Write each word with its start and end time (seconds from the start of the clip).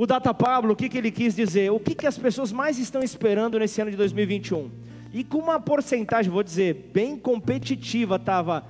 o 0.00 0.06
Data 0.06 0.32
Pablo, 0.32 0.74
o 0.74 0.76
que, 0.76 0.88
que 0.88 0.96
ele 0.96 1.10
quis 1.10 1.34
dizer? 1.34 1.72
O 1.72 1.80
que, 1.80 1.92
que 1.92 2.06
as 2.06 2.16
pessoas 2.16 2.52
mais 2.52 2.78
estão 2.78 3.02
esperando 3.02 3.58
nesse 3.58 3.80
ano 3.80 3.90
de 3.90 3.96
2021? 3.96 4.70
E 5.12 5.24
com 5.24 5.38
uma 5.38 5.58
porcentagem, 5.58 6.30
vou 6.30 6.44
dizer, 6.44 6.92
bem 6.94 7.16
competitiva, 7.16 8.14
estava 8.14 8.64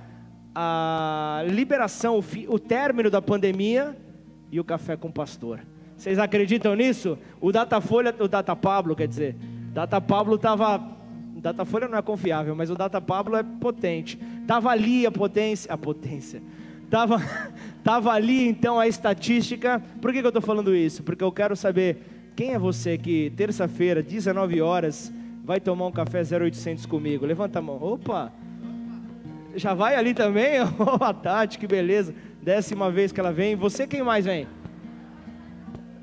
a 0.55 1.43
liberação, 1.47 2.19
o, 2.47 2.57
término 2.57 3.11
da 3.11 3.21
pandemia 3.21 3.95
e 4.51 4.59
o 4.59 4.63
café 4.63 4.97
com 4.97 5.09
o 5.09 5.13
pastor. 5.13 5.59
Vocês 5.95 6.17
acreditam 6.17 6.73
nisso? 6.73 7.15
O 7.39 7.51
Datafolha, 7.51 8.15
o 8.19 8.27
Data 8.27 8.55
Pablo, 8.55 8.95
quer 8.95 9.07
dizer, 9.07 9.35
Data 9.71 10.01
Pablo 10.01 10.33
estava 10.33 10.97
Datafolha 11.35 11.87
não 11.87 11.99
é 11.99 12.01
confiável, 12.01 12.55
mas 12.55 12.71
o 12.71 12.75
Data 12.75 12.99
Pablo 12.99 13.35
é 13.35 13.43
potente. 13.43 14.17
Tava 14.47 14.71
ali 14.71 15.05
a 15.05 15.11
potência, 15.11 15.71
a 15.71 15.77
potência. 15.77 16.41
Tava, 16.89 17.21
tava 17.89 18.11
ali 18.11 18.47
então 18.47 18.79
a 18.79 18.87
estatística. 18.87 19.81
Por 19.99 20.13
que, 20.13 20.19
que 20.19 20.25
eu 20.25 20.29
estou 20.29 20.43
falando 20.43 20.75
isso? 20.75 21.01
Porque 21.01 21.23
eu 21.23 21.31
quero 21.31 21.55
saber 21.55 21.97
quem 22.35 22.53
é 22.53 22.59
você 22.59 22.99
que 22.99 23.33
terça-feira, 23.35 24.03
19 24.03 24.61
horas, 24.61 25.11
vai 25.43 25.59
tomar 25.59 25.87
um 25.87 25.91
café 25.91 26.21
0800 26.21 26.85
comigo. 26.85 27.25
Levanta 27.25 27.57
a 27.57 27.61
mão. 27.63 27.81
Opa! 27.81 28.31
Já 29.55 29.73
vai 29.73 29.95
ali 29.95 30.13
também? 30.13 30.61
Oh, 30.77 31.03
a 31.03 31.11
Tati, 31.11 31.57
que 31.57 31.65
beleza. 31.65 32.13
Décima 32.43 32.91
vez 32.91 33.11
que 33.11 33.19
ela 33.19 33.31
vem. 33.31 33.55
Você 33.55 33.87
quem 33.87 34.03
mais 34.03 34.25
vem? 34.25 34.45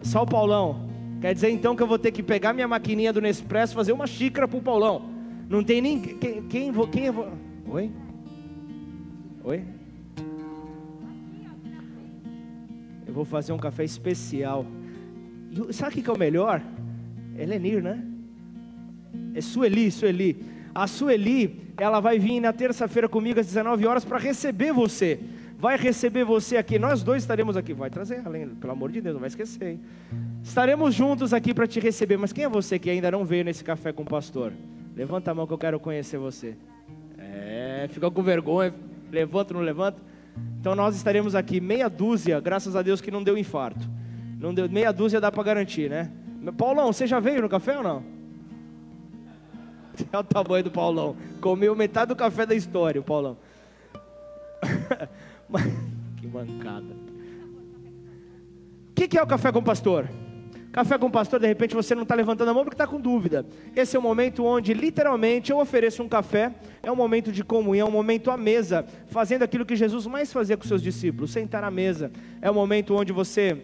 Só 0.03 0.25
o 0.25 0.27
Paulão. 0.27 0.89
Quer 1.21 1.35
dizer 1.35 1.51
então 1.51 1.77
que 1.77 1.85
eu 1.85 1.87
vou 1.87 2.01
ter 2.01 2.11
que 2.11 2.21
pegar 2.21 2.53
minha 2.53 2.67
maquininha 2.67 3.13
do 3.13 3.21
Nespresso 3.21 3.77
fazer 3.77 3.93
uma 3.93 4.09
xícara 4.09 4.49
pro 4.49 4.61
Paulão. 4.61 5.09
Não 5.49 5.63
tem 5.63 5.81
nem 5.81 6.01
quem 6.01 6.43
quem, 6.43 6.73
quem 6.89 7.11
vou... 7.13 7.29
Oi? 7.69 7.93
Oi? 9.45 9.76
Eu 13.07 13.13
vou 13.13 13.25
fazer 13.25 13.53
um 13.53 13.59
café 13.59 13.85
especial. 13.85 14.67
E 15.51 15.73
sabe 15.73 16.01
o 16.01 16.03
que 16.03 16.11
é 16.11 16.13
o 16.13 16.19
melhor? 16.19 16.61
É 17.39 17.47
Lenir, 17.47 17.83
né? 17.83 18.03
É 19.35 19.41
Sueli, 19.41 19.91
Sueli. 19.91 20.45
A 20.75 20.87
Sueli, 20.87 21.73
ela 21.79 22.01
vai 22.01 22.19
vir 22.19 22.41
na 22.41 22.53
terça-feira 22.53 23.09
comigo 23.09 23.39
às 23.41 23.47
19 23.47 23.87
horas 23.87 24.05
para 24.05 24.19
receber 24.19 24.73
você. 24.73 25.21
Vai 25.59 25.77
receber 25.77 26.25
você 26.25 26.57
aqui. 26.57 26.79
Nós 26.79 27.03
dois 27.03 27.23
estaremos 27.23 27.57
aqui. 27.57 27.73
Vai 27.73 27.89
trazer, 27.89 28.21
além, 28.25 28.49
pelo 28.49 28.73
amor 28.73 28.91
de 28.91 29.01
Deus, 29.01 29.15
não 29.15 29.21
vai 29.21 29.29
esquecer. 29.29 29.71
Hein? 29.71 29.81
Estaremos 30.43 30.95
juntos 30.95 31.33
aqui 31.33 31.55
para 31.55 31.67
te 31.67 31.81
receber. 31.81 32.17
Mas 32.17 32.33
quem 32.33 32.45
é 32.45 32.49
você 32.49 32.79
que 32.79 32.91
ainda 32.91 33.11
não 33.11 33.25
veio 33.25 33.45
nesse 33.45 33.65
café 33.65 33.93
com 33.93 34.03
o 34.03 34.07
pastor? 34.07 34.53
Levanta 34.95 35.31
a 35.31 35.35
mão 35.35 35.47
que 35.47 35.53
eu 35.53 35.59
quero 35.59 35.81
conhecer 35.81 36.19
você. 36.19 36.55
É, 37.19 37.87
ficou 37.91 38.11
com 38.11 38.23
vergonha. 38.23 38.75
Levanta, 39.11 39.55
não 39.55 39.61
levanta? 39.61 39.99
Então 40.61 40.75
nós 40.75 40.97
estaremos 40.97 41.35
aqui 41.35 41.61
meia 41.61 41.89
dúzia, 41.89 42.41
graças 42.41 42.75
a 42.75 42.83
Deus 42.83 43.01
que 43.01 43.11
não 43.11 43.23
deu 43.23 43.39
infarto. 43.39 43.89
Não 44.39 44.53
deu 44.53 44.69
meia 44.69 44.93
dúzia 44.93 45.21
dá 45.21 45.31
para 45.31 45.43
garantir, 45.43 45.89
né? 45.89 46.11
Paulão, 46.57 46.93
você 46.93 47.07
já 47.07 47.19
veio 47.21 47.43
no 47.43 47.49
café 47.49 47.77
ou 47.79 47.83
não? 47.83 48.17
Olha 50.13 50.21
o 50.21 50.25
tamanho 50.25 50.65
do 50.65 50.71
Paulão. 50.71 51.17
Comeu 51.41 51.75
metade 51.75 52.09
do 52.09 52.17
café 52.17 52.45
da 52.45 52.55
história, 52.55 53.01
o 53.01 53.05
Paulão. 53.05 53.37
que 56.19 56.27
mancada. 56.27 56.95
O 58.91 58.95
que, 58.95 59.09
que 59.09 59.19
é 59.19 59.23
o 59.23 59.27
café 59.27 59.53
com 59.53 59.63
pastor? 59.63 60.09
Café 60.77 60.99
com 60.99 61.07
o 61.07 61.11
pastor, 61.11 61.41
de 61.41 61.47
repente 61.47 61.75
você 61.75 61.95
não 61.95 62.03
está 62.03 62.15
levantando 62.15 62.51
a 62.51 62.53
mão 62.53 62.63
porque 62.63 62.75
está 62.75 62.87
com 62.87 63.01
dúvida. 63.01 63.47
Esse 63.75 63.97
é 63.97 63.99
o 63.99 64.03
momento 64.03 64.45
onde, 64.45 64.75
literalmente, 64.75 65.51
eu 65.51 65.59
ofereço 65.59 66.03
um 66.03 66.09
café, 66.09 66.55
é 66.83 66.93
um 66.93 66.95
momento 66.95 67.33
de 67.33 67.43
comunhão, 67.43 67.87
é 67.87 67.89
um 67.89 67.93
momento 67.95 68.31
à 68.31 68.37
mesa, 68.37 68.85
fazendo 69.07 69.43
aquilo 69.43 69.65
que 69.65 69.75
Jesus 69.75 70.07
mais 70.07 70.31
fazia 70.31 70.55
com 70.55 70.69
seus 70.69 70.83
discípulos, 70.83 71.31
sentar 71.31 71.65
à 71.65 71.71
mesa. 71.71 72.13
É 72.43 72.51
o 72.51 72.55
momento 72.55 72.95
onde 72.95 73.11
você 73.11 73.57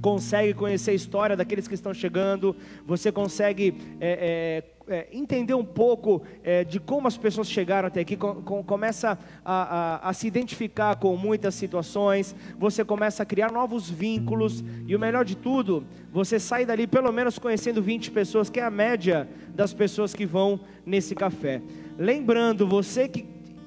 consegue 0.00 0.52
conhecer 0.52 0.90
a 0.90 0.94
história 0.94 1.36
daqueles 1.36 1.66
que 1.66 1.74
estão 1.74 1.94
chegando, 1.94 2.54
você 2.86 3.10
consegue 3.10 3.74
é, 4.00 4.62
é, 4.88 4.94
é, 4.94 5.08
entender 5.12 5.54
um 5.54 5.64
pouco 5.64 6.22
é, 6.42 6.64
de 6.64 6.78
como 6.78 7.08
as 7.08 7.16
pessoas 7.16 7.48
chegaram 7.48 7.88
até 7.88 8.00
aqui, 8.00 8.16
com, 8.16 8.34
com, 8.42 8.62
começa 8.62 9.18
a, 9.44 10.00
a, 10.04 10.08
a, 10.10 10.12
se 10.12 10.26
identificar 10.26 10.96
com 10.96 11.16
muitas 11.16 11.54
situações, 11.54 12.34
você 12.58 12.84
começa 12.84 13.22
a 13.22 13.26
criar 13.26 13.50
novos 13.50 13.88
vínculos, 13.88 14.62
e 14.86 14.94
o 14.94 15.00
melhor 15.00 15.24
de 15.24 15.36
tudo, 15.36 15.86
você 16.12 16.38
sai 16.38 16.66
dali 16.66 16.86
pelo 16.86 17.10
menos 17.10 17.38
conhecendo 17.38 17.80
20 17.80 18.10
pessoas, 18.10 18.50
que 18.50 18.60
é 18.60 18.64
a 18.64 18.70
média 18.70 19.28
das 19.54 19.72
pessoas 19.72 20.12
que 20.12 20.26
vão 20.26 20.60
nesse 20.84 21.14
café. 21.14 21.62
Lembrando, 21.96 22.66
você 22.66 23.08
que 23.08 23.24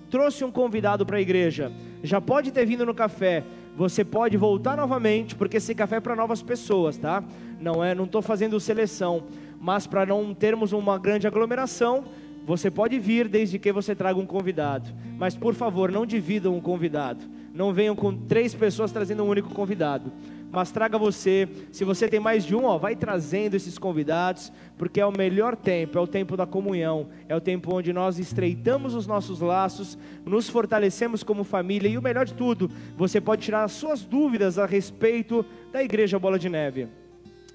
trouxe 0.10 0.44
um 0.44 0.52
convidado 0.52 1.06
para 1.06 1.18
a 1.18 1.22
igreja, 1.22 1.72
já 2.04 2.22
pode 2.22 2.52
ter 2.52 2.66
vindo 2.66 2.86
no 2.86 2.94
café, 2.94 3.44
você 3.76 4.04
pode 4.04 4.38
voltar 4.38 4.78
novamente, 4.78 5.36
porque 5.36 5.58
esse 5.58 5.76
café 5.76 5.98
é 5.98 6.00
para 6.00 6.16
novas 6.16 6.42
pessoas, 6.42 6.98
tá? 6.98 7.24
Não 7.60 7.84
é, 7.84 7.94
não 7.94 8.06
estou 8.06 8.22
fazendo 8.22 8.60
seleção, 8.60 9.24
mas 9.60 9.86
para 9.86 10.06
não 10.06 10.34
termos 10.34 10.72
uma 10.72 10.98
grande 10.98 11.28
aglomeração, 11.28 12.06
você 12.46 12.70
pode 12.70 12.98
vir 13.00 13.28
desde 13.28 13.58
que 13.58 13.72
você 13.72 13.96
traga 13.96 14.20
um 14.20 14.26
convidado. 14.26 14.90
Mas 15.18 15.36
por 15.36 15.54
favor, 15.54 15.92
não 15.92 16.06
dividam 16.06 16.56
um 16.56 16.62
convidado. 16.62 17.26
Não 17.54 17.74
venham 17.74 17.96
com 17.96 18.16
três 18.16 18.54
pessoas 18.54 18.92
trazendo 18.92 19.24
um 19.24 19.28
único 19.28 19.50
convidado 19.50 20.12
mas 20.56 20.72
traga 20.72 20.98
você. 20.98 21.50
Se 21.70 21.84
você 21.84 22.08
tem 22.08 22.20
mais 22.20 22.46
de 22.46 22.56
um, 22.56 22.64
ó, 22.64 22.78
vai 22.78 22.96
trazendo 22.96 23.56
esses 23.56 23.78
convidados, 23.78 24.54
porque 24.78 25.02
é 25.02 25.06
o 25.06 25.12
melhor 25.12 25.54
tempo, 25.54 25.98
é 25.98 26.02
o 26.02 26.08
tempo 26.08 26.38
da 26.38 26.46
comunhão, 26.46 27.10
é 27.28 27.36
o 27.36 27.42
tempo 27.42 27.76
onde 27.76 27.92
nós 27.92 28.18
estreitamos 28.18 28.96
os 28.96 29.06
nossos 29.06 29.42
laços, 29.42 29.98
nos 30.26 30.48
fortalecemos 30.48 31.24
como 31.24 31.44
família 31.44 31.90
e 31.90 31.98
o 31.98 32.02
melhor 32.02 32.26
de 32.26 32.34
tudo, 32.34 32.72
você 32.96 33.20
pode 33.20 33.42
tirar 33.42 33.66
as 33.66 33.74
suas 33.74 34.04
dúvidas 34.04 34.58
a 34.58 34.66
respeito 34.66 35.46
da 35.74 35.84
Igreja 35.84 36.18
Bola 36.18 36.40
de 36.40 36.48
Neve. 36.48 36.88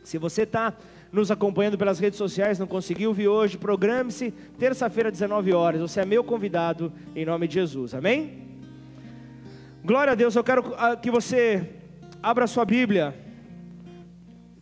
Se 0.04 0.18
você 0.18 0.42
está 0.42 0.76
nos 1.10 1.30
acompanhando 1.30 1.78
pelas 1.78 1.98
redes 1.98 2.18
sociais, 2.18 2.58
não 2.58 2.66
conseguiu 2.66 3.14
vir 3.14 3.28
hoje, 3.28 3.56
programe-se, 3.56 4.30
terça-feira, 4.58 5.10
19 5.10 5.52
horas. 5.54 5.80
Você 5.80 6.00
é 6.00 6.04
meu 6.04 6.22
convidado 6.22 6.92
em 7.16 7.24
nome 7.24 7.48
de 7.48 7.54
Jesus, 7.54 7.94
amém? 7.94 8.50
Glória 9.82 10.12
a 10.12 10.14
Deus, 10.14 10.36
eu 10.36 10.44
quero 10.44 10.74
ah, 10.76 10.94
que 10.94 11.10
você 11.10 11.79
Abra 12.22 12.46
sua 12.46 12.66
Bíblia. 12.66 13.14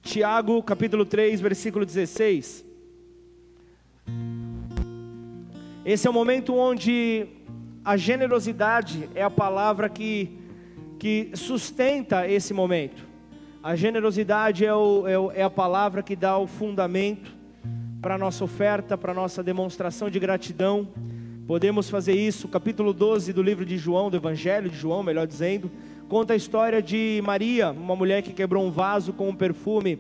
Tiago, 0.01 0.63
capítulo 0.63 1.05
3, 1.05 1.41
versículo 1.41 1.85
16. 1.85 2.65
Esse 5.85 6.07
é 6.07 6.11
o 6.11 6.13
momento 6.13 6.55
onde 6.55 7.27
a 7.85 7.97
generosidade 7.97 9.09
é 9.13 9.25
a 9.25 9.31
palavra 9.31 9.89
que, 9.89 10.39
que 11.01 11.33
sustenta 11.35 12.29
esse 12.29 12.55
momento. 12.55 13.05
A 13.61 13.75
generosidade 13.75 14.65
é, 14.65 14.73
o, 14.73 15.09
é, 15.09 15.19
o, 15.19 15.33
é 15.33 15.43
a 15.43 15.51
palavra 15.51 16.01
que 16.01 16.15
dá 16.15 16.39
o 16.39 16.47
fundamento 16.47 17.35
para 18.01 18.15
a 18.15 18.19
nossa 18.19 18.45
oferta, 18.45 18.97
para 18.97 19.11
a 19.11 19.15
nossa 19.17 19.43
demonstração 19.43 20.09
de 20.09 20.21
gratidão. 20.21 20.87
Podemos 21.45 21.91
fazer 21.91 22.13
isso, 22.13 22.47
capítulo 22.47 22.93
12 22.93 23.33
do 23.33 23.43
livro 23.43 23.67
de 23.67 23.77
João, 23.77 24.11
do 24.11 24.17
Evangelho 24.17 24.71
de 24.71 24.77
João, 24.77 25.03
melhor 25.03 25.27
dizendo, 25.27 25.69
Conta 26.09 26.33
a 26.33 26.37
história 26.37 26.81
de 26.81 27.21
Maria, 27.23 27.71
uma 27.71 27.95
mulher 27.95 28.23
que 28.23 28.33
quebrou 28.33 28.65
um 28.65 28.71
vaso 28.71 29.13
com 29.13 29.29
um 29.29 29.35
perfume 29.35 29.99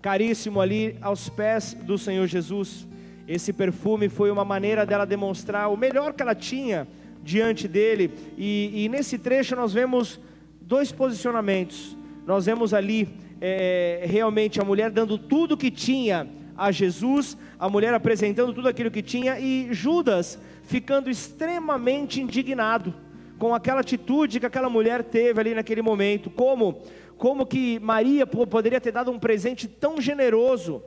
caríssimo 0.00 0.62
ali 0.62 0.96
aos 1.02 1.28
pés 1.28 1.74
do 1.74 1.98
Senhor 1.98 2.26
Jesus. 2.26 2.88
Esse 3.28 3.52
perfume 3.52 4.08
foi 4.08 4.30
uma 4.30 4.46
maneira 4.46 4.86
dela 4.86 5.04
demonstrar 5.04 5.70
o 5.70 5.76
melhor 5.76 6.14
que 6.14 6.22
ela 6.22 6.34
tinha 6.34 6.88
diante 7.22 7.68
dele. 7.68 8.10
E, 8.38 8.70
e 8.82 8.88
nesse 8.88 9.18
trecho 9.18 9.54
nós 9.54 9.74
vemos 9.74 10.18
dois 10.58 10.90
posicionamentos. 10.90 11.98
Nós 12.26 12.46
vemos 12.46 12.72
ali 12.72 13.10
é, 13.38 14.06
realmente 14.08 14.58
a 14.58 14.64
mulher 14.64 14.90
dando 14.90 15.18
tudo 15.18 15.54
que 15.54 15.70
tinha 15.70 16.26
a 16.56 16.72
Jesus, 16.72 17.36
a 17.58 17.68
mulher 17.68 17.92
apresentando 17.92 18.54
tudo 18.54 18.68
aquilo 18.68 18.90
que 18.90 19.02
tinha 19.02 19.38
e 19.38 19.68
Judas 19.70 20.40
ficando 20.62 21.10
extremamente 21.10 22.22
indignado 22.22 22.94
com 23.42 23.56
aquela 23.56 23.80
atitude 23.80 24.38
que 24.38 24.46
aquela 24.46 24.70
mulher 24.70 25.02
teve 25.02 25.40
ali 25.40 25.52
naquele 25.52 25.82
momento, 25.82 26.30
como 26.30 26.80
como 27.18 27.44
que 27.44 27.80
Maria 27.80 28.24
poderia 28.24 28.80
ter 28.80 28.92
dado 28.92 29.10
um 29.10 29.18
presente 29.18 29.66
tão 29.66 30.00
generoso? 30.00 30.80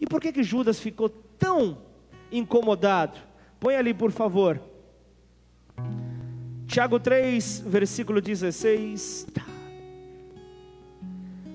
E 0.00 0.06
por 0.06 0.20
que 0.20 0.30
que 0.30 0.44
Judas 0.44 0.78
ficou 0.78 1.08
tão 1.08 1.78
incomodado? 2.30 3.18
Põe 3.58 3.74
ali, 3.74 3.92
por 3.92 4.12
favor. 4.12 4.60
Tiago 6.68 7.00
3, 7.00 7.64
versículo 7.66 8.20
16. 8.20 9.26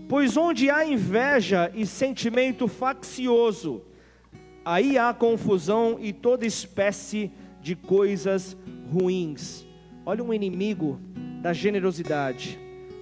Pois 0.10 0.36
onde 0.36 0.70
há 0.70 0.86
inveja 0.86 1.72
e 1.74 1.86
sentimento 1.86 2.68
faccioso, 2.68 3.82
aí 4.66 4.98
há 4.98 5.14
confusão 5.14 5.98
e 6.02 6.12
toda 6.12 6.46
espécie 6.46 7.32
de 7.62 7.78
coisas 7.78 8.58
ruins. 8.92 9.72
Olha 10.06 10.22
um 10.22 10.34
inimigo 10.34 11.00
da 11.42 11.54
generosidade. 11.54 12.60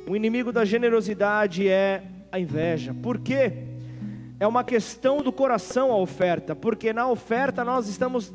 O 0.07 0.15
inimigo 0.15 0.51
da 0.51 0.63
generosidade 0.63 1.68
é 1.68 2.03
a 2.31 2.39
inveja. 2.39 2.94
Por 2.94 3.18
quê? 3.18 3.53
É 4.39 4.45
uma 4.45 4.63
questão 4.63 5.24
do 5.24 5.31
coração 5.31 5.92
a 5.92 5.98
oferta, 5.98 6.56
porque 6.56 6.94
na 6.94 7.09
oferta 7.09 7.65
nós 7.65 7.88
estamos 7.88 8.31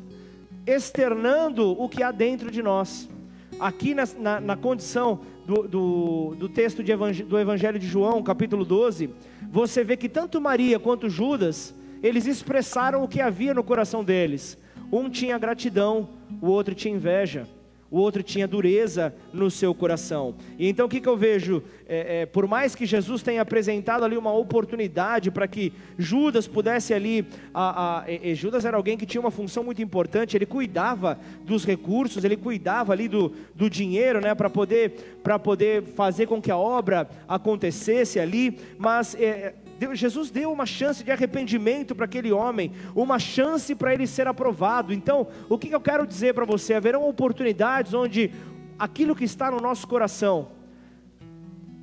externando 0.65 1.81
o 1.81 1.87
que 1.87 2.03
há 2.03 2.11
dentro 2.11 2.51
de 2.51 2.61
nós. 2.61 3.09
Aqui 3.57 3.93
na, 3.93 4.03
na, 4.17 4.41
na 4.41 4.57
condição 4.57 5.21
do, 5.45 5.65
do, 5.65 6.35
do 6.35 6.49
texto 6.49 6.83
do 6.83 7.39
Evangelho 7.39 7.79
de 7.79 7.87
João, 7.87 8.21
capítulo 8.21 8.65
12, 8.65 9.09
você 9.49 9.81
vê 9.81 9.95
que 9.95 10.09
tanto 10.09 10.41
Maria 10.41 10.77
quanto 10.77 11.09
Judas, 11.09 11.73
eles 12.03 12.25
expressaram 12.25 13.01
o 13.01 13.07
que 13.07 13.21
havia 13.21 13.53
no 13.53 13.63
coração 13.63 14.03
deles. 14.03 14.57
Um 14.91 15.09
tinha 15.09 15.37
gratidão, 15.37 16.09
o 16.41 16.47
outro 16.47 16.75
tinha 16.75 16.93
inveja 16.93 17.47
o 17.89 17.97
outro 17.99 18.21
tinha 18.21 18.47
dureza 18.47 19.13
no 19.33 19.49
seu 19.49 19.73
coração. 19.73 20.35
E 20.57 20.67
então 20.67 20.85
o 20.85 20.89
que, 20.89 20.99
que 20.99 21.07
eu 21.07 21.17
vejo? 21.17 21.63
É, 21.87 22.21
é, 22.21 22.25
por 22.25 22.47
mais 22.47 22.75
que 22.75 22.85
Jesus 22.85 23.21
tenha 23.21 23.41
apresentado 23.41 24.03
ali 24.03 24.17
uma 24.17 24.33
oportunidade 24.33 25.31
para 25.31 25.47
que 25.47 25.71
Judas 25.97 26.47
pudesse 26.47 26.93
ali, 26.93 27.25
a, 27.53 27.99
a, 27.99 28.33
Judas 28.33 28.65
era 28.65 28.75
alguém 28.75 28.97
que 28.97 29.05
tinha 29.05 29.21
uma 29.21 29.31
função 29.31 29.63
muito 29.63 29.81
importante, 29.81 30.35
ele 30.35 30.45
cuidava 30.45 31.17
dos 31.45 31.65
recursos, 31.65 32.23
ele 32.23 32.35
cuidava 32.35 32.91
ali 32.91 33.07
do, 33.07 33.33
do 33.55 33.69
dinheiro, 33.69 34.19
né, 34.19 34.35
para 34.35 34.49
poder, 34.49 35.19
poder 35.43 35.83
fazer 35.95 36.27
com 36.27 36.41
que 36.41 36.51
a 36.51 36.57
obra 36.57 37.09
acontecesse 37.27 38.19
ali, 38.19 38.59
mas 38.77 39.15
é, 39.15 39.53
Deus, 39.77 39.99
Jesus 39.99 40.31
deu 40.31 40.51
uma 40.51 40.65
chance 40.65 41.03
de 41.03 41.11
arrependimento 41.11 41.93
para 41.93 42.05
aquele 42.05 42.31
homem, 42.31 42.71
uma 42.95 43.19
chance 43.19 43.75
para 43.75 43.93
ele 43.93 44.07
ser 44.07 44.27
aprovado. 44.27 44.91
Então, 44.91 45.27
o 45.47 45.57
que 45.57 45.69
eu 45.69 45.81
quero 45.81 46.05
dizer 46.05 46.33
para 46.33 46.45
você? 46.45 46.73
Haverão 46.73 47.07
oportunidades 47.07 47.93
onde 47.93 48.31
aquilo 48.77 49.15
que 49.15 49.23
está 49.23 49.51
no 49.51 49.59
nosso 49.59 49.87
coração 49.87 50.49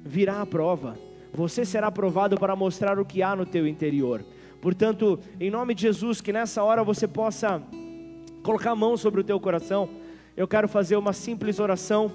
virá 0.04 0.40
à 0.40 0.46
prova. 0.46 0.98
Você 1.32 1.64
será 1.64 1.86
aprovado 1.88 2.36
para 2.36 2.54
mostrar 2.54 2.98
o 2.98 3.04
que 3.04 3.22
há 3.22 3.34
no 3.34 3.46
teu 3.46 3.66
interior. 3.66 4.24
Portanto, 4.60 5.18
em 5.40 5.50
nome 5.50 5.74
de 5.74 5.82
Jesus, 5.82 6.20
que 6.20 6.32
nessa 6.32 6.62
hora 6.62 6.82
você 6.82 7.06
possa 7.06 7.62
colocar 8.42 8.72
a 8.72 8.76
mão 8.76 8.96
sobre 8.96 9.20
o 9.20 9.24
teu 9.24 9.38
coração. 9.40 9.88
Eu 10.36 10.46
quero 10.48 10.68
fazer 10.68 10.96
uma 10.96 11.12
simples 11.12 11.58
oração. 11.58 12.10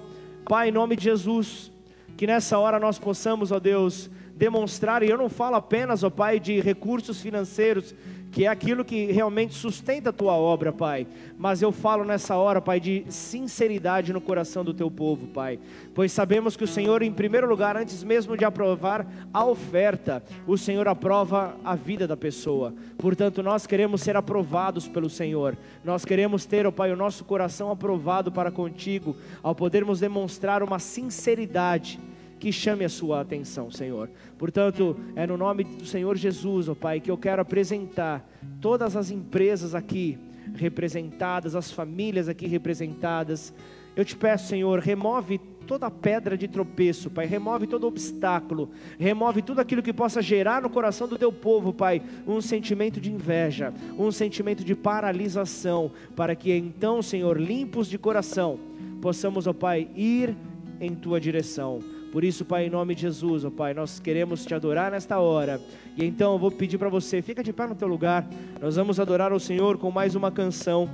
Pai, 0.48 0.68
em 0.68 0.72
nome 0.72 0.96
de 0.96 1.04
Jesus, 1.04 1.70
que 2.16 2.26
nessa 2.26 2.58
hora 2.58 2.78
nós 2.78 2.98
possamos, 2.98 3.50
ó 3.50 3.58
Deus, 3.58 4.10
demonstrar, 4.40 5.02
e 5.02 5.10
eu 5.10 5.18
não 5.18 5.28
falo 5.28 5.56
apenas, 5.56 6.02
ó 6.02 6.08
Pai, 6.08 6.40
de 6.40 6.60
recursos 6.60 7.20
financeiros, 7.20 7.94
que 8.32 8.46
é 8.46 8.48
aquilo 8.48 8.86
que 8.86 9.12
realmente 9.12 9.52
sustenta 9.52 10.08
a 10.08 10.12
tua 10.14 10.32
obra, 10.32 10.72
Pai. 10.72 11.06
Mas 11.36 11.60
eu 11.60 11.70
falo 11.70 12.04
nessa 12.04 12.36
hora, 12.36 12.58
Pai, 12.58 12.80
de 12.80 13.04
sinceridade 13.10 14.14
no 14.14 14.20
coração 14.20 14.64
do 14.64 14.72
teu 14.72 14.90
povo, 14.90 15.26
Pai. 15.26 15.58
Pois 15.94 16.10
sabemos 16.10 16.56
que 16.56 16.64
o 16.64 16.66
Senhor, 16.66 17.02
em 17.02 17.12
primeiro 17.12 17.46
lugar, 17.46 17.76
antes 17.76 18.02
mesmo 18.02 18.34
de 18.34 18.46
aprovar 18.46 19.06
a 19.30 19.44
oferta, 19.44 20.22
o 20.46 20.56
Senhor 20.56 20.88
aprova 20.88 21.54
a 21.62 21.74
vida 21.74 22.08
da 22.08 22.16
pessoa. 22.16 22.72
Portanto, 22.96 23.42
nós 23.42 23.66
queremos 23.66 24.00
ser 24.00 24.16
aprovados 24.16 24.88
pelo 24.88 25.10
Senhor. 25.10 25.54
Nós 25.84 26.02
queremos 26.02 26.46
ter, 26.46 26.66
ó 26.66 26.70
Pai, 26.70 26.90
o 26.90 26.96
nosso 26.96 27.26
coração 27.26 27.70
aprovado 27.70 28.32
para 28.32 28.50
contigo, 28.50 29.14
ao 29.42 29.54
podermos 29.54 30.00
demonstrar 30.00 30.62
uma 30.62 30.78
sinceridade 30.78 32.00
que 32.40 32.50
chame 32.50 32.86
a 32.86 32.88
sua 32.88 33.20
atenção, 33.20 33.70
Senhor. 33.70 34.08
Portanto, 34.38 34.96
é 35.14 35.26
no 35.26 35.36
nome 35.36 35.62
do 35.62 35.84
Senhor 35.84 36.16
Jesus, 36.16 36.70
ó 36.70 36.74
Pai, 36.74 36.98
que 36.98 37.10
eu 37.10 37.18
quero 37.18 37.42
apresentar 37.42 38.26
todas 38.62 38.96
as 38.96 39.10
empresas 39.10 39.74
aqui 39.74 40.18
representadas, 40.54 41.54
as 41.54 41.70
famílias 41.70 42.28
aqui 42.28 42.46
representadas. 42.46 43.52
Eu 43.94 44.04
te 44.06 44.16
peço, 44.16 44.48
Senhor, 44.48 44.78
remove 44.78 45.38
toda 45.66 45.90
pedra 45.90 46.36
de 46.36 46.48
tropeço, 46.48 47.10
Pai, 47.10 47.26
remove 47.26 47.66
todo 47.66 47.86
obstáculo, 47.86 48.70
remove 48.98 49.42
tudo 49.42 49.60
aquilo 49.60 49.82
que 49.82 49.92
possa 49.92 50.22
gerar 50.22 50.62
no 50.62 50.70
coração 50.70 51.06
do 51.06 51.18
teu 51.18 51.30
povo, 51.30 51.74
Pai, 51.74 52.02
um 52.26 52.40
sentimento 52.40 53.00
de 53.00 53.12
inveja, 53.12 53.72
um 53.98 54.10
sentimento 54.10 54.64
de 54.64 54.74
paralisação, 54.74 55.92
para 56.16 56.34
que 56.34 56.50
então, 56.52 57.02
Senhor, 57.02 57.38
limpos 57.38 57.86
de 57.86 57.98
coração, 57.98 58.58
possamos, 59.02 59.46
ó 59.46 59.52
Pai, 59.52 59.88
ir 59.94 60.34
em 60.80 60.94
tua 60.94 61.20
direção. 61.20 61.99
Por 62.12 62.24
isso, 62.24 62.44
Pai, 62.44 62.66
em 62.66 62.70
nome 62.70 62.94
de 62.94 63.02
Jesus, 63.02 63.44
ó 63.44 63.50
Pai, 63.50 63.72
nós 63.72 64.00
queremos 64.00 64.44
te 64.44 64.52
adorar 64.52 64.90
nesta 64.90 65.20
hora. 65.20 65.60
E 65.96 66.04
então 66.04 66.32
eu 66.32 66.38
vou 66.38 66.50
pedir 66.50 66.76
para 66.76 66.88
você, 66.88 67.22
fica 67.22 67.42
de 67.42 67.52
pé 67.52 67.66
no 67.66 67.74
teu 67.74 67.86
lugar. 67.86 68.28
Nós 68.60 68.76
vamos 68.76 68.98
adorar 68.98 69.32
o 69.32 69.38
Senhor 69.38 69.78
com 69.78 69.90
mais 69.90 70.16
uma 70.16 70.30
canção. 70.30 70.90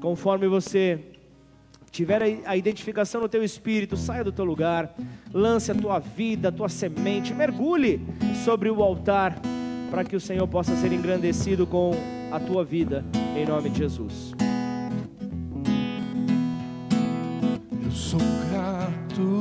Conforme 0.00 0.46
você 0.46 1.00
tiver 1.90 2.22
a 2.46 2.56
identificação 2.56 3.20
no 3.20 3.28
teu 3.28 3.42
espírito, 3.42 3.96
saia 3.96 4.24
do 4.24 4.32
teu 4.32 4.44
lugar, 4.44 4.94
lance 5.32 5.70
a 5.70 5.74
tua 5.74 5.98
vida, 5.98 6.48
a 6.48 6.52
tua 6.52 6.68
semente, 6.68 7.34
mergulhe 7.34 8.00
sobre 8.44 8.70
o 8.70 8.82
altar 8.82 9.38
para 9.90 10.04
que 10.04 10.16
o 10.16 10.20
Senhor 10.20 10.46
possa 10.48 10.74
ser 10.76 10.92
engrandecido 10.92 11.66
com 11.66 11.90
a 12.30 12.40
tua 12.40 12.64
vida, 12.64 13.04
em 13.36 13.44
nome 13.44 13.68
de 13.68 13.78
Jesus. 13.78 14.32
Eu 17.84 17.90
sou 17.90 18.20
grato 18.48 19.40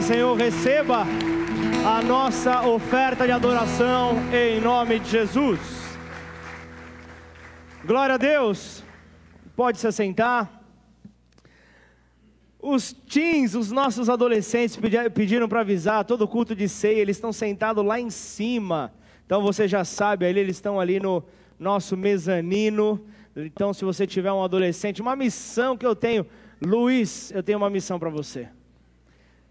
nome, 0.00 0.02
Senhor. 0.02 0.36
Receba 0.36 1.04
a 1.86 2.02
nossa 2.02 2.66
oferta 2.66 3.26
de 3.26 3.32
adoração 3.32 4.16
em 4.32 4.60
nome 4.60 4.98
de 4.98 5.10
Jesus. 5.10 5.60
Glória 7.84 8.14
a 8.14 8.18
Deus. 8.18 8.82
Pode 9.54 9.78
se 9.78 9.86
assentar. 9.86 10.62
Os 12.62 12.92
teens, 12.92 13.54
os 13.54 13.70
nossos 13.70 14.08
adolescentes 14.08 14.76
pedi- 14.76 15.10
pediram 15.10 15.48
para 15.48 15.60
avisar 15.60 16.04
todo 16.04 16.28
culto 16.28 16.54
de 16.54 16.68
ceia, 16.68 17.00
eles 17.00 17.16
estão 17.16 17.32
sentados 17.32 17.84
lá 17.84 17.98
em 17.98 18.10
cima. 18.10 18.92
Então 19.24 19.42
você 19.42 19.66
já 19.66 19.84
sabe, 19.84 20.26
ali 20.26 20.40
eles 20.40 20.56
estão 20.56 20.78
ali 20.78 21.00
no 21.00 21.24
nosso 21.58 21.96
mezanino. 21.96 23.04
Então 23.34 23.72
se 23.72 23.84
você 23.84 24.06
tiver 24.06 24.32
um 24.32 24.42
adolescente, 24.42 25.00
uma 25.00 25.16
missão 25.16 25.76
que 25.76 25.86
eu 25.86 25.96
tenho, 25.96 26.26
Luiz, 26.60 27.30
eu 27.32 27.42
tenho 27.42 27.58
uma 27.58 27.70
missão 27.70 27.98
para 27.98 28.10
você. 28.10 28.48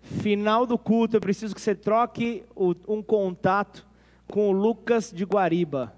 Final 0.01 0.65
do 0.65 0.77
culto, 0.77 1.17
eu 1.17 1.21
preciso 1.21 1.53
que 1.53 1.61
você 1.61 1.75
troque 1.75 2.43
o- 2.55 2.73
um 2.87 3.01
contato 3.03 3.85
com 4.27 4.49
o 4.49 4.51
Lucas 4.51 5.11
de 5.11 5.23
Guariba. 5.25 5.93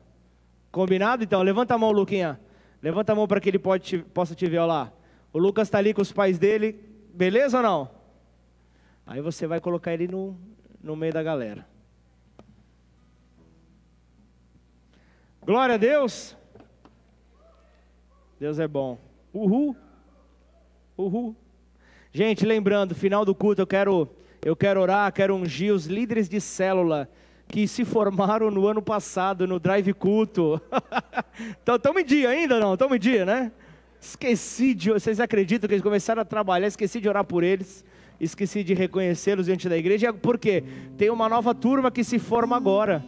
Combinado? 0.72 1.24
Então, 1.24 1.42
levanta 1.42 1.76
a 1.76 1.78
mão, 1.78 1.92
Luquinha. 1.92 2.40
Levanta 2.82 3.12
a 3.12 3.16
mão 3.16 3.28
para 3.28 3.40
que 3.40 3.50
ele 3.50 3.60
te- 3.80 4.00
possa 4.00 4.34
te 4.34 4.46
ver, 4.48 4.58
olha 4.58 4.66
lá. 4.66 4.94
O 5.32 5.38
Lucas 5.40 5.68
está 5.68 5.78
ali 5.78 5.94
com 5.94 6.02
os 6.02 6.12
pais 6.12 6.40
dele, 6.40 6.74
beleza 7.14 7.58
ou 7.58 7.64
não? 7.64 7.90
Aí 9.06 9.22
você 9.22 9.46
vai 9.48 9.60
colocar 9.60 9.94
ele 9.94 10.08
no, 10.08 10.38
no 10.82 10.96
meio 10.96 11.14
da 11.14 11.22
galera. 11.24 11.68
Glória 15.44 15.76
a 15.76 15.78
Deus. 15.78 16.36
Deus 18.40 18.60
é 18.60 18.68
bom. 18.68 18.98
Uhul. 19.34 19.76
Uhul. 20.98 21.36
Gente, 22.14 22.46
lembrando, 22.46 22.94
final 22.94 23.24
do 23.24 23.34
culto 23.34 23.62
eu 23.62 23.68
quero 23.68 24.10
eu 24.44 24.54
quero 24.54 24.82
orar, 24.82 25.14
quero 25.14 25.34
ungir 25.34 25.74
os 25.74 25.86
líderes 25.86 26.28
de 26.28 26.42
célula 26.42 27.08
que 27.48 27.66
se 27.68 27.86
formaram 27.86 28.52
no 28.52 28.68
ano 28.68 28.82
passado 28.82 29.48
no 29.48 29.60
Drive 29.60 29.94
Culto. 29.94 30.60
estamos 31.66 32.02
em 32.02 32.06
dia 32.06 32.30
ainda 32.30 32.60
não? 32.60 32.74
Estamos 32.74 32.98
em 32.98 33.00
dia, 33.00 33.24
né? 33.24 33.52
Esqueci 34.02 34.74
de. 34.74 34.92
Vocês 34.92 35.22
acreditam 35.22 35.70
que 35.70 35.74
eles 35.76 35.84
começaram 35.84 36.22
a 36.22 36.26
trabalhar? 36.26 36.68
Esqueci 36.68 37.00
de 37.00 37.08
orar 37.08 37.24
por 37.24 37.44
eles. 37.44 37.86
Esqueci 38.20 38.62
de 38.62 38.74
reconhecê-los 38.74 39.46
diante 39.46 39.70
da 39.70 39.78
igreja. 39.78 40.12
Por 40.12 40.38
quê? 40.38 40.64
Tem 40.98 41.10
uma 41.10 41.30
nova 41.30 41.56
turma 41.56 41.90
que 41.92 42.04
se 42.04 42.20
forma 42.20 42.58
agora. 42.58 43.06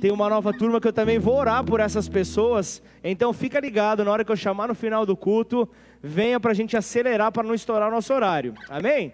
Tem 0.00 0.10
uma 0.10 0.28
nova 0.28 0.52
turma 0.52 0.80
que 0.80 0.88
eu 0.88 0.92
também 0.92 1.18
vou 1.18 1.36
orar 1.36 1.62
por 1.64 1.80
essas 1.80 2.08
pessoas. 2.08 2.82
Então 3.04 3.32
fica 3.32 3.60
ligado, 3.60 4.04
na 4.04 4.10
hora 4.10 4.24
que 4.24 4.32
eu 4.32 4.36
chamar 4.36 4.68
no 4.68 4.74
final 4.74 5.04
do 5.04 5.16
culto, 5.16 5.68
venha 6.02 6.40
para 6.40 6.50
a 6.50 6.54
gente 6.54 6.76
acelerar 6.76 7.30
para 7.30 7.46
não 7.46 7.54
estourar 7.54 7.88
o 7.88 7.92
nosso 7.92 8.12
horário. 8.12 8.54
Amém? 8.68 9.12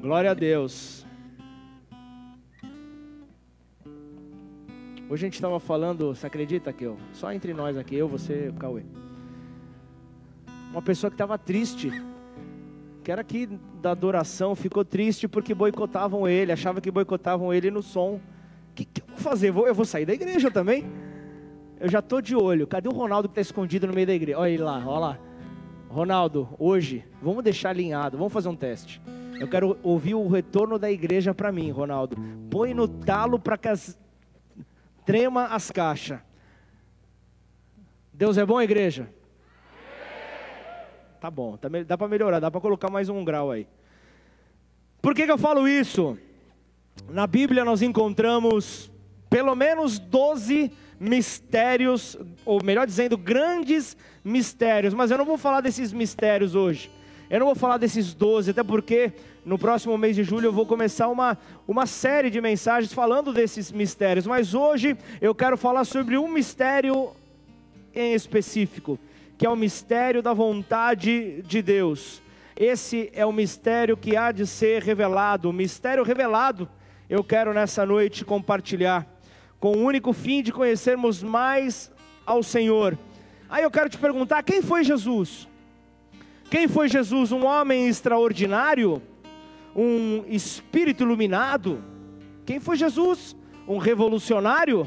Glória 0.00 0.30
a 0.30 0.34
Deus. 0.34 1.04
Hoje 5.08 5.24
a 5.24 5.26
gente 5.26 5.34
estava 5.34 5.60
falando, 5.60 6.14
você 6.14 6.26
acredita 6.26 6.72
que 6.72 6.84
eu? 6.84 6.96
Só 7.12 7.30
entre 7.30 7.52
nós 7.52 7.76
aqui, 7.76 7.94
eu, 7.94 8.08
você, 8.08 8.48
o 8.48 8.54
Cauê. 8.54 8.82
Uma 10.70 10.80
pessoa 10.80 11.10
que 11.10 11.14
estava 11.14 11.38
triste, 11.38 11.90
que 13.02 13.12
era 13.12 13.20
aqui 13.20 13.46
da 13.82 13.90
adoração, 13.90 14.56
ficou 14.56 14.84
triste 14.84 15.28
porque 15.28 15.54
boicotavam 15.54 16.26
ele, 16.26 16.50
achava 16.50 16.80
que 16.80 16.90
boicotavam 16.90 17.52
ele 17.52 17.70
no 17.70 17.82
som. 17.82 18.14
O 18.14 18.74
que, 18.74 18.84
que 18.86 19.02
eu 19.02 19.06
vou 19.06 19.18
fazer? 19.18 19.48
Eu 19.50 19.74
vou 19.74 19.84
sair 19.84 20.06
da 20.06 20.14
igreja 20.14 20.50
também? 20.50 20.84
Eu 21.80 21.88
já 21.88 22.00
tô 22.00 22.20
de 22.20 22.36
olho. 22.36 22.66
Cadê 22.66 22.88
o 22.88 22.92
Ronaldo 22.92 23.28
que 23.28 23.32
está 23.32 23.40
escondido 23.40 23.86
no 23.86 23.92
meio 23.92 24.06
da 24.06 24.14
igreja? 24.14 24.38
Olha 24.38 24.50
ele 24.50 24.62
lá, 24.62 24.78
olha 24.86 24.98
lá. 24.98 25.18
Ronaldo, 25.88 26.48
hoje, 26.58 27.04
vamos 27.22 27.44
deixar 27.44 27.70
alinhado, 27.70 28.18
vamos 28.18 28.32
fazer 28.32 28.48
um 28.48 28.56
teste. 28.56 29.00
Eu 29.38 29.48
quero 29.48 29.78
ouvir 29.82 30.14
o 30.14 30.26
retorno 30.28 30.78
da 30.78 30.90
igreja 30.90 31.34
para 31.34 31.52
mim, 31.52 31.70
Ronaldo. 31.70 32.16
Põe 32.50 32.74
no 32.74 32.88
talo 32.88 33.38
para 33.38 33.56
que 33.56 33.68
as... 33.68 33.98
trema 35.04 35.46
as 35.46 35.70
caixas. 35.70 36.20
Deus 38.12 38.38
é 38.38 38.46
bom, 38.46 38.60
igreja? 38.60 39.08
Tá 41.20 41.30
bom, 41.30 41.56
tá 41.56 41.68
dá 41.86 41.96
para 41.96 42.08
melhorar, 42.08 42.38
dá 42.38 42.50
para 42.50 42.60
colocar 42.60 42.90
mais 42.90 43.08
um 43.08 43.24
grau 43.24 43.50
aí. 43.50 43.66
Por 45.00 45.14
que, 45.14 45.24
que 45.24 45.32
eu 45.32 45.38
falo 45.38 45.66
isso? 45.66 46.18
Na 47.08 47.26
Bíblia 47.26 47.64
nós 47.64 47.82
encontramos 47.82 48.90
pelo 49.28 49.54
menos 49.54 49.98
12 49.98 50.70
mistérios, 50.98 52.16
ou 52.44 52.62
melhor 52.62 52.86
dizendo, 52.86 53.16
grandes 53.16 53.96
mistérios, 54.24 54.94
mas 54.94 55.10
eu 55.10 55.18
não 55.18 55.24
vou 55.24 55.36
falar 55.38 55.60
desses 55.60 55.92
mistérios 55.92 56.54
hoje. 56.54 56.90
Eu 57.28 57.40
não 57.40 57.46
vou 57.46 57.54
falar 57.54 57.78
desses 57.78 58.14
12, 58.14 58.50
até 58.50 58.62
porque 58.62 59.12
no 59.44 59.58
próximo 59.58 59.96
mês 59.98 60.16
de 60.16 60.24
julho 60.24 60.46
eu 60.46 60.52
vou 60.52 60.66
começar 60.66 61.08
uma, 61.08 61.36
uma 61.66 61.86
série 61.86 62.30
de 62.30 62.40
mensagens 62.40 62.92
falando 62.92 63.32
desses 63.32 63.72
mistérios, 63.72 64.26
mas 64.26 64.54
hoje 64.54 64.96
eu 65.20 65.34
quero 65.34 65.56
falar 65.56 65.84
sobre 65.84 66.16
um 66.16 66.28
mistério 66.28 67.10
em 67.94 68.14
específico, 68.14 68.98
que 69.36 69.46
é 69.46 69.50
o 69.50 69.56
mistério 69.56 70.22
da 70.22 70.32
vontade 70.32 71.42
de 71.42 71.62
Deus. 71.62 72.22
Esse 72.56 73.10
é 73.12 73.26
o 73.26 73.32
mistério 73.32 73.96
que 73.96 74.16
há 74.16 74.30
de 74.30 74.46
ser 74.46 74.82
revelado, 74.82 75.50
o 75.50 75.52
mistério 75.52 76.04
revelado. 76.04 76.68
Eu 77.10 77.24
quero 77.24 77.52
nessa 77.52 77.84
noite 77.84 78.24
compartilhar, 78.24 79.06
com 79.64 79.78
o 79.78 79.82
único 79.82 80.12
fim 80.12 80.42
de 80.42 80.52
conhecermos 80.52 81.22
mais 81.22 81.90
ao 82.26 82.42
Senhor. 82.42 82.98
Aí 83.48 83.62
eu 83.62 83.70
quero 83.70 83.88
te 83.88 83.96
perguntar: 83.96 84.42
quem 84.42 84.60
foi 84.60 84.84
Jesus? 84.84 85.48
Quem 86.50 86.68
foi 86.68 86.86
Jesus? 86.86 87.32
Um 87.32 87.46
homem 87.46 87.88
extraordinário? 87.88 89.00
Um 89.74 90.22
espírito 90.28 91.02
iluminado? 91.02 91.82
Quem 92.44 92.60
foi 92.60 92.76
Jesus? 92.76 93.34
Um 93.66 93.78
revolucionário? 93.78 94.86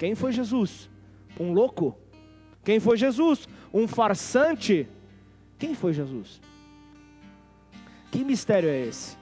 Quem 0.00 0.16
foi 0.16 0.32
Jesus? 0.32 0.90
Um 1.38 1.52
louco? 1.52 1.96
Quem 2.64 2.80
foi 2.80 2.96
Jesus? 2.96 3.48
Um 3.72 3.86
farsante? 3.86 4.88
Quem 5.60 5.76
foi 5.76 5.92
Jesus? 5.92 6.40
Que 8.10 8.24
mistério 8.24 8.68
é 8.68 8.80
esse? 8.80 9.15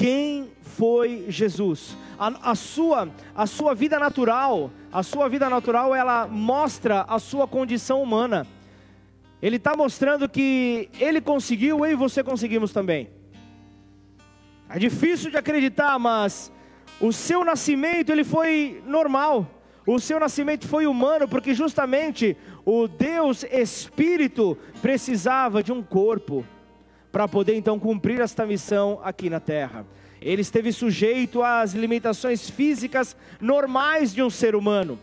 Quem 0.00 0.50
foi 0.62 1.26
Jesus? 1.28 1.94
A, 2.18 2.52
a 2.52 2.54
sua, 2.54 3.10
a 3.34 3.46
sua 3.46 3.74
vida 3.74 3.98
natural, 3.98 4.70
a 4.90 5.02
sua 5.02 5.28
vida 5.28 5.50
natural, 5.50 5.94
ela 5.94 6.26
mostra 6.26 7.02
a 7.02 7.18
sua 7.18 7.46
condição 7.46 8.02
humana. 8.02 8.46
Ele 9.42 9.56
está 9.56 9.76
mostrando 9.76 10.26
que 10.26 10.88
ele 10.98 11.20
conseguiu, 11.20 11.84
eu 11.84 11.92
e 11.92 11.94
você 11.94 12.24
conseguimos 12.24 12.72
também. 12.72 13.10
É 14.70 14.78
difícil 14.78 15.30
de 15.30 15.36
acreditar, 15.36 15.98
mas 15.98 16.50
o 16.98 17.12
seu 17.12 17.44
nascimento 17.44 18.10
ele 18.10 18.24
foi 18.24 18.82
normal. 18.86 19.46
O 19.86 19.98
seu 19.98 20.18
nascimento 20.18 20.66
foi 20.66 20.86
humano, 20.86 21.28
porque 21.28 21.52
justamente 21.52 22.38
o 22.64 22.88
Deus 22.88 23.44
Espírito 23.44 24.56
precisava 24.80 25.62
de 25.62 25.72
um 25.72 25.82
corpo 25.82 26.42
para 27.10 27.26
poder 27.26 27.54
então 27.54 27.78
cumprir 27.78 28.20
esta 28.20 28.46
missão 28.46 29.00
aqui 29.02 29.28
na 29.28 29.40
terra. 29.40 29.84
Ele 30.20 30.42
esteve 30.42 30.72
sujeito 30.72 31.42
às 31.42 31.72
limitações 31.72 32.48
físicas 32.48 33.16
normais 33.40 34.12
de 34.12 34.22
um 34.22 34.30
ser 34.30 34.54
humano. 34.54 34.98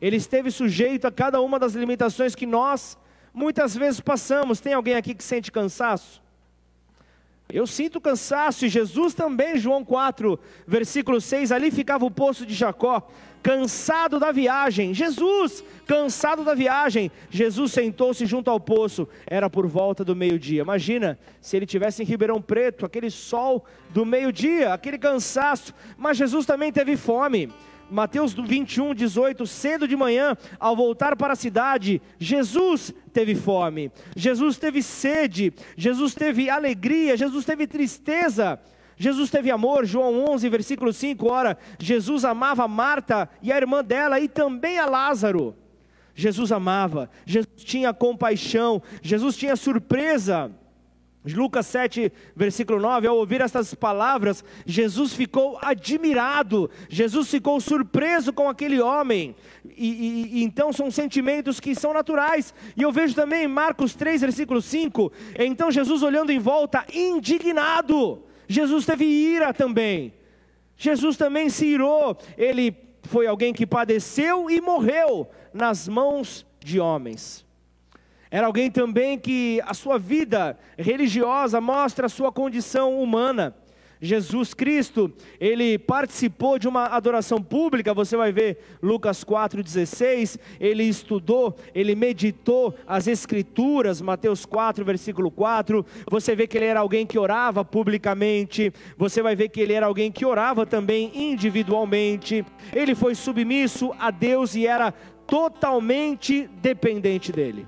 Ele 0.00 0.16
esteve 0.16 0.50
sujeito 0.50 1.06
a 1.06 1.10
cada 1.10 1.40
uma 1.40 1.58
das 1.58 1.74
limitações 1.74 2.34
que 2.34 2.46
nós 2.46 2.96
muitas 3.32 3.74
vezes 3.74 4.00
passamos. 4.00 4.60
Tem 4.60 4.74
alguém 4.74 4.94
aqui 4.94 5.14
que 5.14 5.24
sente 5.24 5.50
cansaço? 5.50 6.22
Eu 7.50 7.66
sinto 7.66 7.98
cansaço, 7.98 8.66
e 8.66 8.68
Jesus 8.68 9.14
também, 9.14 9.56
João 9.56 9.82
4, 9.82 10.38
versículo 10.66 11.18
6, 11.18 11.50
ali 11.50 11.70
ficava 11.70 12.04
o 12.04 12.10
poço 12.10 12.44
de 12.44 12.52
Jacó, 12.52 13.08
cansado 13.42 14.18
da 14.18 14.32
viagem. 14.32 14.92
Jesus, 14.92 15.64
cansado 15.86 16.44
da 16.44 16.54
viagem, 16.54 17.10
Jesus 17.30 17.72
sentou-se 17.72 18.24
junto 18.26 18.50
ao 18.50 18.60
poço, 18.60 19.08
era 19.26 19.48
por 19.48 19.66
volta 19.66 20.04
do 20.04 20.14
meio-dia. 20.14 20.62
Imagina 20.62 21.18
se 21.40 21.56
ele 21.56 21.66
tivesse 21.66 22.02
em 22.02 22.06
Ribeirão 22.06 22.40
Preto, 22.40 22.84
aquele 22.84 23.10
sol 23.10 23.64
do 23.90 24.04
meio-dia, 24.04 24.72
aquele 24.72 24.98
cansaço, 24.98 25.74
mas 25.96 26.16
Jesus 26.16 26.44
também 26.44 26.72
teve 26.72 26.96
fome. 26.96 27.50
Mateus 27.90 28.34
21, 28.34 28.94
18, 28.94 29.46
cedo 29.46 29.88
de 29.88 29.96
manhã, 29.96 30.36
ao 30.60 30.76
voltar 30.76 31.16
para 31.16 31.32
a 31.32 31.36
cidade, 31.36 32.02
Jesus 32.18 32.92
teve 33.14 33.34
fome, 33.34 33.90
Jesus 34.14 34.58
teve 34.58 34.82
sede, 34.82 35.54
Jesus 35.74 36.14
teve 36.14 36.50
alegria, 36.50 37.16
Jesus 37.16 37.46
teve 37.46 37.66
tristeza, 37.66 38.60
Jesus 38.98 39.30
teve 39.30 39.50
amor, 39.50 39.86
João 39.86 40.24
11, 40.30 40.48
versículo 40.48 40.92
5, 40.92 41.30
ora, 41.30 41.56
Jesus 41.78 42.24
amava 42.24 42.66
Marta 42.66 43.30
e 43.40 43.52
a 43.52 43.56
irmã 43.56 43.82
dela 43.82 44.18
e 44.18 44.28
também 44.28 44.78
a 44.78 44.86
Lázaro. 44.86 45.54
Jesus 46.14 46.50
amava, 46.50 47.08
Jesus 47.24 47.64
tinha 47.64 47.94
compaixão, 47.94 48.82
Jesus 49.00 49.36
tinha 49.36 49.54
surpresa. 49.54 50.50
Lucas 51.24 51.66
7, 51.66 52.10
versículo 52.34 52.80
9, 52.80 53.06
ao 53.06 53.16
ouvir 53.16 53.40
essas 53.40 53.74
palavras, 53.74 54.44
Jesus 54.64 55.12
ficou 55.12 55.58
admirado, 55.60 56.70
Jesus 56.88 57.28
ficou 57.28 57.60
surpreso 57.60 58.32
com 58.32 58.48
aquele 58.48 58.80
homem, 58.80 59.36
e, 59.76 59.88
e, 59.88 60.38
e, 60.38 60.44
então 60.44 60.72
são 60.72 60.90
sentimentos 60.90 61.60
que 61.60 61.74
são 61.74 61.92
naturais, 61.92 62.54
e 62.76 62.82
eu 62.82 62.90
vejo 62.90 63.14
também 63.14 63.46
Marcos 63.46 63.94
3, 63.94 64.22
versículo 64.22 64.62
5, 64.62 65.12
então 65.38 65.70
Jesus 65.70 66.02
olhando 66.02 66.32
em 66.32 66.38
volta, 66.38 66.86
indignado, 66.92 68.22
Jesus 68.48 68.86
teve 68.86 69.04
ira 69.04 69.52
também, 69.52 70.12
Jesus 70.76 71.16
também 71.16 71.50
se 71.50 71.66
irou, 71.66 72.16
ele 72.36 72.74
foi 73.02 73.26
alguém 73.26 73.52
que 73.52 73.66
padeceu 73.66 74.50
e 74.50 74.60
morreu 74.60 75.28
nas 75.52 75.86
mãos 75.86 76.46
de 76.60 76.80
homens. 76.80 77.46
Era 78.30 78.46
alguém 78.46 78.70
também 78.70 79.18
que 79.18 79.60
a 79.64 79.72
sua 79.72 79.98
vida 79.98 80.58
religiosa 80.78 81.60
mostra 81.60 82.06
a 82.06 82.10
sua 82.10 82.30
condição 82.30 83.00
humana. 83.00 83.54
Jesus 84.00 84.54
Cristo, 84.54 85.12
ele 85.40 85.78
participou 85.78 86.58
de 86.58 86.68
uma 86.68 86.86
adoração 86.86 87.42
pública, 87.42 87.92
você 87.94 88.16
vai 88.16 88.32
ver 88.32 88.58
Lucas 88.82 89.24
4,16, 89.24 90.38
ele 90.60 90.84
estudou, 90.84 91.56
ele 91.74 91.94
meditou 91.94 92.74
as 92.86 93.06
Escrituras, 93.06 94.00
Mateus 94.00 94.46
4, 94.46 94.84
versículo 94.84 95.30
4, 95.30 95.84
você 96.10 96.34
vê 96.34 96.46
que 96.46 96.56
ele 96.56 96.66
era 96.66 96.80
alguém 96.80 97.06
que 97.06 97.18
orava 97.18 97.64
publicamente, 97.64 98.72
você 98.96 99.22
vai 99.22 99.34
ver 99.34 99.48
que 99.48 99.60
ele 99.60 99.72
era 99.72 99.86
alguém 99.86 100.12
que 100.12 100.24
orava 100.24 100.64
também 100.64 101.10
individualmente, 101.14 102.44
ele 102.72 102.94
foi 102.94 103.14
submisso 103.14 103.92
a 103.98 104.10
Deus 104.10 104.54
e 104.54 104.66
era 104.66 104.92
totalmente 105.26 106.48
dependente 106.60 107.32
dele 107.32 107.66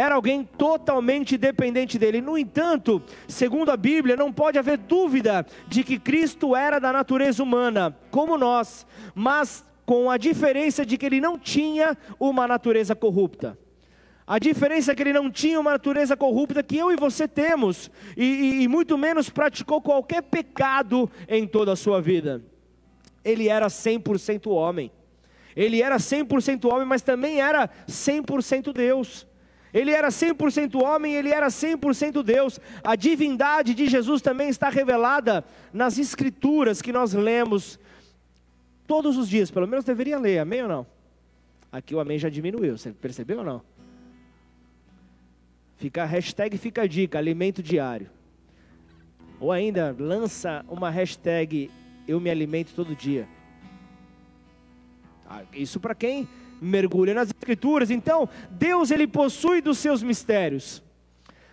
era 0.00 0.14
alguém 0.14 0.44
totalmente 0.56 1.36
dependente 1.36 1.98
dele. 1.98 2.22
No 2.22 2.38
entanto, 2.38 3.02
segundo 3.28 3.70
a 3.70 3.76
Bíblia, 3.76 4.16
não 4.16 4.32
pode 4.32 4.58
haver 4.58 4.78
dúvida 4.78 5.44
de 5.68 5.84
que 5.84 5.98
Cristo 5.98 6.56
era 6.56 6.78
da 6.78 6.90
natureza 6.90 7.42
humana, 7.42 7.94
como 8.10 8.38
nós, 8.38 8.86
mas 9.14 9.62
com 9.84 10.10
a 10.10 10.16
diferença 10.16 10.86
de 10.86 10.96
que 10.96 11.04
ele 11.04 11.20
não 11.20 11.38
tinha 11.38 11.98
uma 12.18 12.48
natureza 12.48 12.96
corrupta. 12.96 13.58
A 14.26 14.38
diferença 14.38 14.92
é 14.92 14.94
que 14.94 15.02
ele 15.02 15.12
não 15.12 15.30
tinha 15.30 15.60
uma 15.60 15.72
natureza 15.72 16.16
corrupta 16.16 16.62
que 16.62 16.78
eu 16.78 16.90
e 16.90 16.96
você 16.96 17.28
temos, 17.28 17.90
e, 18.16 18.24
e, 18.24 18.62
e 18.62 18.68
muito 18.68 18.96
menos 18.96 19.28
praticou 19.28 19.82
qualquer 19.82 20.22
pecado 20.22 21.10
em 21.28 21.46
toda 21.46 21.72
a 21.72 21.76
sua 21.76 22.00
vida. 22.00 22.42
Ele 23.22 23.50
era 23.50 23.66
100% 23.66 24.50
homem. 24.50 24.90
Ele 25.54 25.82
era 25.82 25.98
100% 25.98 26.72
homem, 26.72 26.86
mas 26.86 27.02
também 27.02 27.42
era 27.42 27.68
100% 27.86 28.72
Deus. 28.72 29.28
Ele 29.72 29.92
era 29.92 30.08
100% 30.08 30.82
homem, 30.82 31.14
ele 31.14 31.30
era 31.30 31.48
100% 31.48 32.22
Deus. 32.22 32.58
A 32.82 32.96
divindade 32.96 33.74
de 33.74 33.86
Jesus 33.86 34.20
também 34.20 34.48
está 34.48 34.68
revelada 34.68 35.44
nas 35.72 35.98
escrituras 35.98 36.82
que 36.82 36.92
nós 36.92 37.12
lemos 37.12 37.78
todos 38.86 39.16
os 39.16 39.28
dias, 39.28 39.50
pelo 39.50 39.68
menos 39.68 39.84
deveria 39.84 40.18
ler, 40.18 40.38
amém 40.38 40.62
ou 40.62 40.68
não? 40.68 40.86
Aqui 41.70 41.94
o 41.94 42.00
amém 42.00 42.18
já 42.18 42.28
diminuiu, 42.28 42.76
você 42.76 42.90
percebeu 42.90 43.38
ou 43.38 43.44
não? 43.44 43.62
Fica 45.76 46.04
hashtag 46.04 46.58
fica 46.58 46.82
a 46.82 46.86
dica, 46.86 47.16
alimento 47.16 47.62
diário. 47.62 48.10
Ou 49.38 49.52
ainda 49.52 49.96
lança 49.98 50.64
uma 50.68 50.90
hashtag 50.90 51.70
eu 52.06 52.18
me 52.18 52.28
alimento 52.28 52.74
todo 52.74 52.94
dia. 52.94 53.28
Ah, 55.24 55.42
isso 55.52 55.78
para 55.78 55.94
quem 55.94 56.28
mergulha 56.60 57.14
nas 57.14 57.28
escrituras. 57.28 57.90
Então, 57.90 58.28
Deus 58.50 58.90
ele 58.90 59.06
possui 59.06 59.60
dos 59.60 59.78
seus 59.78 60.02
mistérios. 60.02 60.82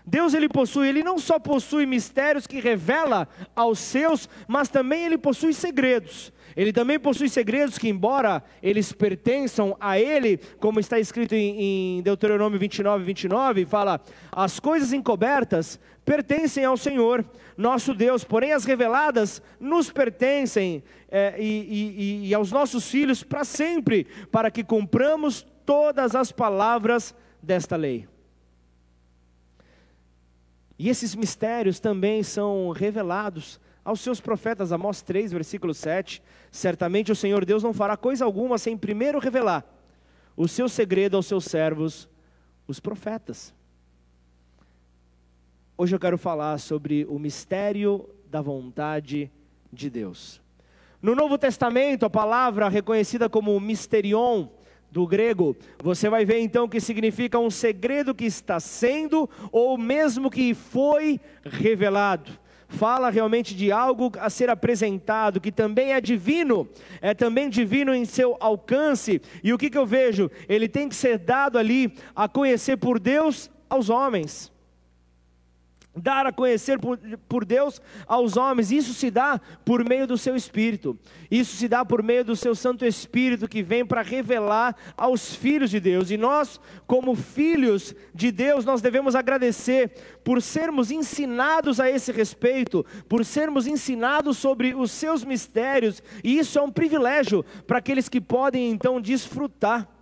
Deus 0.10 0.34
ele 0.34 0.48
possui, 0.48 0.88
ele 0.88 1.04
não 1.04 1.20
só 1.20 1.38
possui 1.38 1.86
mistérios 1.86 2.48
que 2.48 2.62
revela 2.62 3.28
aos 3.54 3.78
seus, 3.78 4.30
mas 4.48 4.70
também 4.70 5.04
ele 5.04 5.18
possui 5.18 5.52
segredos. 5.52 6.32
Ele 6.56 6.72
também 6.72 6.98
possui 6.98 7.28
segredos 7.28 7.78
que, 7.78 7.90
embora 7.90 8.42
eles 8.64 8.94
pertençam 8.94 9.76
a 9.82 10.00
Ele, 10.00 10.38
como 10.60 10.80
está 10.80 10.98
escrito 10.98 11.36
em, 11.36 11.98
em 11.98 12.02
Deuteronômio 12.02 12.58
29, 12.58 13.04
29, 13.04 13.66
fala: 13.66 14.02
as 14.32 14.62
coisas 14.62 14.94
encobertas 14.94 15.78
pertencem 16.06 16.64
ao 16.64 16.78
Senhor, 16.78 17.24
nosso 17.58 17.94
Deus, 17.94 18.24
porém 18.24 18.54
as 18.54 18.64
reveladas 18.64 19.42
nos 19.60 19.92
pertencem 19.92 20.82
é, 21.12 21.36
e, 21.38 22.24
e, 22.24 22.28
e 22.30 22.34
aos 22.34 22.50
nossos 22.50 22.90
filhos 22.90 23.24
para 23.24 23.44
sempre, 23.44 24.08
para 24.32 24.50
que 24.50 24.64
cumpramos 24.64 25.46
todas 25.66 26.16
as 26.16 26.32
palavras 26.32 27.14
desta 27.44 27.76
lei. 27.76 28.08
E 30.78 30.90
esses 30.90 31.16
mistérios 31.16 31.80
também 31.80 32.22
são 32.24 32.72
revelados 32.72 33.60
aos 33.84 34.02
seus 34.02 34.20
profetas, 34.20 34.72
Amós 34.72 35.02
3, 35.02 35.32
versículo 35.32 35.74
7. 35.74 36.22
Certamente 36.52 37.12
o 37.12 37.16
Senhor 37.16 37.46
Deus 37.46 37.64
não 37.64 37.74
fará 37.74 37.98
coisa 37.98 38.26
alguma 38.26 38.58
sem 38.58 38.78
primeiro 38.78 39.20
revelar 39.20 39.66
o 40.38 40.48
seu 40.48 40.70
segredo 40.70 41.18
aos 41.18 41.26
seus 41.26 41.46
servos, 41.46 42.08
os 42.68 42.80
profetas. 42.80 43.56
Hoje 45.76 45.96
eu 45.96 46.00
quero 46.00 46.18
falar 46.18 46.60
sobre 46.60 47.06
o 47.10 47.18
mistério 47.18 48.08
da 48.30 48.40
vontade 48.40 49.32
de 49.74 49.90
Deus. 49.90 50.40
No 51.02 51.16
Novo 51.16 51.38
Testamento, 51.38 52.06
a 52.06 52.10
palavra 52.10 52.70
reconhecida 52.70 53.28
como 53.28 53.60
misterion, 53.60 54.48
do 54.92 55.06
grego, 55.06 55.56
você 55.84 56.10
vai 56.10 56.26
ver 56.26 56.40
então 56.40 56.68
que 56.68 56.80
significa 56.80 57.38
um 57.38 57.50
segredo 57.50 58.16
que 58.16 58.26
está 58.26 58.60
sendo 58.60 59.30
ou 59.52 59.78
mesmo 59.78 60.30
que 60.30 60.54
foi 60.54 61.20
revelado. 61.44 62.32
Fala 62.70 63.10
realmente 63.10 63.56
de 63.56 63.72
algo 63.72 64.12
a 64.20 64.30
ser 64.30 64.50
apresentado, 64.50 65.40
que 65.40 65.52
também 65.52 65.94
é 65.94 66.02
divino, 66.02 66.68
é 67.02 67.14
também 67.14 67.50
divino 67.50 67.94
em 67.96 68.04
seu 68.04 68.36
alcance. 68.40 69.22
E 69.42 69.54
o 69.54 69.58
que, 69.58 69.70
que 69.70 69.78
eu 69.78 69.86
vejo? 69.86 70.30
Ele 70.50 70.68
tem 70.68 70.90
que 70.90 70.96
ser 70.96 71.18
dado 71.18 71.58
ali 71.58 71.94
a 72.14 72.28
conhecer 72.28 72.76
por 72.76 73.00
Deus 73.00 73.50
aos 73.70 73.90
homens 73.90 74.52
dar 75.98 76.26
a 76.26 76.32
conhecer 76.32 76.80
por, 76.80 76.98
por, 77.28 77.46
Deus 77.46 77.82
aos 78.06 78.38
homens. 78.38 78.72
Isso 78.72 78.94
se 78.94 79.10
dá 79.10 79.40
por 79.66 79.84
meio 79.88 80.08
do 80.08 80.18
seu 80.18 80.36
Espírito. 80.36 80.98
Isso 81.30 81.56
se 81.56 81.68
dá 81.68 81.84
por 81.84 82.04
meio 82.04 82.24
do 82.24 82.36
seu 82.36 82.56
Santo 82.56 82.86
Espírito 82.86 83.48
que 83.48 83.64
vem 83.64 83.86
para 83.86 84.02
revelar 84.02 84.76
aos 84.96 85.36
filhos 85.36 85.70
de 85.70 85.80
Deus. 85.80 86.12
E 86.12 86.18
nós, 86.18 86.60
como 86.86 87.16
filhos 87.16 87.96
de 88.14 88.32
Deus, 88.32 88.64
nós 88.66 88.82
devemos 88.82 89.16
agradecer 89.16 89.92
por 90.24 90.42
sermos 90.42 90.92
ensinados 90.92 91.80
a 91.80 91.90
esse 91.90 92.12
respeito, 92.12 92.86
por 93.10 93.26
sermos 93.26 93.68
ensinados 93.68 94.38
sobre 94.38 94.74
os 94.76 94.92
seus 94.92 95.24
mistérios. 95.24 96.02
E 96.24 96.38
isso 96.38 96.60
é 96.60 96.62
um 96.62 96.72
privilégio 96.72 97.44
para 97.66 97.80
aqueles 97.80 98.08
que 98.08 98.22
podem 98.22 98.70
então 98.72 99.02
desfrutar 99.02 99.97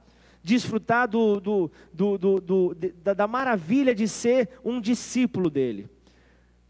desfrutar 0.46 1.08
do, 1.08 1.40
do, 1.40 1.72
do, 1.92 2.78
da, 3.04 3.16
da 3.16 3.28
maravilha 3.28 3.96
de 3.96 4.08
ser 4.08 4.48
um 4.64 4.80
discípulo 4.80 5.50
dele 5.50 5.90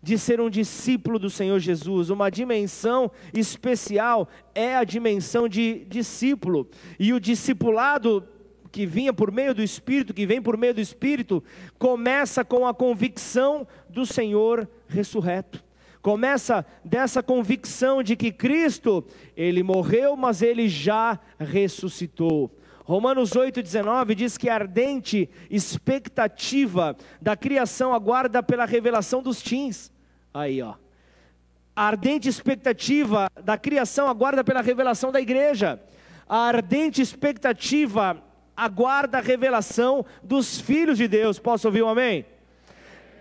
de 0.01 0.19
ser 0.19 0.39
um 0.39 0.51
discípulo 0.51 1.17
do 1.17 1.31
Senhor 1.31 1.57
Jesus. 1.57 2.11
Uma 2.11 2.29
dimensão 2.29 3.09
especial 3.33 4.29
é 4.53 4.75
a 4.75 4.83
dimensão 4.83 5.49
de 5.49 5.83
discípulo. 5.89 6.69
E 6.99 7.11
o 7.11 7.19
discipulado 7.19 8.23
que 8.71 8.85
vinha 8.85 9.11
por 9.11 9.31
meio 9.31 9.55
do 9.55 9.63
Espírito, 9.63 10.13
que 10.13 10.27
vem 10.27 10.39
por 10.39 10.57
meio 10.57 10.75
do 10.75 10.79
Espírito, 10.79 11.43
começa 11.79 12.45
com 12.45 12.67
a 12.67 12.73
convicção 12.73 13.67
do 13.89 14.05
Senhor 14.05 14.69
ressurreto. 14.87 15.63
Começa 16.03 16.63
dessa 16.83 17.23
convicção 17.23 18.03
de 18.03 18.15
que 18.15 18.31
Cristo, 18.31 19.03
ele 19.35 19.63
morreu, 19.63 20.15
mas 20.15 20.43
ele 20.43 20.69
já 20.69 21.19
ressuscitou. 21.39 22.55
Romanos 22.85 23.31
8,19 23.31 24.13
diz 24.13 24.37
que 24.37 24.47
a 24.47 24.53
ardente 24.53 25.27
expectativa 25.49 26.95
da 27.19 27.35
criação 27.35 27.95
aguarda 27.95 28.43
pela 28.43 28.63
revelação 28.63 29.23
dos 29.23 29.41
teens. 29.41 29.91
Aí, 30.31 30.61
ó. 30.61 30.75
A 31.75 31.87
ardente 31.87 32.29
expectativa 32.29 33.27
da 33.43 33.57
criação 33.57 34.07
aguarda 34.07 34.43
pela 34.43 34.61
revelação 34.61 35.11
da 35.11 35.19
igreja. 35.19 35.81
A 36.29 36.37
ardente 36.37 37.01
expectativa 37.01 38.21
aguarda 38.55 39.17
a 39.17 39.21
revelação 39.21 40.05
dos 40.23 40.61
filhos 40.61 40.99
de 40.99 41.07
Deus. 41.07 41.39
Posso 41.39 41.67
ouvir 41.67 41.81
um 41.81 41.89
amém? 41.89 42.23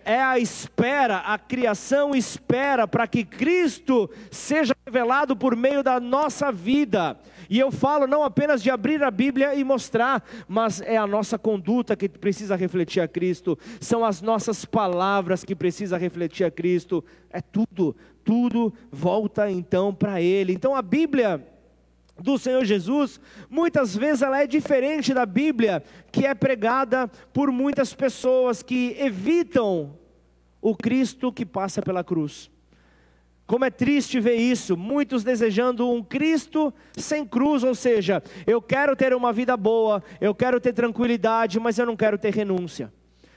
é 0.04 0.20
a 0.20 0.38
espera, 0.38 1.18
a 1.18 1.38
criação 1.38 2.14
espera 2.14 2.86
para 2.86 3.06
que 3.06 3.24
Cristo 3.24 4.10
seja 4.30 4.76
revelado 4.84 5.34
por 5.34 5.56
meio 5.56 5.82
da 5.82 5.98
nossa 5.98 6.52
vida. 6.52 7.18
E 7.48 7.58
eu 7.58 7.70
falo 7.70 8.06
não 8.06 8.22
apenas 8.22 8.62
de 8.62 8.70
abrir 8.70 9.02
a 9.02 9.10
Bíblia 9.10 9.54
e 9.54 9.64
mostrar, 9.64 10.24
mas 10.48 10.80
é 10.80 10.96
a 10.96 11.06
nossa 11.06 11.38
conduta 11.38 11.96
que 11.96 12.08
precisa 12.08 12.56
refletir 12.56 13.00
a 13.00 13.08
Cristo, 13.08 13.58
são 13.80 14.04
as 14.04 14.20
nossas 14.20 14.64
palavras 14.64 15.44
que 15.44 15.54
precisa 15.54 15.96
refletir 15.96 16.44
a 16.44 16.50
Cristo, 16.50 17.04
é 17.30 17.40
tudo, 17.40 17.96
tudo 18.24 18.72
volta 18.90 19.50
então 19.50 19.94
para 19.94 20.20
Ele. 20.20 20.52
Então 20.52 20.74
a 20.74 20.82
Bíblia 20.82 21.44
do 22.20 22.38
Senhor 22.38 22.64
Jesus, 22.64 23.20
muitas 23.50 23.96
vezes 23.96 24.22
ela 24.22 24.42
é 24.42 24.46
diferente 24.46 25.12
da 25.12 25.26
Bíblia, 25.26 25.82
que 26.12 26.24
é 26.24 26.34
pregada 26.34 27.08
por 27.32 27.50
muitas 27.50 27.92
pessoas 27.92 28.62
que 28.62 28.96
evitam 28.98 29.98
o 30.60 30.74
Cristo 30.74 31.32
que 31.32 31.44
passa 31.44 31.82
pela 31.82 32.04
cruz. 32.04 32.50
Como 33.46 33.64
é 33.64 33.70
triste 33.70 34.18
ver 34.20 34.36
isso, 34.36 34.76
muitos 34.76 35.22
desejando 35.22 35.90
um 35.90 36.02
Cristo 36.02 36.72
sem 36.96 37.26
cruz, 37.26 37.62
ou 37.62 37.74
seja, 37.74 38.22
eu 38.46 38.62
quero 38.62 38.96
ter 38.96 39.14
uma 39.14 39.32
vida 39.32 39.54
boa, 39.56 40.02
eu 40.20 40.34
quero 40.34 40.58
ter 40.58 40.72
tranquilidade, 40.72 41.60
mas 41.60 41.78
eu 41.78 41.84
não 41.84 41.94
quero 41.94 42.16
ter 42.16 42.32
renúncia, 42.34 42.92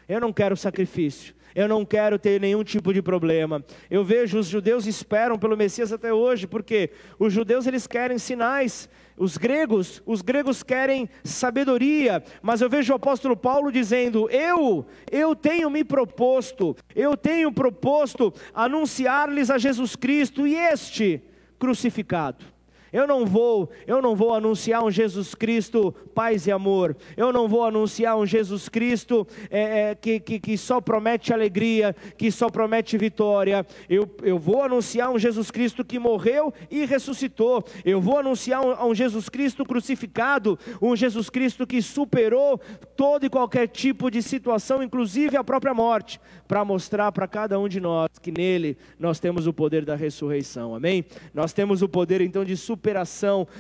eu 0.08 0.22
não 0.22 0.32
quero 0.32 0.56
sacrifício 0.56 1.36
eu 1.58 1.68
não 1.68 1.84
quero 1.84 2.20
ter 2.20 2.40
nenhum 2.40 2.64
tipo 2.64 2.94
de 2.94 3.02
problema. 3.02 3.66
Eu 3.90 4.04
vejo 4.04 4.38
os 4.38 4.46
judeus 4.46 4.86
esperam 4.86 5.40
pelo 5.40 5.58
Messias 5.58 5.92
até 5.92 6.14
hoje, 6.14 6.46
porque 6.46 6.92
os 7.18 7.34
judeus 7.34 7.66
eles 7.66 7.88
querem 7.88 8.20
sinais, 8.20 8.88
os 9.18 9.38
gregos, 9.38 10.02
os 10.06 10.22
gregos 10.22 10.62
querem 10.62 11.10
sabedoria, 11.24 12.24
mas 12.42 12.62
eu 12.62 12.70
vejo 12.70 12.94
o 12.94 12.96
apóstolo 12.96 13.36
Paulo 13.36 13.72
dizendo: 13.72 14.30
"Eu, 14.30 14.86
eu 15.12 15.36
tenho 15.36 15.70
me 15.70 15.84
proposto, 15.84 16.76
eu 16.96 17.18
tenho 17.18 17.52
proposto 17.52 18.34
anunciar-lhes 18.54 19.50
a 19.50 19.58
Jesus 19.58 19.96
Cristo 19.96 20.46
e 20.46 20.56
este 20.56 21.22
crucificado". 21.58 22.57
Eu 22.92 23.06
não 23.08 23.26
vou, 23.26 23.70
eu 23.86 24.02
não 24.02 24.16
vou 24.16 24.34
anunciar 24.34 24.84
um 24.84 24.92
Jesus 24.92 25.36
Cristo 25.36 25.94
paz 26.18 26.48
e 26.48 26.52
amor. 26.52 26.96
Eu 27.16 27.32
não 27.32 27.48
vou 27.48 27.64
anunciar 27.64 28.18
um 28.18 28.26
Jesus 28.26 28.68
Cristo 28.68 29.28
é, 29.52 29.92
é, 29.92 29.96
que, 29.96 30.20
que, 30.20 30.40
que, 30.40 30.58
só 30.58 30.82
promete 30.82 31.32
alegria, 31.32 31.96
que 32.18 32.32
só 32.32 32.50
promete 32.50 32.98
vitória. 32.98 33.66
Eu, 33.88 34.10
eu 34.24 34.40
vou 34.40 34.64
anunciar 34.64 35.12
um 35.12 35.20
Jesus 35.20 35.52
Cristo 35.52 35.86
que 35.86 36.00
morreu 36.00 36.52
e 36.72 36.86
ressuscitou. 36.86 37.64
Eu 37.86 38.02
vou 38.02 38.18
anunciar 38.18 38.66
um, 38.66 38.90
um 38.90 38.96
Jesus 38.96 39.30
Cristo 39.30 39.64
crucificado, 39.64 40.58
um 40.82 40.96
Jesus 40.96 41.30
Cristo 41.30 41.68
que 41.68 41.82
superou 41.82 42.60
todo 42.96 43.26
e 43.26 43.30
qualquer 43.30 43.68
tipo 43.68 44.10
de 44.10 44.24
situação, 44.24 44.82
inclusive 44.82 45.38
a 45.38 45.44
própria 45.44 45.74
morte, 45.74 46.20
para 46.48 46.66
mostrar 46.66 47.12
para 47.12 47.28
cada 47.28 47.60
um 47.60 47.68
de 47.68 47.80
nós 47.80 48.10
que 48.20 48.32
nele 48.32 48.76
nós 49.00 49.20
temos 49.20 49.46
o 49.46 49.54
poder 49.54 49.86
da 49.86 49.96
ressurreição. 49.96 50.74
Amém? 50.74 51.06
Nós 51.34 51.54
temos 51.54 51.82
o 51.82 51.90
poder 51.90 52.22
então 52.22 52.44
de 52.44 52.58
superar 52.58 52.87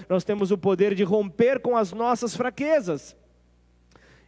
nós 0.07 0.23
temos 0.23 0.51
o 0.51 0.57
poder 0.57 0.93
de 0.95 1.03
romper 1.03 1.59
com 1.59 1.75
as 1.75 1.91
nossas 1.91 2.35
fraquezas, 2.35 3.15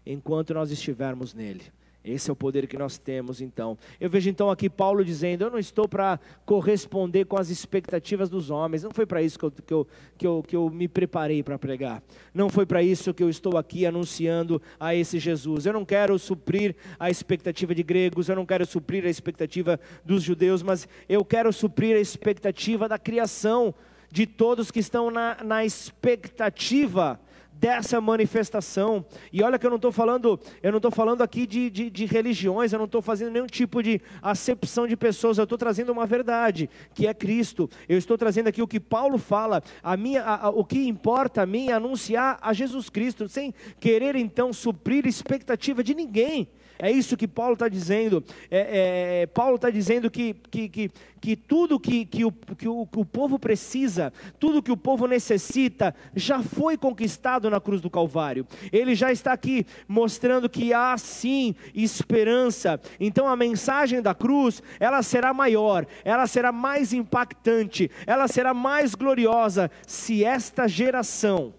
enquanto 0.05 0.53
nós 0.53 0.71
estivermos 0.71 1.33
nele. 1.33 1.71
Esse 2.03 2.29
é 2.29 2.33
o 2.33 2.35
poder 2.35 2.65
que 2.65 2.77
nós 2.77 2.97
temos 2.97 3.41
então. 3.41 3.77
Eu 3.99 4.09
vejo 4.09 4.29
então 4.29 4.49
aqui 4.49 4.69
Paulo 4.69 5.03
dizendo: 5.03 5.43
Eu 5.43 5.51
não 5.51 5.59
estou 5.59 5.87
para 5.87 6.17
corresponder 6.45 7.25
com 7.25 7.37
as 7.37 7.49
expectativas 7.49 8.29
dos 8.29 8.49
homens. 8.49 8.83
Não 8.83 8.91
foi 8.91 9.05
para 9.05 9.21
isso 9.21 9.37
que 9.37 9.45
eu, 9.45 9.51
que, 9.51 9.73
eu, 9.73 9.87
que, 10.17 10.27
eu, 10.27 10.43
que 10.47 10.55
eu 10.55 10.69
me 10.69 10.87
preparei 10.87 11.43
para 11.43 11.59
pregar. 11.59 12.01
Não 12.33 12.49
foi 12.49 12.65
para 12.65 12.81
isso 12.81 13.13
que 13.13 13.21
eu 13.21 13.29
estou 13.29 13.57
aqui 13.57 13.85
anunciando 13.85 14.61
a 14.79 14.95
esse 14.95 15.19
Jesus. 15.19 15.65
Eu 15.65 15.73
não 15.73 15.83
quero 15.83 16.17
suprir 16.17 16.73
a 16.97 17.09
expectativa 17.09 17.75
de 17.75 17.83
gregos, 17.83 18.29
eu 18.29 18.35
não 18.35 18.45
quero 18.45 18.65
suprir 18.65 19.05
a 19.05 19.09
expectativa 19.09 19.77
dos 20.05 20.23
judeus, 20.23 20.63
mas 20.63 20.87
eu 21.09 21.25
quero 21.25 21.51
suprir 21.51 21.97
a 21.97 21.99
expectativa 21.99 22.87
da 22.87 22.97
criação 22.97 23.75
de 24.11 24.25
todos 24.25 24.71
que 24.71 24.79
estão 24.79 25.11
na, 25.11 25.37
na 25.43 25.65
expectativa 25.65 27.19
dessa 27.59 27.99
manifestação. 27.99 29.05
E 29.33 29.43
olha 29.43 29.59
que 29.59 29.65
eu 29.65 29.69
não 29.69 29.75
estou 29.75 29.91
falando, 29.91 30.39
eu 30.63 30.71
não 30.71 30.77
estou 30.77 30.91
falando 30.91 31.21
aqui 31.21 31.45
de, 31.45 31.69
de, 31.69 31.89
de, 31.89 32.05
religiões, 32.05 32.71
eu 32.71 32.79
não 32.79 32.85
estou 32.85 33.01
fazendo 33.01 33.31
nenhum 33.31 33.45
tipo 33.45 33.83
de 33.83 34.01
acepção 34.21 34.87
de 34.87 34.95
pessoas, 34.95 35.37
eu 35.37 35.43
estou 35.43 35.57
trazendo 35.57 35.91
uma 35.91 36.05
verdade, 36.05 36.69
que 36.93 37.05
é 37.05 37.13
Cristo. 37.13 37.69
Eu 37.87 37.97
estou 37.97 38.17
trazendo 38.17 38.47
aqui 38.47 38.61
o 38.61 38.67
que 38.67 38.79
Paulo 38.79 39.17
fala, 39.17 39.61
a 39.83 39.97
minha, 39.97 40.23
a, 40.23 40.47
a, 40.47 40.49
o 40.49 40.63
que 40.63 40.87
importa 40.87 41.41
a 41.41 41.45
mim 41.45 41.67
é 41.67 41.73
anunciar 41.73 42.39
a 42.41 42.53
Jesus 42.53 42.89
Cristo, 42.89 43.27
sem 43.27 43.53
querer 43.79 44.15
então 44.15 44.53
suprir 44.53 45.05
expectativa 45.05 45.83
de 45.83 45.93
ninguém. 45.93 46.47
É 46.81 46.89
isso 46.89 47.17
que 47.17 47.27
Paulo 47.27 47.53
está 47.53 47.67
dizendo. 47.67 48.23
É, 48.49 49.23
é, 49.23 49.27
Paulo 49.27 49.55
está 49.55 49.69
dizendo 49.69 50.09
que, 50.09 50.33
que, 50.49 50.69
que, 50.69 50.91
que 51.19 51.35
tudo 51.35 51.77
que, 51.77 52.05
que, 52.05 52.23
o, 52.23 52.31
que 52.31 52.69
o, 52.69 52.87
o 52.95 53.05
povo 53.05 53.37
precisa, 53.37 54.13
tudo 54.39 54.63
que 54.63 54.71
o 54.71 54.77
povo 54.77 55.05
necessita, 55.05 55.93
já 56.15 56.41
foi 56.41 56.77
conquistado 56.77 57.49
na 57.49 57.59
cruz 57.59 57.81
do 57.81 57.89
Calvário. 57.89 58.47
Ele 58.71 58.95
já 58.95 59.11
está 59.11 59.33
aqui 59.33 59.65
mostrando 59.89 60.49
que 60.49 60.73
há 60.73 60.97
sim 60.97 61.53
esperança. 61.75 62.79
Então 62.97 63.27
a 63.27 63.35
mensagem 63.35 64.01
da 64.01 64.15
cruz, 64.15 64.63
ela 64.79 65.03
será 65.03 65.33
maior, 65.33 65.85
ela 66.05 66.27
será 66.27 66.53
mais 66.53 66.93
impactante, 66.93 67.91
ela 68.07 68.29
será 68.29 68.53
mais 68.53 68.95
gloriosa 68.95 69.69
se 69.85 70.23
esta 70.23 70.65
geração 70.65 71.58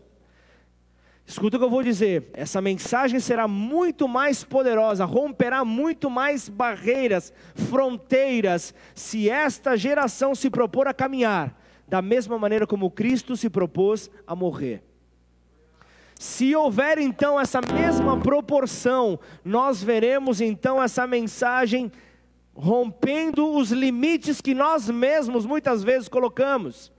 Escuta 1.30 1.56
o 1.56 1.60
que 1.60 1.64
eu 1.64 1.70
vou 1.70 1.84
dizer: 1.84 2.28
essa 2.32 2.60
mensagem 2.60 3.20
será 3.20 3.46
muito 3.46 4.08
mais 4.08 4.42
poderosa, 4.42 5.04
romperá 5.04 5.64
muito 5.64 6.10
mais 6.10 6.48
barreiras, 6.48 7.32
fronteiras, 7.54 8.74
se 8.96 9.30
esta 9.30 9.76
geração 9.76 10.34
se 10.34 10.50
propor 10.50 10.88
a 10.88 10.92
caminhar 10.92 11.56
da 11.86 12.02
mesma 12.02 12.36
maneira 12.36 12.66
como 12.66 12.90
Cristo 12.90 13.36
se 13.36 13.48
propôs 13.48 14.10
a 14.26 14.34
morrer. 14.34 14.82
Se 16.18 16.52
houver 16.56 16.98
então 16.98 17.38
essa 17.38 17.60
mesma 17.60 18.18
proporção, 18.18 19.16
nós 19.44 19.80
veremos 19.80 20.40
então 20.40 20.82
essa 20.82 21.06
mensagem 21.06 21.92
rompendo 22.52 23.54
os 23.54 23.70
limites 23.70 24.40
que 24.40 24.52
nós 24.52 24.90
mesmos 24.90 25.46
muitas 25.46 25.84
vezes 25.84 26.08
colocamos. 26.08 26.90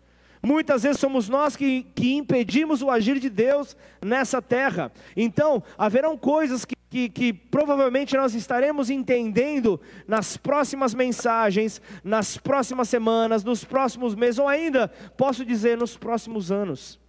Muitas 0.44 0.82
vezes 0.84 1.00
somos 1.00 1.30
nós 1.30 1.56
que, 1.56 1.84
que 1.94 2.14
impedimos 2.14 2.82
o 2.82 2.90
agir 2.90 3.20
de 3.20 3.30
Deus 3.30 3.78
nessa 4.04 4.42
terra. 4.42 4.92
Então, 5.16 5.62
haverão 5.78 6.18
coisas 6.18 6.66
que, 6.66 6.76
que, 6.90 7.10
que, 7.10 7.32
provavelmente 7.32 8.18
nós 8.18 8.34
estaremos 8.34 8.90
entendendo 8.90 9.80
nas 10.08 10.38
próximas 10.38 10.96
mensagens, 10.96 11.80
nas 12.04 12.38
próximas 12.38 12.90
semanas, 12.90 13.44
nos 13.44 13.64
próximos 13.64 14.16
meses, 14.16 14.40
ou 14.40 14.48
ainda, 14.48 14.88
posso 15.16 15.46
dizer, 15.46 15.78
nos 15.78 15.96
próximos 15.96 16.52
anos. 16.52 17.00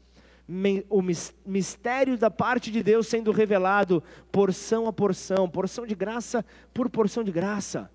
O 0.90 1.00
mistério 1.46 2.18
da 2.18 2.30
parte 2.30 2.70
de 2.70 2.82
Deus 2.82 3.06
sendo 3.06 3.32
revelado 3.32 4.02
porção 4.30 4.86
a 4.86 4.92
porção, 4.92 5.48
porção 5.48 5.86
de 5.86 5.94
graça 5.94 6.44
por 6.74 6.90
porção 6.90 7.24
de 7.24 7.32
graça 7.32 7.90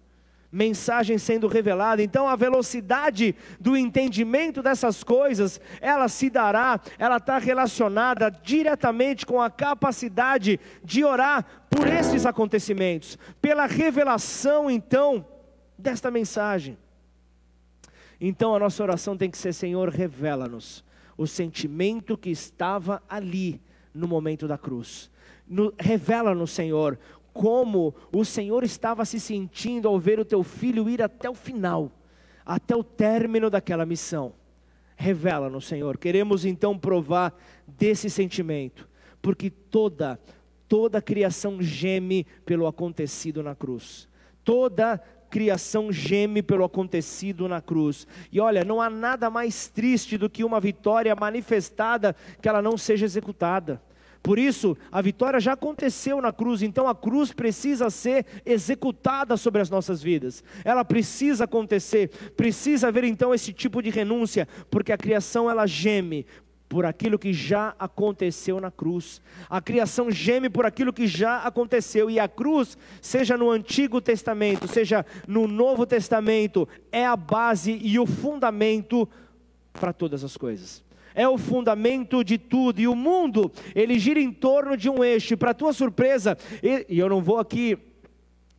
mensagem 0.58 1.20
sendo 1.20 1.48
revelada. 1.48 2.02
Então 2.02 2.28
a 2.28 2.36
velocidade 2.36 3.36
do 3.60 3.78
entendimento 3.78 4.63
dessas 4.63 5.04
coisas, 5.04 5.62
ela 5.80 6.08
se 6.08 6.32
dará, 6.32 6.82
ela 6.98 7.17
está 7.17 7.38
relacionada 7.38 8.32
diretamente 8.32 9.24
com 9.24 9.39
a 9.39 9.52
capacidade 9.52 10.60
de 10.84 11.04
orar 11.04 11.46
por 11.70 11.88
esses 11.88 12.26
acontecimentos, 12.26 13.20
pela 13.39 13.67
revelação 13.67 14.67
então 14.67 15.24
desta 15.78 16.10
mensagem. 16.10 16.76
Então 18.20 18.56
a 18.56 18.60
nossa 18.60 18.82
oração 18.82 19.15
tem 19.15 19.30
que 19.30 19.38
ser: 19.38 19.54
Senhor, 19.54 19.89
revela-nos 19.89 20.84
o 21.15 21.28
sentimento 21.28 22.17
que 22.17 22.32
estava 22.32 23.04
ali 23.08 23.62
no 23.93 24.08
momento 24.08 24.48
da 24.48 24.58
cruz. 24.58 25.12
Revela-nos, 25.80 26.52
Senhor, 26.52 27.00
como 27.38 27.93
o 28.12 28.26
Senhor 28.26 28.63
estava 28.63 29.06
se 29.06 29.19
sentindo 29.19 29.88
ao 29.88 30.00
ver 30.00 30.19
o 30.19 30.26
teu 30.26 30.41
filho 30.43 30.89
ir 30.89 31.04
até 31.04 31.30
o 31.30 31.36
final, 31.36 31.91
até 32.43 32.76
o 32.76 32.84
término 32.84 33.47
daquela 33.47 33.86
missão. 33.86 34.34
Revela-nos, 34.95 35.67
Senhor. 35.67 36.00
Queremos 36.00 36.45
então 36.45 36.76
provar 36.76 37.38
desse 37.67 38.10
sentimento, 38.10 38.89
porque 39.21 39.52
toda 39.52 40.19
toda 40.67 41.02
criação 41.02 41.62
geme 41.62 42.26
pelo 42.43 42.65
acontecido 42.65 43.43
na 43.43 43.56
cruz. 43.56 44.10
Toda 44.43 45.02
criação 45.30 45.91
geme 45.91 46.41
pelo 46.41 46.63
acontecido 46.65 47.47
na 47.47 47.62
cruz. 47.62 48.08
E 48.32 48.39
olha, 48.39 48.65
não 48.65 48.82
há 48.82 48.89
nada 48.89 49.30
mais 49.30 49.67
triste 49.67 50.17
do 50.17 50.30
que 50.30 50.43
uma 50.43 50.60
vitória 50.60 51.15
manifestada 51.15 52.15
que 52.41 52.50
ela 52.50 52.62
não 52.62 52.78
seja 52.78 53.06
executada. 53.06 53.82
Por 54.28 54.38
isso, 54.38 54.76
a 54.92 55.02
vitória 55.02 55.40
já 55.40 55.54
aconteceu 55.54 56.20
na 56.20 56.34
cruz, 56.34 56.62
então 56.62 56.86
a 56.86 56.94
cruz 56.94 57.32
precisa 57.32 57.90
ser 57.90 58.26
executada 58.46 59.38
sobre 59.38 59.62
as 59.62 59.70
nossas 59.70 60.04
vidas. 60.04 60.44
Ela 60.66 60.84
precisa 60.84 61.46
acontecer, 61.46 62.10
precisa 62.36 62.90
haver 62.90 63.06
então 63.06 63.34
esse 63.34 63.54
tipo 63.54 63.82
de 63.82 63.90
renúncia, 63.90 64.46
porque 64.70 64.92
a 64.92 64.98
criação 64.98 65.50
ela 65.50 65.66
geme 65.66 66.26
por 66.68 66.86
aquilo 66.86 67.18
que 67.18 67.32
já 67.32 67.74
aconteceu 67.80 68.60
na 68.60 68.70
cruz. 68.70 69.22
A 69.50 69.62
criação 69.62 70.12
geme 70.12 70.50
por 70.50 70.66
aquilo 70.66 70.92
que 70.92 71.08
já 71.08 71.38
aconteceu 71.44 72.10
e 72.10 72.20
a 72.20 72.28
cruz, 72.28 72.78
seja 73.02 73.38
no 73.38 73.50
Antigo 73.50 74.02
Testamento, 74.02 74.68
seja 74.68 75.06
no 75.26 75.48
Novo 75.48 75.86
Testamento, 75.86 76.68
é 76.92 77.06
a 77.06 77.16
base 77.16 77.80
e 77.82 77.98
o 77.98 78.06
fundamento 78.06 79.08
para 79.72 79.94
todas 79.94 80.22
as 80.22 80.36
coisas 80.36 80.86
é 81.17 81.27
o 81.27 81.36
fundamento 81.36 82.23
de 82.23 82.38
tudo, 82.38 82.80
e 82.80 82.88
o 82.88 82.95
mundo, 82.95 83.51
ele 83.73 83.97
gira 83.97 84.19
em 84.19 84.32
torno 84.32 84.77
de 84.77 84.88
um 84.88 85.03
eixo, 85.03 85.36
para 85.36 85.51
tua 85.51 85.73
surpresa, 85.73 86.38
e, 86.62 86.86
e, 86.88 86.99
eu 86.99 87.10
não 87.10 87.23
vou 87.23 87.39
aqui 87.39 87.75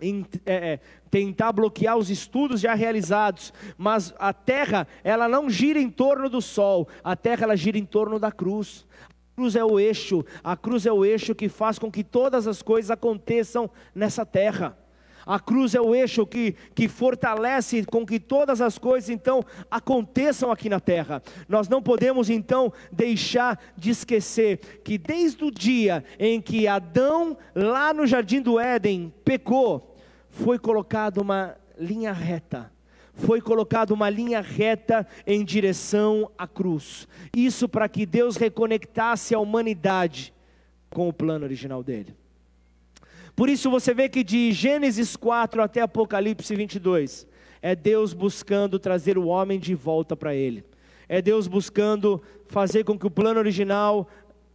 em, 0.00 0.26
é, 0.44 0.72
é, 0.72 0.80
tentar 1.08 1.52
bloquear 1.52 1.96
os 1.96 2.10
estudos 2.10 2.60
já 2.60 2.74
realizados, 2.74 3.52
mas 3.76 4.12
a 4.18 4.32
Terra, 4.32 4.88
ela 5.04 5.28
não 5.28 5.48
gira 5.48 5.78
em 5.78 5.88
torno 5.88 6.28
do 6.28 6.42
Sol, 6.42 6.88
a 7.04 7.14
Terra 7.14 7.44
ela 7.44 7.56
gira 7.56 7.78
em 7.78 7.84
torno 7.84 8.18
da 8.18 8.32
cruz. 8.32 8.84
A 9.08 9.36
cruz 9.36 9.54
é 9.54 9.64
o 9.64 9.78
eixo, 9.78 10.24
a 10.42 10.56
cruz 10.56 10.84
é 10.84 10.90
o 10.90 11.04
eixo 11.04 11.36
que 11.36 11.48
faz 11.48 11.78
com 11.78 11.92
que 11.92 12.02
todas 12.02 12.48
as 12.48 12.60
coisas 12.60 12.90
aconteçam 12.90 13.70
nessa 13.94 14.26
terra. 14.26 14.76
A 15.28 15.38
cruz 15.38 15.74
é 15.74 15.80
o 15.80 15.94
eixo 15.94 16.26
que, 16.26 16.54
que 16.74 16.88
fortalece 16.88 17.84
com 17.84 18.06
que 18.06 18.18
todas 18.18 18.62
as 18.62 18.78
coisas 18.78 19.10
então 19.10 19.44
aconteçam 19.70 20.50
aqui 20.50 20.70
na 20.70 20.80
terra. 20.80 21.22
Nós 21.46 21.68
não 21.68 21.82
podemos 21.82 22.30
então 22.30 22.72
deixar 22.90 23.60
de 23.76 23.90
esquecer 23.90 24.80
que 24.82 24.96
desde 24.96 25.44
o 25.44 25.50
dia 25.50 26.02
em 26.18 26.40
que 26.40 26.66
Adão, 26.66 27.36
lá 27.54 27.92
no 27.92 28.06
jardim 28.06 28.40
do 28.40 28.58
Éden, 28.58 29.12
pecou, 29.22 29.94
foi 30.30 30.58
colocada 30.58 31.20
uma 31.20 31.56
linha 31.78 32.12
reta 32.12 32.72
foi 33.12 33.40
colocada 33.40 33.92
uma 33.92 34.08
linha 34.08 34.40
reta 34.40 35.04
em 35.26 35.44
direção 35.44 36.30
à 36.38 36.46
cruz. 36.46 37.08
Isso 37.36 37.68
para 37.68 37.88
que 37.88 38.06
Deus 38.06 38.36
reconectasse 38.36 39.34
a 39.34 39.40
humanidade 39.40 40.32
com 40.88 41.08
o 41.08 41.12
plano 41.12 41.44
original 41.44 41.82
dele. 41.82 42.14
Por 43.38 43.48
isso 43.48 43.70
você 43.70 43.94
vê 43.94 44.09
que 44.09 44.24
de 44.24 44.51
Gênesis 44.51 45.14
4 45.14 45.62
até 45.62 45.81
Apocalipse 45.81 46.57
22, 46.57 47.24
é 47.62 47.77
Deus 47.77 48.12
buscando 48.12 48.81
trazer 48.81 49.16
o 49.16 49.27
homem 49.27 49.61
de 49.61 49.77
volta 49.77 50.16
para 50.16 50.35
Ele. 50.35 50.64
É 51.09 51.22
Deus 51.22 51.46
buscando 51.46 52.20
fazer 52.48 52.83
com 52.83 52.98
que 52.98 53.07
o 53.07 53.11
plano 53.11 53.38
original 53.38 54.09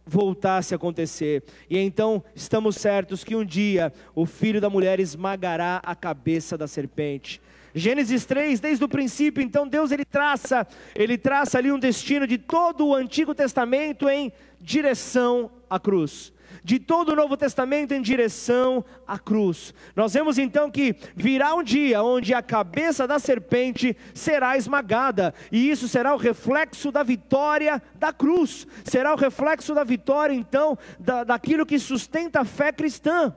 voltasse 0.04 0.74
a 0.74 0.76
acontecer. 0.76 1.42
E 1.70 1.78
então 1.78 2.22
estamos 2.34 2.76
certos 2.76 3.24
que 3.24 3.34
um 3.34 3.42
dia 3.42 3.90
o 4.14 4.26
filho 4.26 4.60
da 4.60 4.68
mulher 4.68 5.00
esmagará 5.00 5.80
a 5.82 5.94
cabeça 5.94 6.58
da 6.58 6.68
serpente. 6.68 7.40
Gênesis 7.74 8.26
3, 8.26 8.60
desde 8.60 8.84
o 8.84 8.88
princípio, 8.88 9.42
então 9.42 9.66
Deus 9.66 9.92
ele 9.92 10.04
traça, 10.04 10.66
ele 10.94 11.16
traça 11.16 11.56
ali 11.56 11.72
um 11.72 11.78
destino 11.78 12.26
de 12.26 12.36
todo 12.36 12.88
o 12.88 12.94
Antigo 12.94 13.34
Testamento 13.34 14.10
em 14.10 14.30
direção 14.60 15.50
à 15.70 15.80
cruz 15.80 16.33
de 16.64 16.78
todo 16.78 17.10
o 17.12 17.14
Novo 17.14 17.36
Testamento 17.36 17.92
em 17.92 18.00
direção 18.00 18.82
à 19.06 19.18
cruz. 19.18 19.74
Nós 19.94 20.14
vemos 20.14 20.38
então 20.38 20.70
que 20.70 20.96
virá 21.14 21.54
um 21.54 21.62
dia 21.62 22.02
onde 22.02 22.32
a 22.32 22.40
cabeça 22.40 23.06
da 23.06 23.18
serpente 23.18 23.94
será 24.14 24.56
esmagada, 24.56 25.34
e 25.52 25.70
isso 25.70 25.86
será 25.86 26.14
o 26.14 26.18
reflexo 26.18 26.90
da 26.90 27.02
vitória 27.02 27.82
da 27.94 28.14
cruz, 28.14 28.66
será 28.82 29.12
o 29.12 29.16
reflexo 29.16 29.74
da 29.74 29.84
vitória 29.84 30.32
então 30.32 30.78
da, 30.98 31.22
daquilo 31.22 31.66
que 31.66 31.78
sustenta 31.78 32.40
a 32.40 32.44
fé 32.46 32.72
cristã, 32.72 33.36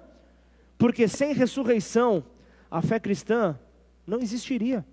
porque 0.77 1.05
sem 1.07 1.33
ressurreição, 1.33 2.23
a 2.71 2.81
fé 2.81 2.97
cristã 2.97 3.59
não 4.05 4.19
existiria. 4.19 4.85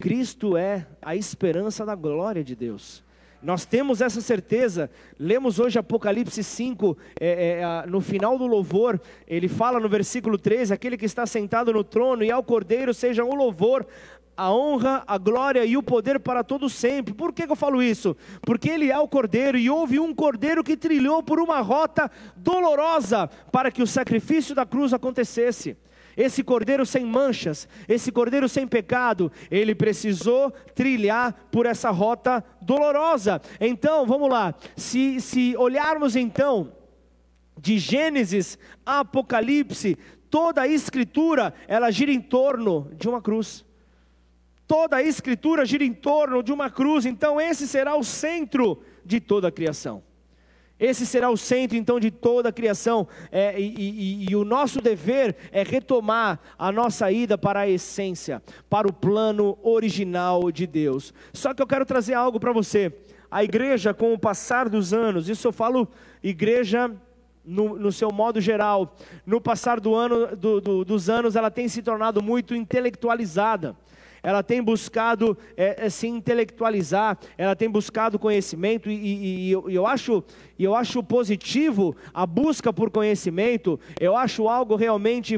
Cristo 0.00 0.56
é 0.56 0.86
a 1.00 1.14
esperança 1.14 1.84
da 1.86 1.94
glória 1.94 2.42
de 2.42 2.56
Deus. 2.56 3.04
Nós 3.42 3.64
temos 3.64 4.00
essa 4.00 4.20
certeza. 4.20 4.90
Lemos 5.18 5.58
hoje 5.58 5.78
Apocalipse 5.78 6.42
5, 6.44 6.96
é, 7.18 7.60
é, 7.60 7.86
no 7.86 8.00
final 8.00 8.36
do 8.36 8.46
louvor, 8.46 9.00
ele 9.26 9.48
fala 9.48 9.80
no 9.80 9.88
versículo 9.88 10.38
13: 10.38 10.74
aquele 10.74 10.96
que 10.96 11.06
está 11.06 11.26
sentado 11.26 11.72
no 11.72 11.82
trono 11.82 12.22
e 12.22 12.30
ao 12.30 12.42
cordeiro 12.42 12.92
seja 12.92 13.24
o 13.24 13.34
louvor, 13.34 13.86
a 14.36 14.52
honra, 14.52 15.02
a 15.06 15.18
glória 15.18 15.64
e 15.64 15.76
o 15.76 15.82
poder 15.82 16.20
para 16.20 16.44
todo 16.44 16.68
sempre. 16.68 17.14
Por 17.14 17.32
que, 17.32 17.46
que 17.46 17.52
eu 17.52 17.56
falo 17.56 17.82
isso? 17.82 18.16
Porque 18.42 18.68
ele 18.68 18.90
é 18.90 18.98
o 18.98 19.08
cordeiro 19.08 19.58
e 19.58 19.68
houve 19.68 19.98
um 19.98 20.14
cordeiro 20.14 20.64
que 20.64 20.76
trilhou 20.76 21.22
por 21.22 21.38
uma 21.38 21.60
rota 21.60 22.10
dolorosa 22.36 23.28
para 23.50 23.70
que 23.70 23.82
o 23.82 23.86
sacrifício 23.86 24.54
da 24.54 24.66
cruz 24.66 24.92
acontecesse. 24.92 25.76
Esse 26.16 26.42
cordeiro 26.42 26.84
sem 26.84 27.04
manchas, 27.04 27.68
esse 27.88 28.10
cordeiro 28.10 28.48
sem 28.48 28.66
pecado, 28.66 29.30
ele 29.50 29.74
precisou 29.74 30.50
trilhar 30.74 31.32
por 31.50 31.66
essa 31.66 31.90
rota 31.90 32.44
dolorosa. 32.60 33.40
Então, 33.60 34.06
vamos 34.06 34.28
lá, 34.28 34.54
se, 34.76 35.20
se 35.20 35.56
olharmos 35.56 36.16
então 36.16 36.72
de 37.58 37.78
Gênesis 37.78 38.58
a 38.84 39.00
Apocalipse, 39.00 39.96
toda 40.30 40.62
a 40.62 40.68
escritura, 40.68 41.52
ela 41.68 41.90
gira 41.90 42.12
em 42.12 42.20
torno 42.20 42.90
de 42.96 43.08
uma 43.08 43.20
cruz. 43.20 43.64
Toda 44.66 44.96
a 44.96 45.02
escritura 45.02 45.66
gira 45.66 45.84
em 45.84 45.92
torno 45.92 46.42
de 46.42 46.52
uma 46.52 46.70
cruz, 46.70 47.04
então 47.04 47.40
esse 47.40 47.66
será 47.66 47.96
o 47.96 48.04
centro 48.04 48.82
de 49.04 49.20
toda 49.20 49.48
a 49.48 49.52
criação. 49.52 50.02
Esse 50.80 51.04
será 51.04 51.28
o 51.28 51.36
centro 51.36 51.76
então 51.76 52.00
de 52.00 52.10
toda 52.10 52.48
a 52.48 52.52
criação, 52.52 53.06
é, 53.30 53.60
e, 53.60 53.74
e, 53.76 54.26
e, 54.30 54.34
o 54.34 54.44
nosso 54.46 54.80
dever 54.80 55.36
é 55.52 55.62
retomar 55.62 56.40
a 56.58 56.72
nossa 56.72 57.12
ida 57.12 57.36
para 57.36 57.60
a 57.60 57.68
essência, 57.68 58.42
para 58.70 58.88
o 58.88 58.92
plano 58.92 59.58
original 59.62 60.50
de 60.50 60.66
Deus. 60.66 61.12
Só 61.34 61.52
que 61.52 61.60
eu 61.60 61.66
quero 61.66 61.84
trazer 61.84 62.14
algo 62.14 62.40
para 62.40 62.50
você. 62.50 62.90
A 63.30 63.44
igreja, 63.44 63.92
com 63.92 64.14
o 64.14 64.18
passar 64.18 64.70
dos 64.70 64.94
anos, 64.94 65.28
isso 65.28 65.46
eu 65.46 65.52
falo 65.52 65.86
igreja 66.22 66.90
no, 67.44 67.78
no, 67.78 67.92
seu 67.92 68.10
modo 68.10 68.40
geral, 68.40 68.96
no 69.26 69.40
passar 69.40 69.80
do 69.80 69.94
ano, 69.94 70.34
do, 70.34 70.60
do, 70.60 70.84
dos 70.84 71.10
anos, 71.10 71.36
ela 71.36 71.50
tem 71.50 71.68
se 71.68 71.82
tornado 71.82 72.22
muito 72.22 72.54
intelectualizada 72.54 73.76
ela 74.22 74.42
tem 74.42 74.62
buscado 74.62 75.36
é, 75.56 75.86
é, 75.86 75.90
se 75.90 76.06
intelectualizar, 76.06 77.18
ela 77.36 77.56
tem 77.56 77.68
buscado 77.68 78.18
conhecimento, 78.18 78.90
e, 78.90 78.94
e, 78.94 79.48
e, 79.48 79.50
eu, 79.50 79.70
eu, 79.70 79.86
acho, 79.86 80.22
eu 80.58 80.74
acho 80.74 81.02
positivo 81.02 81.96
a 82.12 82.26
busca 82.26 82.72
por 82.72 82.90
conhecimento, 82.90 83.78
eu 84.00 84.16
acho 84.16 84.48
algo 84.48 84.76
realmente 84.76 85.36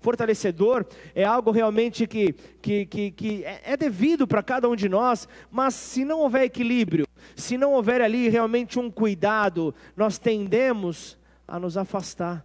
fortalecedor, 0.00 0.84
é 1.14 1.24
algo 1.24 1.50
realmente 1.50 2.06
que, 2.06 2.34
que, 2.60 2.86
que, 2.86 3.10
que 3.10 3.44
é, 3.44 3.60
é 3.64 3.76
devido 3.76 4.26
para 4.26 4.42
cada 4.42 4.68
um 4.68 4.76
de 4.76 4.88
nós, 4.88 5.28
mas 5.50 5.74
se 5.74 6.04
não 6.04 6.20
houver 6.20 6.42
equilíbrio, 6.42 7.06
se 7.36 7.56
não 7.56 7.72
houver 7.72 8.00
ali 8.00 8.28
realmente 8.28 8.78
um 8.78 8.90
cuidado, 8.90 9.74
nós 9.96 10.18
tendemos 10.18 11.18
a 11.46 11.58
nos 11.58 11.76
afastar 11.76 12.44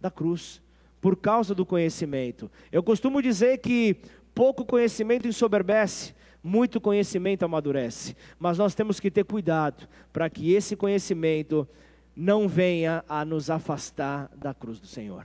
da 0.00 0.10
cruz 0.10 0.62
por 1.00 1.16
causa 1.16 1.54
do 1.54 1.66
conhecimento. 1.66 2.50
Eu 2.72 2.82
costumo 2.82 3.20
dizer 3.20 3.58
que 3.58 3.96
Pouco 4.34 4.64
conhecimento 4.64 5.28
ensoberbece, 5.28 6.14
muito 6.42 6.80
conhecimento 6.80 7.44
amadurece. 7.44 8.16
Mas 8.38 8.58
nós 8.58 8.74
temos 8.74 8.98
que 8.98 9.10
ter 9.10 9.24
cuidado 9.24 9.88
para 10.12 10.28
que 10.28 10.52
esse 10.52 10.74
conhecimento 10.74 11.68
não 12.16 12.48
venha 12.48 13.04
a 13.08 13.24
nos 13.24 13.48
afastar 13.48 14.30
da 14.36 14.52
cruz 14.52 14.80
do 14.80 14.86
Senhor. 14.86 15.24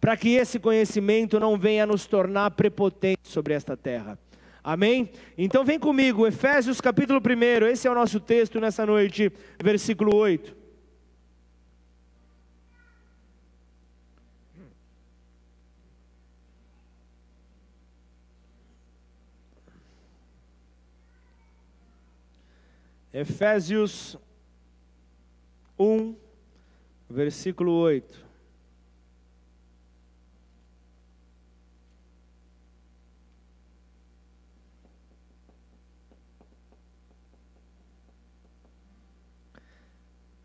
Para 0.00 0.16
que 0.16 0.30
esse 0.34 0.58
conhecimento 0.58 1.38
não 1.40 1.56
venha 1.56 1.84
a 1.84 1.86
nos 1.86 2.06
tornar 2.06 2.50
prepotentes 2.50 3.32
sobre 3.32 3.54
esta 3.54 3.76
terra. 3.76 4.18
Amém? 4.62 5.10
Então 5.38 5.64
vem 5.64 5.78
comigo, 5.78 6.26
Efésios 6.26 6.80
capítulo 6.80 7.20
1, 7.20 7.66
esse 7.66 7.86
é 7.86 7.90
o 7.90 7.94
nosso 7.94 8.18
texto 8.18 8.58
nessa 8.58 8.84
noite, 8.84 9.32
versículo 9.62 10.14
8. 10.16 10.65
Efésios 23.18 24.14
1, 25.78 26.14
versículo 27.08 27.72
8. 27.72 28.26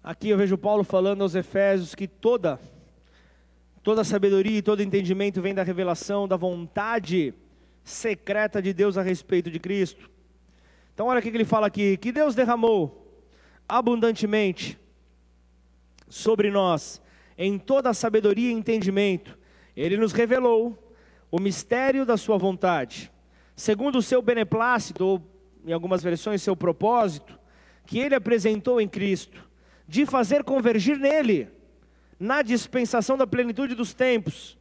Aqui 0.02 0.30
eu 0.30 0.38
vejo 0.38 0.58
Paulo 0.58 0.86
falando 0.86 1.24
aos 1.24 1.36
Efésios 1.36 1.94
que 1.94 2.08
toda 2.08 2.58
toda 3.84 4.06
sabedoria 4.06 4.60
e 4.60 4.62
todo 4.62 4.82
entendimento 4.82 5.42
vem 5.42 5.54
da 5.54 5.64
revelação 5.64 6.26
da 6.26 6.38
vontade 6.38 7.34
secreta 7.84 8.62
de 8.62 8.74
Deus 8.74 8.98
a 8.98 9.02
respeito 9.02 9.52
de 9.52 9.60
Cristo. 9.60 10.10
Então, 10.94 11.08
olha 11.08 11.20
o 11.20 11.22
que 11.22 11.30
ele 11.30 11.46
fala 11.46 11.68
aqui: 11.68 11.98
que 11.98 12.12
Deus 12.12 12.36
derramou 12.36 13.24
abundantemente 13.68 14.78
sobre 16.10 16.52
nós 16.52 17.02
em 17.38 17.58
toda 17.58 17.90
a 17.90 17.94
sabedoria 17.94 18.50
e 18.50 18.54
entendimento. 18.54 19.38
Ele 19.76 19.98
nos 19.98 20.12
revelou 20.12 20.96
o 21.32 21.40
mistério 21.40 22.06
da 22.06 22.18
sua 22.18 22.38
vontade, 22.38 23.12
segundo 23.56 23.98
o 23.98 24.02
seu 24.02 24.22
beneplácito, 24.22 25.06
ou 25.06 25.22
em 25.66 25.72
algumas 25.72 26.04
versões, 26.04 26.42
seu 26.42 26.56
propósito, 26.56 27.40
que 27.86 28.00
ele 28.00 28.14
apresentou 28.14 28.82
em 28.82 28.88
Cristo, 28.88 29.50
de 29.88 30.06
fazer 30.06 30.44
convergir 30.44 30.98
nele, 30.98 31.50
na 32.20 32.42
dispensação 32.42 33.18
da 33.18 33.26
plenitude 33.26 33.74
dos 33.74 33.94
tempos, 33.94 34.58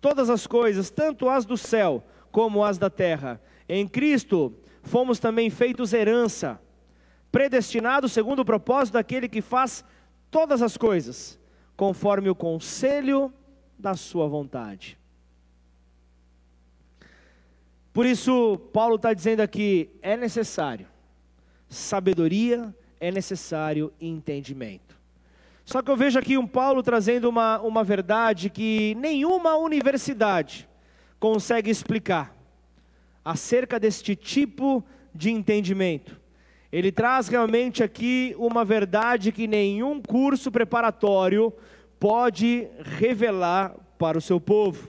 todas 0.00 0.30
as 0.30 0.46
coisas, 0.46 0.88
tanto 0.90 1.28
as 1.28 1.44
do 1.44 1.56
céu 1.56 2.04
como 2.30 2.64
as 2.64 2.78
da 2.78 2.88
terra. 2.88 3.40
Em 3.68 3.86
Cristo 3.86 4.54
fomos 4.82 5.18
também 5.18 5.48
feitos 5.48 5.92
herança, 5.92 6.60
predestinados 7.30 8.12
segundo 8.12 8.40
o 8.40 8.44
propósito 8.44 8.94
daquele 8.94 9.28
que 9.28 9.40
faz 9.40 9.84
todas 10.30 10.60
as 10.62 10.76
coisas, 10.76 11.38
conforme 11.76 12.28
o 12.28 12.34
conselho 12.34 13.32
da 13.78 13.94
sua 13.94 14.28
vontade. 14.28 14.98
Por 17.92 18.06
isso, 18.06 18.58
Paulo 18.72 18.96
está 18.96 19.12
dizendo 19.12 19.40
aqui: 19.40 19.90
é 20.00 20.16
necessário 20.16 20.86
sabedoria, 21.68 22.74
é 23.00 23.10
necessário 23.10 23.92
entendimento. 24.00 25.00
Só 25.64 25.80
que 25.80 25.90
eu 25.90 25.96
vejo 25.96 26.18
aqui 26.18 26.36
um 26.36 26.46
Paulo 26.46 26.82
trazendo 26.82 27.28
uma, 27.28 27.60
uma 27.60 27.82
verdade 27.84 28.50
que 28.50 28.94
nenhuma 28.96 29.56
universidade 29.56 30.68
consegue 31.18 31.70
explicar 31.70 32.36
acerca 33.24 33.78
deste 33.78 34.16
tipo 34.16 34.84
de 35.14 35.30
entendimento. 35.30 36.20
Ele 36.70 36.90
traz 36.90 37.28
realmente 37.28 37.82
aqui 37.82 38.34
uma 38.38 38.64
verdade 38.64 39.30
que 39.30 39.46
nenhum 39.46 40.00
curso 40.00 40.50
preparatório 40.50 41.52
pode 42.00 42.66
revelar 42.82 43.76
para 43.98 44.16
o 44.16 44.20
seu 44.20 44.40
povo. 44.40 44.88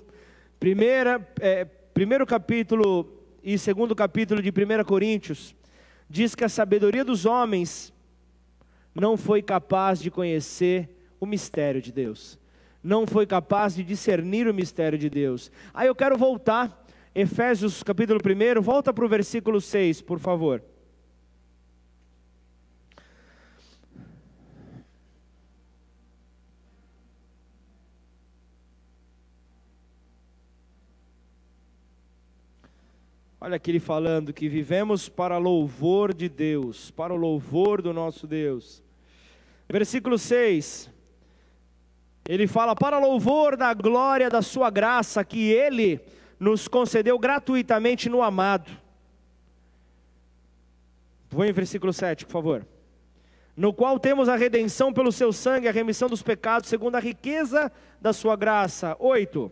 Primeira, 0.60 1.28
é, 1.40 1.66
primeiro 1.66 2.26
capítulo 2.26 3.22
e 3.44 3.58
segundo 3.58 3.94
capítulo 3.94 4.42
de 4.42 4.50
1 4.50 4.84
Coríntios 4.86 5.54
diz 6.10 6.34
que 6.36 6.44
a 6.44 6.50
sabedoria 6.50 7.04
dos 7.04 7.26
homens 7.26 7.94
não 8.96 9.18
foi 9.18 9.42
capaz 9.42 10.00
de 10.00 10.10
conhecer 10.10 10.90
o 11.20 11.26
mistério 11.26 11.82
de 11.82 11.92
Deus, 11.92 12.40
não 12.84 13.06
foi 13.06 13.26
capaz 13.26 13.76
de 13.76 13.84
discernir 13.84 14.48
o 14.48 14.54
mistério 14.54 14.98
de 14.98 15.10
Deus. 15.10 15.52
Aí 15.74 15.88
eu 15.88 15.96
quero 15.96 16.18
voltar, 16.18 16.83
Efésios 17.16 17.84
capítulo 17.84 18.20
1, 18.20 18.60
volta 18.60 18.92
para 18.92 19.06
o 19.06 19.08
versículo 19.08 19.62
6, 19.62 20.02
por 20.02 20.18
favor. 20.18 20.64
Olha 33.40 33.58
aqui 33.58 33.70
ele 33.70 33.80
falando 33.80 34.34
que 34.34 34.50
vivemos 34.50 35.08
para 35.08 35.38
louvor 35.38 36.16
de 36.16 36.28
Deus, 36.28 36.90
para 36.90 37.14
o 37.14 37.18
louvor 37.18 37.80
do 37.80 37.94
nosso 37.94 38.26
Deus. 38.26 38.82
Versículo 39.70 40.18
6. 40.18 40.90
Ele 42.28 42.48
fala: 42.48 42.76
Para 42.76 42.98
louvor 42.98 43.56
da 43.56 43.72
glória 43.74 44.32
da 44.32 44.42
Sua 44.42 44.72
graça, 44.72 45.24
que 45.24 45.52
Ele 45.52 46.02
nos 46.44 46.68
concedeu 46.68 47.18
gratuitamente 47.18 48.10
no 48.10 48.22
amado. 48.22 48.70
Vou 51.30 51.46
em 51.46 51.54
versículo 51.54 51.94
7, 51.94 52.26
por 52.26 52.32
favor. 52.34 52.68
No 53.56 53.72
qual 53.72 53.98
temos 53.98 54.28
a 54.28 54.36
redenção 54.36 54.92
pelo 54.92 55.12
seu 55.12 55.32
sangue, 55.32 55.70
a 55.70 55.72
remissão 55.72 56.10
dos 56.10 56.22
pecados, 56.22 56.68
segundo 56.68 56.96
a 56.96 57.00
riqueza 57.00 57.72
da 58.02 58.12
Sua 58.12 58.36
graça. 58.36 58.96
8 59.00 59.52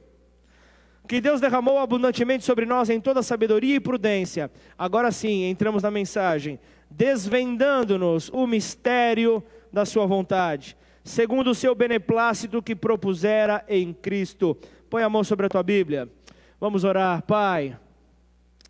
que 1.08 1.20
Deus 1.20 1.42
derramou 1.42 1.80
abundantemente 1.80 2.46
sobre 2.46 2.66
nós 2.66 2.90
em 2.90 3.02
toda 3.02 3.24
sabedoria 3.24 3.76
e 3.76 3.82
prudência. 3.82 4.50
Agora 4.78 5.12
sim, 5.12 5.44
entramos 5.44 5.84
na 5.84 5.92
mensagem, 5.92 6.58
desvendando-nos 6.90 8.30
o 8.30 8.48
mistério 8.48 9.44
da 9.74 9.84
Sua 9.84 10.06
vontade, 10.06 10.78
segundo 11.04 11.50
o 11.50 11.56
seu 11.56 11.76
beneplácito 11.76 12.62
que 12.62 12.76
propusera 12.76 13.66
em 13.68 13.92
Cristo. 13.92 14.56
Põe 14.90 15.04
a 15.04 15.10
mão 15.10 15.24
sobre 15.24 15.48
a 15.48 15.50
tua 15.50 15.64
Bíblia. 15.64 16.08
Vamos 16.62 16.84
orar, 16.84 17.24
Pai. 17.24 17.76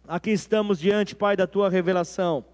Aqui 0.07 0.31
estamos 0.31 0.79
diante, 0.79 1.13
Pai, 1.13 1.35
da 1.35 1.45
tua 1.45 1.69
revelação. 1.69 2.45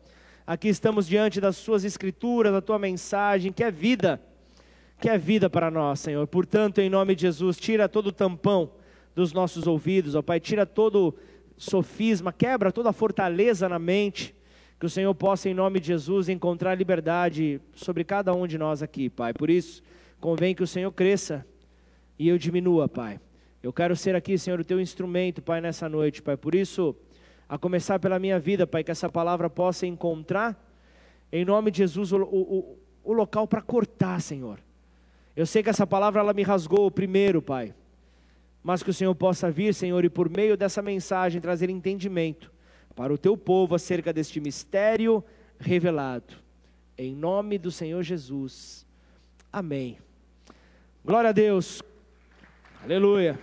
Aqui 0.48 0.68
estamos 0.68 1.06
diante 1.06 1.40
das 1.40 1.56
suas 1.58 1.84
escrituras, 1.84 2.52
da 2.52 2.60
tua 2.60 2.80
mensagem, 2.80 3.54
que 3.54 3.64
é 3.64 3.70
vida, 3.70 4.20
que 5.00 5.08
é 5.08 5.16
vida 5.16 5.48
para 5.48 5.70
nós, 5.70 6.00
Senhor. 6.00 6.26
Portanto, 6.26 6.80
em 6.80 6.90
nome 6.90 7.14
de 7.14 7.22
Jesus, 7.22 7.58
tira 7.58 7.88
todo 7.88 8.08
o 8.08 8.12
tampão 8.12 8.72
dos 9.14 9.32
nossos 9.32 9.68
ouvidos, 9.68 10.16
ó 10.16 10.24
Pai, 10.24 10.40
tira 10.40 10.66
todo 10.66 11.16
sofisma, 11.56 12.34
quebra 12.34 12.72
toda 12.72 12.92
fortaleza 12.92 13.70
na 13.70 13.78
mente, 13.78 14.34
que 14.80 14.88
o 14.88 14.90
Senhor 14.90 15.14
possa, 15.14 15.48
em 15.48 15.54
nome 15.54 15.80
de 15.80 15.86
Jesus, 15.86 16.30
encontrar 16.30 16.74
liberdade 16.74 17.62
sobre 17.76 18.04
cada 18.04 18.34
um 18.34 18.48
de 18.48 18.58
nós 18.58 18.82
aqui, 18.82 19.08
Pai. 19.08 19.36
Por 19.36 19.52
isso, 19.52 19.84
convém 20.20 20.56
que 20.56 20.64
o 20.64 20.68
Senhor 20.68 20.92
cresça 20.92 21.46
e 22.18 22.28
eu 22.28 22.40
diminua, 22.40 22.90
Pai. 22.90 23.20
Eu 23.62 23.74
quero 23.74 23.96
ser 23.96 24.16
aqui, 24.16 24.38
Senhor, 24.38 24.60
o 24.60 24.66
teu 24.66 24.80
instrumento, 24.80 25.42
Pai, 25.42 25.62
nessa 25.62 25.90
noite, 25.90 26.22
Pai. 26.22 26.38
Por 26.38 26.56
isso, 26.56 26.96
a 27.48 27.58
começar 27.58 28.00
pela 28.00 28.20
minha 28.20 28.40
vida, 28.40 28.68
Pai, 28.68 28.84
que 28.84 28.92
essa 28.92 29.10
palavra 29.10 29.50
possa 29.50 29.86
encontrar, 29.86 30.56
em 31.32 31.44
nome 31.44 31.72
de 31.72 31.80
Jesus, 31.80 32.12
o, 32.12 32.22
o, 32.24 32.78
o 33.04 33.14
local 33.14 33.48
para 33.48 33.62
cortar, 33.62 34.22
Senhor. 34.22 34.60
Eu 35.36 35.46
sei 35.46 35.62
que 35.62 35.70
essa 35.70 35.86
palavra 35.86 36.22
ela 36.22 36.34
me 36.34 36.44
rasgou 36.44 36.90
primeiro, 36.90 37.42
Pai 37.42 37.74
mas 38.68 38.84
que 38.84 38.90
o 38.90 38.94
Senhor 38.94 39.16
possa 39.16 39.50
vir, 39.50 39.74
Senhor, 39.74 40.04
e 40.04 40.10
por 40.10 40.30
meio 40.30 40.58
dessa 40.58 40.82
mensagem 40.82 41.40
trazer 41.40 41.70
entendimento 41.70 42.52
para 42.94 43.14
o 43.14 43.18
teu 43.18 43.38
povo 43.38 43.76
acerca 43.76 44.12
deste 44.12 44.42
mistério 44.42 45.24
revelado. 45.58 46.36
Em 46.98 47.16
nome 47.16 47.58
do 47.58 47.72
Senhor 47.72 48.04
Jesus. 48.04 48.86
Amém. 49.54 49.98
Glória 51.06 51.30
a 51.30 51.32
Deus. 51.32 51.82
Aleluia. 52.88 53.38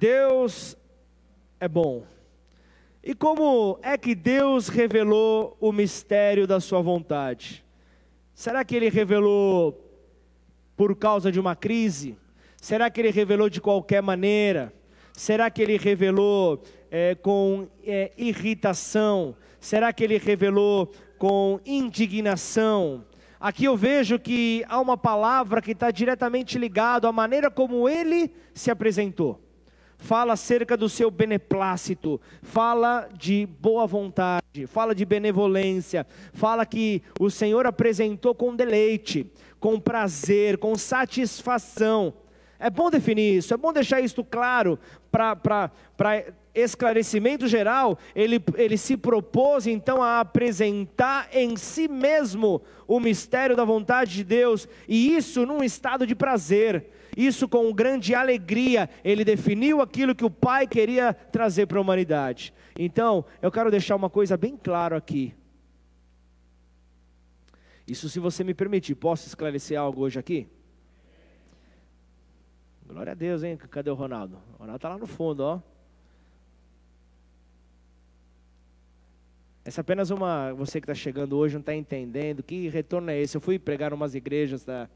Deus 0.00 0.76
é 1.60 1.68
bom. 1.68 2.04
E 3.04 3.14
como 3.14 3.78
é 3.80 3.96
que 3.96 4.16
Deus 4.16 4.66
revelou 4.66 5.56
o 5.60 5.70
mistério 5.70 6.44
da 6.44 6.58
sua 6.58 6.82
vontade? 6.82 7.64
Será 8.34 8.64
que 8.64 8.74
ele 8.74 8.88
revelou 8.88 9.80
por 10.76 10.96
causa 10.96 11.30
de 11.30 11.38
uma 11.38 11.54
crise? 11.54 12.18
Será 12.60 12.90
que 12.90 13.00
ele 13.00 13.12
revelou 13.12 13.48
de 13.48 13.60
qualquer 13.60 14.02
maneira? 14.02 14.74
Será 15.12 15.48
que 15.52 15.62
ele 15.62 15.76
revelou 15.76 16.60
é, 16.90 17.14
com 17.14 17.68
é, 17.86 18.10
irritação? 18.18 19.36
Será 19.60 19.92
que 19.92 20.02
ele 20.02 20.18
revelou 20.18 20.92
com 21.24 21.58
indignação? 21.64 23.02
Aqui 23.40 23.64
eu 23.64 23.74
vejo 23.78 24.18
que 24.18 24.62
há 24.68 24.78
uma 24.78 24.94
palavra 24.94 25.62
que 25.62 25.70
está 25.70 25.90
diretamente 25.90 26.58
ligada 26.58 27.08
à 27.08 27.12
maneira 27.12 27.50
como 27.50 27.88
ele 27.88 28.30
se 28.52 28.70
apresentou 28.70 29.40
fala 29.96 30.34
acerca 30.34 30.76
do 30.76 30.86
seu 30.86 31.10
beneplácito, 31.10 32.20
fala 32.42 33.08
de 33.16 33.46
boa 33.58 33.86
vontade, 33.86 34.66
fala 34.66 34.94
de 34.94 35.02
benevolência, 35.06 36.06
fala 36.34 36.66
que 36.66 37.02
o 37.18 37.30
Senhor 37.30 37.66
apresentou 37.66 38.34
com 38.34 38.54
deleite, 38.54 39.32
com 39.58 39.80
prazer, 39.80 40.58
com 40.58 40.76
satisfação. 40.76 42.12
É 42.58 42.68
bom 42.68 42.90
definir 42.90 43.38
isso, 43.38 43.54
é 43.54 43.56
bom 43.56 43.72
deixar 43.72 44.02
isso 44.02 44.22
claro 44.22 44.78
para 45.10 45.70
esclarecimento 46.54 47.48
geral. 47.48 47.98
Ele, 48.14 48.42
ele 48.56 48.76
se 48.78 48.96
propôs 48.96 49.66
então 49.66 50.02
a 50.02 50.20
apresentar 50.20 51.28
em 51.32 51.56
si 51.56 51.88
mesmo 51.88 52.62
o 52.86 53.00
mistério 53.00 53.56
da 53.56 53.64
vontade 53.64 54.14
de 54.14 54.24
Deus, 54.24 54.68
e 54.86 55.16
isso 55.16 55.44
num 55.46 55.64
estado 55.64 56.06
de 56.06 56.14
prazer 56.14 56.90
isso 57.16 57.48
com 57.48 57.72
grande 57.72 58.14
alegria, 58.14 58.90
ele 59.04 59.24
definiu 59.24 59.80
aquilo 59.80 60.14
que 60.14 60.24
o 60.24 60.30
Pai 60.30 60.66
queria 60.66 61.14
trazer 61.14 61.66
para 61.66 61.78
a 61.78 61.80
humanidade. 61.80 62.52
Então, 62.78 63.24
eu 63.40 63.52
quero 63.52 63.70
deixar 63.70 63.94
uma 63.96 64.10
coisa 64.10 64.36
bem 64.36 64.56
clara 64.56 64.96
aqui. 64.96 65.34
Isso, 67.86 68.08
se 68.08 68.18
você 68.18 68.42
me 68.42 68.54
permitir, 68.54 68.94
posso 68.94 69.26
esclarecer 69.28 69.78
algo 69.78 70.02
hoje 70.02 70.18
aqui? 70.18 70.48
Glória 72.86 73.12
a 73.12 73.14
Deus, 73.14 73.42
hein? 73.42 73.56
Cadê 73.56 73.90
o 73.90 73.94
Ronaldo? 73.94 74.38
O 74.54 74.60
Ronaldo 74.60 74.76
está 74.76 74.88
lá 74.88 74.98
no 74.98 75.06
fundo, 75.06 75.40
ó. 75.40 75.60
Essa 79.64 79.80
é 79.80 79.82
apenas 79.82 80.10
uma. 80.10 80.52
Você 80.52 80.78
que 80.78 80.84
está 80.84 80.94
chegando 80.94 81.38
hoje 81.38 81.54
não 81.54 81.60
está 81.60 81.74
entendendo. 81.74 82.42
Que 82.42 82.68
retorno 82.68 83.10
é 83.10 83.18
esse? 83.18 83.34
Eu 83.34 83.40
fui 83.40 83.58
pregar 83.58 83.94
umas 83.94 84.14
igrejas 84.14 84.62
da, 84.62 84.90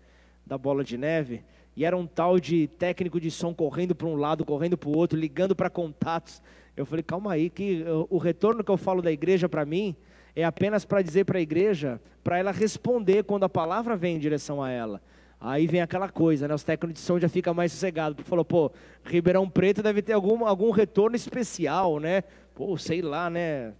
da 0.44 0.58
Bola 0.58 0.84
de 0.84 0.98
Neve 0.98 1.42
E 1.74 1.86
era 1.86 1.96
um 1.96 2.06
tal 2.06 2.38
de 2.38 2.68
técnico 2.68 3.18
de 3.18 3.30
som 3.30 3.54
correndo 3.54 3.94
para 3.94 4.06
um 4.06 4.14
lado, 4.14 4.44
correndo 4.44 4.76
para 4.76 4.90
o 4.90 4.96
outro, 4.96 5.18
ligando 5.18 5.56
para 5.56 5.70
contatos. 5.70 6.42
Eu 6.76 6.84
falei, 6.84 7.02
calma 7.02 7.32
aí, 7.32 7.48
que 7.48 7.82
o 8.10 8.18
retorno 8.18 8.62
que 8.62 8.70
eu 8.70 8.76
falo 8.76 9.00
da 9.00 9.10
igreja 9.10 9.48
para 9.48 9.64
mim 9.64 9.96
é 10.36 10.44
apenas 10.44 10.84
para 10.84 11.00
dizer 11.02 11.24
para 11.24 11.38
a 11.38 11.42
igreja, 11.42 12.00
para 12.22 12.38
ela 12.38 12.52
responder 12.52 13.24
quando 13.24 13.44
a 13.44 13.48
palavra 13.48 13.96
vem 13.96 14.16
em 14.16 14.18
direção 14.20 14.62
a 14.62 14.70
ela. 14.70 15.00
Aí 15.40 15.66
vem 15.66 15.80
aquela 15.80 16.10
coisa, 16.10 16.46
né? 16.46 16.54
Os 16.54 16.62
técnicos 16.62 17.00
de 17.00 17.06
som 17.06 17.18
já 17.18 17.28
ficam 17.28 17.54
mais 17.54 17.72
sossegados. 17.72 18.24
Falou, 18.26 18.44
pô, 18.44 18.70
Ribeirão 19.02 19.48
Preto 19.48 19.82
deve 19.82 20.02
ter 20.02 20.12
algum, 20.12 20.44
algum 20.44 20.70
retorno 20.70 21.16
especial, 21.16 21.98
né? 21.98 22.22
Pô, 22.54 22.76
sei 22.76 23.00
lá, 23.00 23.30
né? 23.30 23.72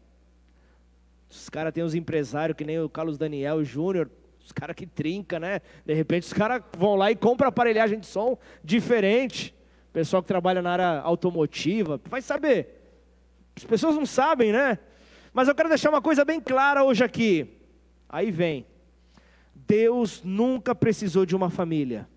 Os 1.31 1.49
caras 1.49 1.73
têm 1.73 1.85
os 1.85 1.95
empresários 1.95 2.57
que 2.57 2.65
nem 2.65 2.81
o 2.81 2.89
Carlos 2.89 3.19
Daniel 3.19 3.63
Júnior, 3.63 4.11
os 4.45 4.53
caras 4.53 4.75
que 4.75 4.87
trinca, 4.87 5.39
né? 5.39 5.61
De 5.85 5.93
repente 5.93 6.25
os 6.25 6.33
caras 6.33 6.63
vão 6.77 6.95
lá 6.95 7.11
e 7.11 7.17
compram 7.17 7.49
aparelhagem 7.49 8.01
de 8.01 8.07
som 8.07 8.39
diferente. 8.65 9.55
Pessoal 9.93 10.23
que 10.23 10.29
trabalha 10.29 10.63
na 10.63 10.71
área 10.71 11.01
automotiva, 11.01 12.01
vai 12.07 12.23
saber. 12.23 12.79
As 13.57 13.65
pessoas 13.65 13.97
não 13.97 14.07
sabem, 14.07 14.53
né? 14.53 14.79
Mas 15.33 15.49
eu 15.49 15.55
quero 15.55 15.69
deixar 15.69 15.91
uma 15.91 16.01
coisa 16.01 16.25
bem 16.25 16.41
clara 16.41 16.83
hoje 16.85 17.05
aqui. 17.05 17.59
Aí 18.09 18.31
vem. 18.31 18.65
Deus 19.55 20.23
nunca 20.25 20.75
precisou 20.75 21.27
de 21.27 21.37
uma 21.37 21.51
família. 21.51 22.09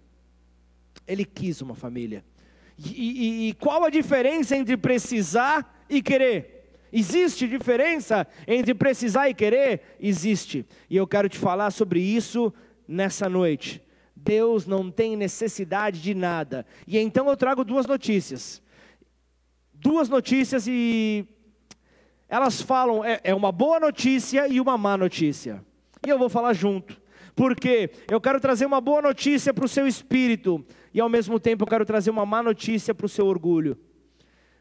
Ele 1.05 1.25
quis 1.25 1.61
uma 1.61 1.75
família. 1.75 2.23
E, 2.77 2.89
e, 2.89 3.49
e, 3.49 3.53
qual 3.55 3.83
a 3.83 3.89
diferença 3.89 4.55
entre 4.55 4.77
precisar 4.77 5.83
e 5.89 6.01
querer? 6.01 6.60
Existe 6.91 7.47
diferença 7.47 8.27
entre 8.47 8.73
precisar 8.73 9.29
e 9.29 9.33
querer? 9.33 9.95
Existe. 9.99 10.65
E 10.89 10.97
eu 10.97 11.07
quero 11.07 11.29
te 11.29 11.37
falar 11.37 11.71
sobre 11.71 12.01
isso 12.01 12.53
nessa 12.87 13.29
noite. 13.29 13.81
Deus 14.15 14.67
não 14.67 14.91
tem 14.91 15.15
necessidade 15.15 16.01
de 16.01 16.13
nada. 16.13 16.65
E 16.85 16.97
então 16.97 17.29
eu 17.29 17.37
trago 17.37 17.63
duas 17.63 17.85
notícias 17.85 18.61
duas 19.81 20.07
notícias 20.07 20.67
e 20.67 21.25
elas 22.29 22.61
falam, 22.61 23.03
é, 23.03 23.19
é 23.23 23.35
uma 23.35 23.51
boa 23.51 23.79
notícia 23.79 24.47
e 24.47 24.61
uma 24.61 24.77
má 24.77 24.95
notícia. 24.95 25.65
E 26.05 26.09
eu 26.09 26.19
vou 26.19 26.29
falar 26.29 26.53
junto, 26.53 27.01
porque 27.35 27.89
eu 28.09 28.21
quero 28.21 28.39
trazer 28.39 28.65
uma 28.65 28.79
boa 28.79 29.01
notícia 29.01 29.53
para 29.53 29.65
o 29.65 29.67
seu 29.67 29.87
espírito 29.87 30.63
e 30.93 31.01
ao 31.01 31.09
mesmo 31.09 31.39
tempo 31.39 31.63
eu 31.63 31.67
quero 31.67 31.85
trazer 31.85 32.11
uma 32.11 32.25
má 32.25 32.43
notícia 32.43 32.93
para 32.93 33.05
o 33.05 33.09
seu 33.09 33.25
orgulho. 33.25 33.77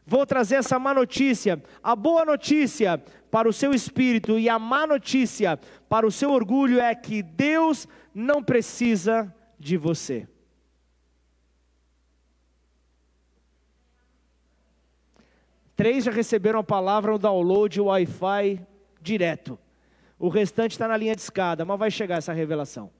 Vou 0.05 0.25
trazer 0.25 0.55
essa 0.55 0.79
má 0.79 0.93
notícia, 0.93 1.61
a 1.81 1.95
boa 1.95 2.25
notícia 2.25 3.01
para 3.29 3.47
o 3.47 3.53
seu 3.53 3.73
espírito 3.73 4.37
e 4.37 4.49
a 4.49 4.57
má 4.57 4.85
notícia 4.85 5.59
para 5.87 6.05
o 6.05 6.11
seu 6.11 6.31
orgulho 6.31 6.79
é 6.79 6.93
que 6.95 7.21
Deus 7.21 7.87
não 8.13 8.43
precisa 8.43 9.33
de 9.59 9.77
você. 9.77 10.27
Três 15.75 16.03
já 16.03 16.11
receberam 16.11 16.59
a 16.59 16.63
palavra 16.63 17.11
no 17.11 17.17
download 17.17 17.79
Wi-Fi 17.79 18.61
direto. 19.01 19.57
O 20.19 20.29
restante 20.29 20.73
está 20.73 20.87
na 20.87 20.97
linha 20.97 21.15
de 21.15 21.21
escada, 21.21 21.65
mas 21.65 21.79
vai 21.79 21.89
chegar 21.89 22.17
essa 22.17 22.33
revelação. 22.33 22.91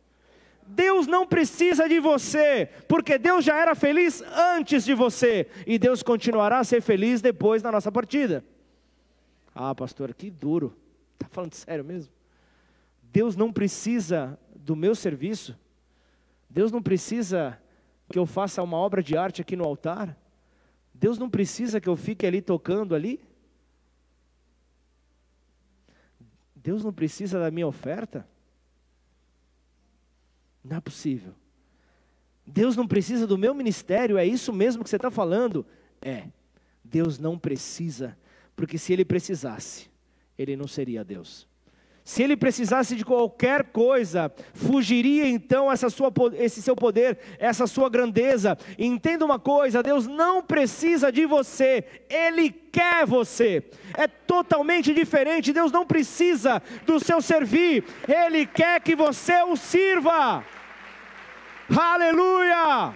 Deus 0.72 1.06
não 1.06 1.28
precisa 1.28 1.88
de 1.88 2.00
você, 2.00 2.70
porque 2.88 3.18
Deus 3.18 3.44
já 3.44 3.58
era 3.58 3.76
feliz 3.76 4.22
antes 4.22 4.86
de 4.86 4.94
você, 4.94 5.48
e 5.68 5.78
Deus 5.78 6.02
continuará 6.02 6.60
a 6.60 6.64
ser 6.64 6.82
feliz 6.82 7.22
depois 7.22 7.62
da 7.62 7.72
nossa 7.72 7.92
partida. 7.92 8.44
Ah, 9.54 9.76
pastor, 9.76 10.14
que 10.14 10.32
duro. 10.32 10.76
Está 11.14 11.28
falando 11.30 11.54
sério 11.54 11.84
mesmo? 11.84 12.12
Deus 13.04 13.36
não 13.36 13.52
precisa 13.52 14.40
do 14.56 14.76
meu 14.76 14.96
serviço? 14.96 15.58
Deus 16.50 16.72
não 16.72 16.82
precisa 16.82 17.62
que 18.10 18.18
eu 18.18 18.26
faça 18.26 18.64
uma 18.64 18.78
obra 18.78 19.04
de 19.04 19.18
arte 19.18 19.42
aqui 19.42 19.56
no 19.56 19.66
altar? 19.66 20.18
Deus 20.94 21.18
não 21.18 21.30
precisa 21.30 21.82
que 21.82 21.90
eu 21.90 21.98
fique 21.98 22.26
ali 22.26 22.42
tocando 22.42 22.96
ali? 22.96 23.20
Deus 26.56 26.84
não 26.84 26.94
precisa 26.94 27.40
da 27.40 27.52
minha 27.52 27.68
oferta? 27.68 28.26
Não 30.64 30.78
é 30.78 30.82
possível. 30.82 31.34
Deus 32.46 32.76
não 32.76 32.88
precisa 32.88 33.26
do 33.26 33.38
meu 33.38 33.54
ministério, 33.54 34.18
é 34.18 34.26
isso 34.26 34.52
mesmo 34.52 34.84
que 34.84 34.90
você 34.90 34.96
está 34.96 35.12
falando? 35.12 35.66
É. 36.02 36.28
Deus 36.84 37.18
não 37.18 37.38
precisa, 37.38 38.18
porque 38.56 38.78
se 38.78 38.92
ele 38.92 39.06
precisasse, 39.06 39.90
ele 40.38 40.56
não 40.56 40.68
seria 40.68 41.04
Deus. 41.04 41.48
Se 42.04 42.24
ele 42.24 42.36
precisasse 42.36 42.96
de 42.96 43.06
qualquer 43.06 43.66
coisa, 43.66 44.34
fugiria 44.54 45.28
então 45.28 45.72
essa 45.72 45.90
sua, 45.90 46.12
esse 46.34 46.62
seu 46.62 46.76
poder, 46.76 47.20
essa 47.38 47.68
sua 47.68 47.90
grandeza. 47.90 48.58
entenda 48.78 49.24
uma 49.24 49.38
coisa: 49.38 49.84
Deus 49.84 50.08
não 50.08 50.42
precisa 50.42 51.12
de 51.12 51.26
você, 51.26 51.84
Ele 52.10 52.50
quer 52.50 53.06
você. 53.06 53.64
É 53.94 54.08
totalmente 54.08 54.94
diferente. 54.94 55.54
Deus 55.54 55.72
não 55.72 55.86
precisa 55.86 56.62
do 56.86 57.00
seu 57.00 57.22
servir, 57.22 57.84
Ele 58.08 58.46
quer 58.46 58.82
que 58.82 58.96
você 58.96 59.44
o 59.44 59.56
sirva. 59.56 60.44
Aleluia! 61.70 62.94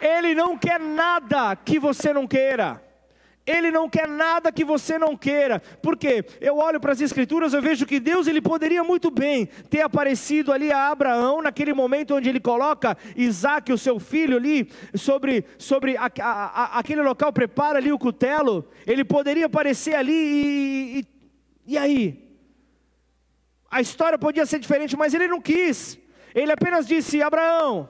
Ele 0.00 0.34
não 0.34 0.56
quer 0.58 0.80
nada 0.80 1.54
que 1.56 1.78
você 1.78 2.12
não 2.12 2.26
queira. 2.26 2.83
Ele 3.46 3.70
não 3.70 3.88
quer 3.88 4.08
nada 4.08 4.50
que 4.50 4.64
você 4.64 4.98
não 4.98 5.16
queira. 5.16 5.60
Porque 5.82 6.24
eu 6.40 6.56
olho 6.56 6.80
para 6.80 6.92
as 6.92 7.00
escrituras, 7.00 7.52
eu 7.52 7.60
vejo 7.60 7.84
que 7.84 8.00
Deus 8.00 8.26
ele 8.26 8.40
poderia 8.40 8.82
muito 8.82 9.10
bem 9.10 9.46
ter 9.68 9.82
aparecido 9.82 10.52
ali 10.52 10.72
a 10.72 10.88
Abraão 10.90 11.42
naquele 11.42 11.74
momento 11.74 12.14
onde 12.14 12.28
ele 12.28 12.40
coloca 12.40 12.96
Isaac, 13.14 13.72
o 13.72 13.78
seu 13.78 14.00
filho 14.00 14.36
ali 14.36 14.70
sobre 14.94 15.44
sobre 15.58 15.96
a, 15.96 16.10
a, 16.20 16.22
a, 16.22 16.78
aquele 16.78 17.02
local, 17.02 17.32
prepara 17.32 17.78
ali 17.78 17.92
o 17.92 17.98
cutelo. 17.98 18.66
Ele 18.86 19.04
poderia 19.04 19.46
aparecer 19.46 19.94
ali 19.94 20.12
e, 20.12 20.98
e, 21.00 21.06
e 21.74 21.78
aí 21.78 22.24
a 23.70 23.80
história 23.80 24.16
podia 24.16 24.46
ser 24.46 24.60
diferente, 24.60 24.96
mas 24.96 25.12
ele 25.12 25.26
não 25.26 25.40
quis. 25.40 25.98
Ele 26.34 26.52
apenas 26.52 26.86
disse: 26.86 27.20
Abraão, 27.20 27.88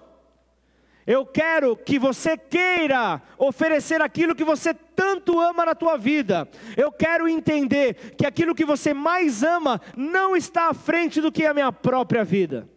eu 1.07 1.26
quero 1.26 1.76
que 1.76 1.98
você 1.98 2.36
queira 2.36 3.20
oferecer 3.36 4.00
aquilo 4.00 4.34
que 4.34 4.44
você 4.44 4.72
tanto 4.72 5.38
ama 5.38 5.66
na 5.66 5.74
tua 5.74 5.98
vida. 5.98 6.48
Eu 6.76 6.90
quero 6.90 7.28
entender 7.28 8.14
que 8.16 8.26
aquilo 8.26 8.55
que 8.55 8.64
você 8.64 8.94
mais 8.94 9.42
ama 9.42 9.80
não 9.96 10.34
está 10.34 10.70
à 10.70 10.74
frente 10.74 11.20
do 11.20 11.30
que 11.30 11.44
a 11.44 11.52
minha 11.52 11.70
própria 11.70 12.24
vida. 12.24 12.68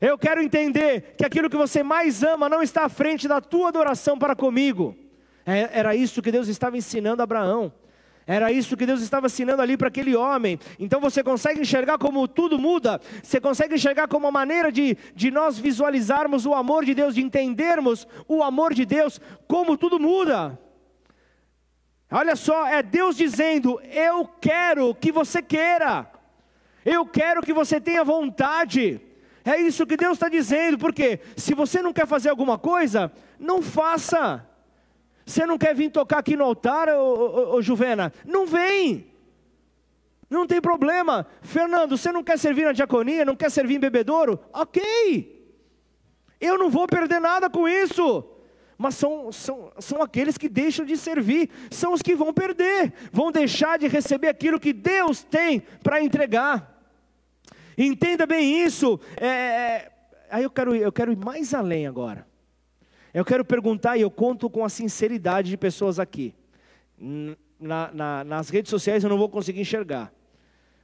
Eu 0.00 0.18
quero 0.18 0.42
entender 0.42 1.14
que 1.16 1.24
aquilo 1.24 1.50
que 1.50 1.56
você 1.56 1.82
mais 1.82 2.22
ama 2.22 2.48
não 2.48 2.62
está 2.62 2.84
à 2.84 2.88
frente 2.88 3.28
da 3.28 3.40
tua 3.40 3.68
adoração 3.68 4.18
para 4.18 4.34
comigo. 4.34 4.96
É, 5.46 5.78
era 5.78 5.94
isso 5.94 6.22
que 6.22 6.32
Deus 6.32 6.48
estava 6.48 6.76
ensinando 6.76 7.22
a 7.22 7.24
Abraão. 7.24 7.72
Era 8.30 8.52
isso 8.52 8.76
que 8.76 8.86
Deus 8.86 9.02
estava 9.02 9.26
ensinando 9.26 9.60
ali 9.60 9.76
para 9.76 9.88
aquele 9.88 10.14
homem. 10.14 10.56
Então 10.78 11.00
você 11.00 11.20
consegue 11.20 11.62
enxergar 11.62 11.98
como 11.98 12.28
tudo 12.28 12.60
muda, 12.60 13.00
você 13.20 13.40
consegue 13.40 13.74
enxergar 13.74 14.06
como 14.06 14.24
uma 14.24 14.30
maneira 14.30 14.70
de, 14.70 14.96
de 15.16 15.32
nós 15.32 15.58
visualizarmos 15.58 16.46
o 16.46 16.54
amor 16.54 16.84
de 16.84 16.94
Deus, 16.94 17.16
de 17.16 17.22
entendermos 17.22 18.06
o 18.28 18.40
amor 18.40 18.72
de 18.72 18.86
Deus, 18.86 19.20
como 19.48 19.76
tudo 19.76 19.98
muda. 19.98 20.56
Olha 22.08 22.36
só, 22.36 22.68
é 22.68 22.84
Deus 22.84 23.16
dizendo: 23.16 23.80
Eu 23.90 24.24
quero 24.40 24.94
que 24.94 25.10
você 25.10 25.42
queira, 25.42 26.08
eu 26.84 27.04
quero 27.04 27.42
que 27.42 27.52
você 27.52 27.80
tenha 27.80 28.04
vontade. 28.04 29.00
É 29.44 29.60
isso 29.60 29.84
que 29.84 29.96
Deus 29.96 30.12
está 30.12 30.28
dizendo, 30.28 30.78
porque 30.78 31.18
se 31.36 31.52
você 31.52 31.82
não 31.82 31.92
quer 31.92 32.06
fazer 32.06 32.28
alguma 32.28 32.56
coisa, 32.56 33.10
não 33.40 33.60
faça. 33.60 34.48
Você 35.30 35.46
não 35.46 35.56
quer 35.56 35.76
vir 35.76 35.90
tocar 35.92 36.18
aqui 36.18 36.36
no 36.36 36.42
altar, 36.42 36.88
ô, 36.88 37.02
ô, 37.02 37.54
ô, 37.54 37.62
Juvena? 37.62 38.12
Não 38.26 38.46
vem. 38.46 39.06
Não 40.28 40.44
tem 40.44 40.60
problema. 40.60 41.24
Fernando, 41.40 41.96
você 41.96 42.10
não 42.10 42.24
quer 42.24 42.36
servir 42.36 42.64
na 42.64 42.72
diaconia, 42.72 43.24
não 43.24 43.36
quer 43.36 43.48
servir 43.48 43.76
em 43.76 43.80
bebedouro? 43.80 44.40
Ok. 44.52 44.82
Eu 46.40 46.58
não 46.58 46.68
vou 46.68 46.84
perder 46.88 47.20
nada 47.20 47.48
com 47.48 47.68
isso. 47.68 48.24
Mas 48.76 48.96
são, 48.96 49.30
são, 49.30 49.70
são 49.78 50.02
aqueles 50.02 50.36
que 50.36 50.48
deixam 50.48 50.84
de 50.84 50.96
servir, 50.96 51.48
são 51.70 51.92
os 51.92 52.02
que 52.02 52.16
vão 52.16 52.32
perder, 52.34 52.92
vão 53.12 53.30
deixar 53.30 53.78
de 53.78 53.86
receber 53.86 54.26
aquilo 54.26 54.58
que 54.58 54.72
Deus 54.72 55.22
tem 55.22 55.60
para 55.80 56.02
entregar. 56.02 56.82
Entenda 57.78 58.26
bem 58.26 58.64
isso. 58.64 58.98
É, 59.16 59.26
é, 59.26 59.92
aí 60.28 60.42
eu 60.42 60.50
quero, 60.50 60.74
eu 60.74 60.90
quero 60.90 61.12
ir 61.12 61.16
mais 61.16 61.54
além 61.54 61.86
agora. 61.86 62.29
Eu 63.12 63.24
quero 63.24 63.44
perguntar, 63.44 63.96
e 63.96 64.02
eu 64.02 64.10
conto 64.10 64.48
com 64.48 64.64
a 64.64 64.68
sinceridade 64.68 65.50
de 65.50 65.56
pessoas 65.56 65.98
aqui. 65.98 66.34
Na, 67.58 67.90
na, 67.92 68.24
nas 68.24 68.48
redes 68.48 68.70
sociais 68.70 69.02
eu 69.02 69.10
não 69.10 69.18
vou 69.18 69.28
conseguir 69.28 69.60
enxergar. 69.60 70.12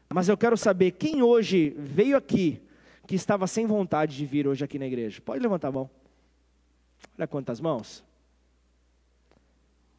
Mas 0.09 0.29
eu 0.29 0.37
quero 0.37 0.57
saber 0.57 0.93
quem 0.93 1.23
hoje 1.23 1.75
veio 1.79 2.17
aqui 2.17 2.61
que 3.07 3.15
estava 3.15 3.47
sem 3.47 3.67
vontade 3.67 4.17
de 4.17 4.27
vir 4.27 4.47
hoje 4.47 4.65
aqui 4.65 4.79
na 4.79 4.87
igreja. 4.87 5.21
Pode 5.21 5.41
levantar 5.41 5.69
a 5.69 5.73
mão. 5.73 5.91
Olha 7.17 7.27
quantas 7.27 7.61
mãos. 7.61 8.05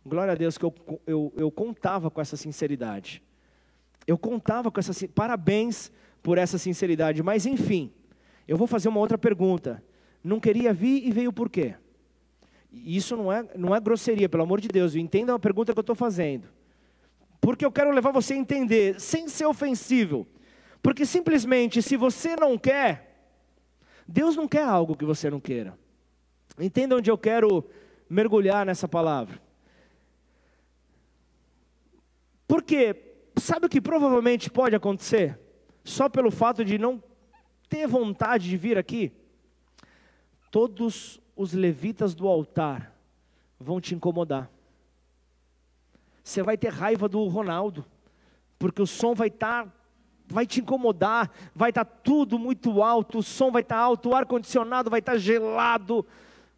Glória 0.05 0.33
a 0.33 0.35
Deus 0.35 0.57
que 0.57 0.65
eu, 0.65 0.73
eu, 1.05 1.33
eu 1.35 1.51
contava 1.51 2.09
com 2.09 2.21
essa 2.21 2.37
sinceridade. 2.37 3.21
Eu 4.05 4.17
contava 4.17 4.71
com 4.71 4.79
essa. 4.79 5.07
Parabéns 5.09 5.91
por 6.21 6.37
essa 6.37 6.57
sinceridade. 6.57 7.21
Mas 7.23 7.45
enfim, 7.45 7.91
eu 8.47 8.57
vou 8.57 8.67
fazer 8.67 8.89
uma 8.89 8.99
outra 8.99 9.17
pergunta. 9.17 9.83
Não 10.23 10.39
queria 10.39 10.73
vir 10.73 11.05
e 11.05 11.11
veio 11.11 11.31
por 11.31 11.49
quê? 11.49 11.75
Isso 12.71 13.15
não 13.15 13.31
é, 13.31 13.45
não 13.55 13.75
é 13.75 13.79
grosseria, 13.79 14.27
pelo 14.27 14.43
amor 14.43 14.59
de 14.59 14.67
Deus. 14.67 14.95
Entenda 14.95 15.33
a 15.33 15.39
pergunta 15.39 15.73
que 15.73 15.79
eu 15.79 15.81
estou 15.81 15.95
fazendo. 15.95 16.47
Porque 17.39 17.65
eu 17.65 17.71
quero 17.71 17.91
levar 17.91 18.11
você 18.11 18.33
a 18.33 18.37
entender, 18.37 18.99
sem 18.99 19.27
ser 19.27 19.45
ofensivo. 19.45 20.27
Porque 20.81 21.05
simplesmente, 21.05 21.81
se 21.81 21.95
você 21.95 22.35
não 22.35 22.57
quer, 22.57 23.29
Deus 24.07 24.35
não 24.35 24.47
quer 24.47 24.63
algo 24.63 24.95
que 24.95 25.05
você 25.05 25.29
não 25.29 25.39
queira. 25.39 25.77
Entenda 26.59 26.95
onde 26.95 27.09
eu 27.09 27.17
quero 27.17 27.63
mergulhar 28.09 28.65
nessa 28.65 28.87
palavra. 28.87 29.41
Porque, 32.47 32.95
sabe 33.37 33.65
o 33.65 33.69
que 33.69 33.81
provavelmente 33.81 34.49
pode 34.49 34.75
acontecer? 34.75 35.37
Só 35.83 36.09
pelo 36.09 36.31
fato 36.31 36.63
de 36.63 36.77
não 36.77 37.03
ter 37.69 37.87
vontade 37.87 38.49
de 38.49 38.57
vir 38.57 38.77
aqui? 38.77 39.11
Todos 40.49 41.19
os 41.37 41.53
levitas 41.53 42.15
do 42.15 42.27
altar 42.27 42.91
vão 43.59 43.79
te 43.79 43.95
incomodar. 43.95 44.49
Você 46.23 46.43
vai 46.43 46.57
ter 46.57 46.69
raiva 46.69 47.07
do 47.07 47.25
Ronaldo, 47.27 47.85
porque 48.59 48.81
o 48.81 48.87
som 48.87 49.13
vai 49.13 49.27
estar, 49.29 49.65
tá, 49.65 49.71
vai 50.27 50.45
te 50.45 50.59
incomodar, 50.59 51.31
vai 51.55 51.69
estar 51.69 51.85
tá 51.85 51.91
tudo 52.03 52.37
muito 52.37 52.83
alto, 52.83 53.19
o 53.19 53.23
som 53.23 53.51
vai 53.51 53.61
estar 53.61 53.77
tá 53.77 53.81
alto, 53.81 54.09
o 54.09 54.15
ar-condicionado 54.15 54.89
vai 54.89 54.99
estar 54.99 55.13
tá 55.13 55.17
gelado, 55.17 56.05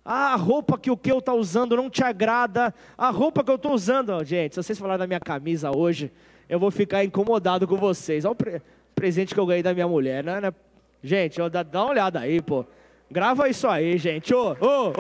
ah, 0.03 0.33
a 0.33 0.35
roupa 0.35 0.77
que 0.77 0.89
o 0.89 0.97
que 0.97 1.11
eu 1.11 1.19
está 1.19 1.33
usando 1.33 1.75
não 1.75 1.89
te 1.89 2.03
agrada, 2.03 2.73
a 2.97 3.09
roupa 3.09 3.43
que 3.43 3.51
eu 3.51 3.55
estou 3.55 3.73
usando, 3.73 4.23
gente, 4.23 4.55
se 4.55 4.63
vocês 4.63 4.79
falarem 4.79 4.99
da 4.99 5.07
minha 5.07 5.19
camisa 5.19 5.75
hoje, 5.75 6.11
eu 6.47 6.59
vou 6.59 6.71
ficar 6.71 7.03
incomodado 7.03 7.67
com 7.67 7.77
vocês. 7.77 8.25
Olha 8.25 8.31
o 8.31 8.35
pre 8.35 8.61
presente 8.95 9.33
que 9.33 9.39
eu 9.39 9.45
ganhei 9.45 9.63
da 9.63 9.73
minha 9.73 9.87
mulher, 9.87 10.23
né? 10.23 10.41
né? 10.41 10.53
Gente, 11.01 11.37
dá 11.49 11.83
uma 11.83 11.91
olhada 11.91 12.19
aí, 12.19 12.41
pô. 12.41 12.65
Grava 13.11 13.49
isso 13.49 13.67
aí, 13.67 13.97
gente. 13.97 14.33
Ô, 14.33 14.51
ô, 14.51 14.93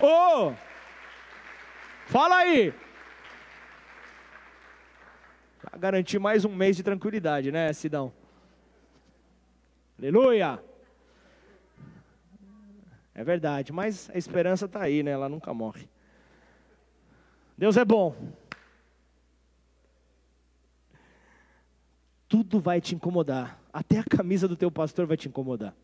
ô, 0.00 0.06
ô. 0.06 0.54
Fala 2.06 2.38
aí. 2.38 2.72
Pra 5.60 5.78
garantir 5.78 6.18
mais 6.18 6.44
um 6.44 6.54
mês 6.54 6.76
de 6.76 6.82
tranquilidade, 6.82 7.52
né, 7.52 7.70
Sidão? 7.74 8.12
Aleluia. 9.98 10.62
É 13.14 13.22
verdade, 13.22 13.72
mas 13.72 14.08
a 14.10 14.16
esperança 14.16 14.64
está 14.64 14.80
aí, 14.80 15.02
né? 15.02 15.10
Ela 15.10 15.28
nunca 15.28 15.52
morre. 15.52 15.86
Deus 17.58 17.76
é 17.76 17.84
bom. 17.84 18.16
Tudo 22.26 22.58
vai 22.58 22.80
te 22.80 22.94
incomodar. 22.94 23.60
Até 23.70 23.98
a 23.98 24.04
camisa 24.04 24.48
do 24.48 24.56
teu 24.56 24.70
pastor 24.70 25.06
vai 25.06 25.18
te 25.18 25.28
incomodar. 25.28 25.74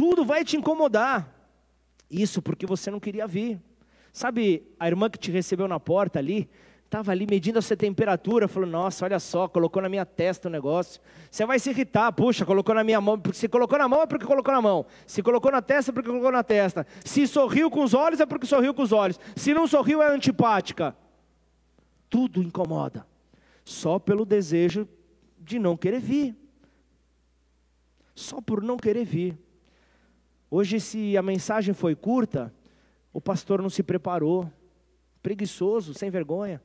Tudo 0.00 0.24
vai 0.24 0.42
te 0.42 0.56
incomodar. 0.56 1.30
Isso 2.10 2.40
porque 2.40 2.64
você 2.64 2.90
não 2.90 2.98
queria 2.98 3.26
vir. 3.26 3.60
Sabe 4.14 4.66
a 4.80 4.88
irmã 4.88 5.10
que 5.10 5.18
te 5.18 5.30
recebeu 5.30 5.68
na 5.68 5.78
porta 5.78 6.18
ali? 6.18 6.48
Estava 6.86 7.12
ali 7.12 7.26
medindo 7.28 7.58
a 7.58 7.62
sua 7.62 7.76
temperatura, 7.76 8.48
falou: 8.48 8.66
Nossa, 8.66 9.04
olha 9.04 9.20
só, 9.20 9.46
colocou 9.46 9.82
na 9.82 9.90
minha 9.90 10.06
testa 10.06 10.48
o 10.48 10.50
negócio. 10.50 11.02
Você 11.30 11.44
vai 11.44 11.58
se 11.58 11.68
irritar, 11.68 12.10
puxa, 12.12 12.46
colocou 12.46 12.74
na 12.74 12.82
minha 12.82 12.98
mão. 12.98 13.20
Se 13.34 13.46
colocou 13.46 13.78
na 13.78 13.86
mão 13.86 14.00
é 14.00 14.06
porque 14.06 14.24
colocou 14.24 14.54
na 14.54 14.62
mão. 14.62 14.86
Se 15.06 15.22
colocou 15.22 15.52
na 15.52 15.60
testa 15.60 15.90
é 15.90 15.92
porque 15.92 16.08
colocou 16.08 16.32
na 16.32 16.42
testa. 16.42 16.86
Se 17.04 17.26
sorriu 17.26 17.70
com 17.70 17.84
os 17.84 17.92
olhos 17.92 18.20
é 18.20 18.24
porque 18.24 18.46
sorriu 18.46 18.72
com 18.72 18.80
os 18.80 18.92
olhos. 18.92 19.20
Se 19.36 19.52
não 19.52 19.66
sorriu 19.66 20.00
é 20.00 20.08
antipática. 20.08 20.96
Tudo 22.08 22.42
incomoda. 22.42 23.06
Só 23.66 23.98
pelo 23.98 24.24
desejo 24.24 24.88
de 25.38 25.58
não 25.58 25.76
querer 25.76 26.00
vir. 26.00 26.34
Só 28.14 28.40
por 28.40 28.62
não 28.62 28.78
querer 28.78 29.04
vir. 29.04 29.38
Hoje, 30.50 30.80
se 30.80 31.16
a 31.16 31.22
mensagem 31.22 31.72
foi 31.72 31.94
curta, 31.94 32.52
o 33.12 33.20
pastor 33.20 33.62
não 33.62 33.70
se 33.70 33.82
preparou. 33.82 34.50
Preguiçoso, 35.22 35.94
sem 35.94 36.10
vergonha. 36.10 36.60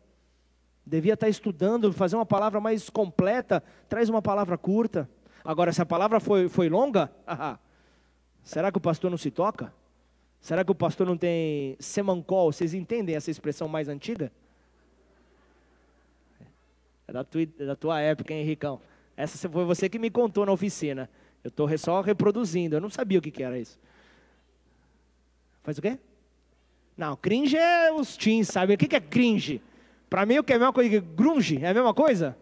Devia 0.86 1.14
estar 1.14 1.30
estudando, 1.30 1.92
fazer 1.94 2.16
uma 2.16 2.26
palavra 2.26 2.60
mais 2.60 2.90
completa, 2.90 3.62
traz 3.88 4.10
uma 4.10 4.22
palavra 4.22 4.58
curta. 4.58 5.10
Agora, 5.44 5.72
se 5.72 5.82
a 5.82 5.86
palavra 5.86 6.20
foi, 6.20 6.50
foi 6.50 6.70
longa, 6.70 7.12
será 8.44 8.72
que 8.72 8.78
o 8.78 8.82
pastor 8.82 9.12
não 9.12 9.18
se 9.18 9.30
toca? 9.30 9.74
Será 10.42 10.64
que 10.64 10.72
o 10.72 10.76
pastor 10.76 11.06
não 11.08 11.18
tem 11.18 11.76
semancol? 11.80 12.52
Vocês 12.52 12.74
entendem 12.74 13.16
essa 13.16 13.30
expressão 13.30 13.68
mais 13.68 13.88
antiga? 13.88 14.32
É 17.08 17.14
da 17.14 17.24
tua, 17.24 17.46
da 17.46 17.76
tua 17.76 18.00
época, 18.00 18.34
Henricão? 18.34 18.80
Essa 19.18 19.50
foi 19.50 19.66
você 19.66 19.88
que 19.88 20.00
me 20.00 20.10
contou 20.10 20.46
na 20.46 20.52
oficina. 20.52 21.10
Eu 21.46 21.50
estou 21.50 21.78
só 21.78 22.02
reproduzindo. 22.02 22.76
Eu 22.76 22.82
não 22.82 22.90
sabia 22.90 23.20
o 23.20 23.22
que, 23.22 23.30
que 23.30 23.44
era 23.44 23.60
isso. 23.60 23.80
Faz 25.62 25.78
o 25.78 25.82
quê? 25.82 26.00
Não, 26.98 27.16
cringe 27.16 27.56
é 27.56 27.94
os 27.94 28.18
teens, 28.18 28.48
sabe? 28.48 28.74
O 28.74 28.78
que, 28.80 28.88
que 28.88 28.96
é 28.96 29.00
cringe? 29.00 29.62
Para 30.10 30.26
mim, 30.26 30.40
o 30.40 30.44
que 30.44 30.54
é 30.54 30.56
a 30.56 30.60
mesma 30.60 30.74
coisa 30.74 30.90
que 30.90 31.00
grunge? 31.00 31.64
É 31.64 31.68
a 31.68 31.74
mesma 31.74 31.94
coisa? 31.94 32.36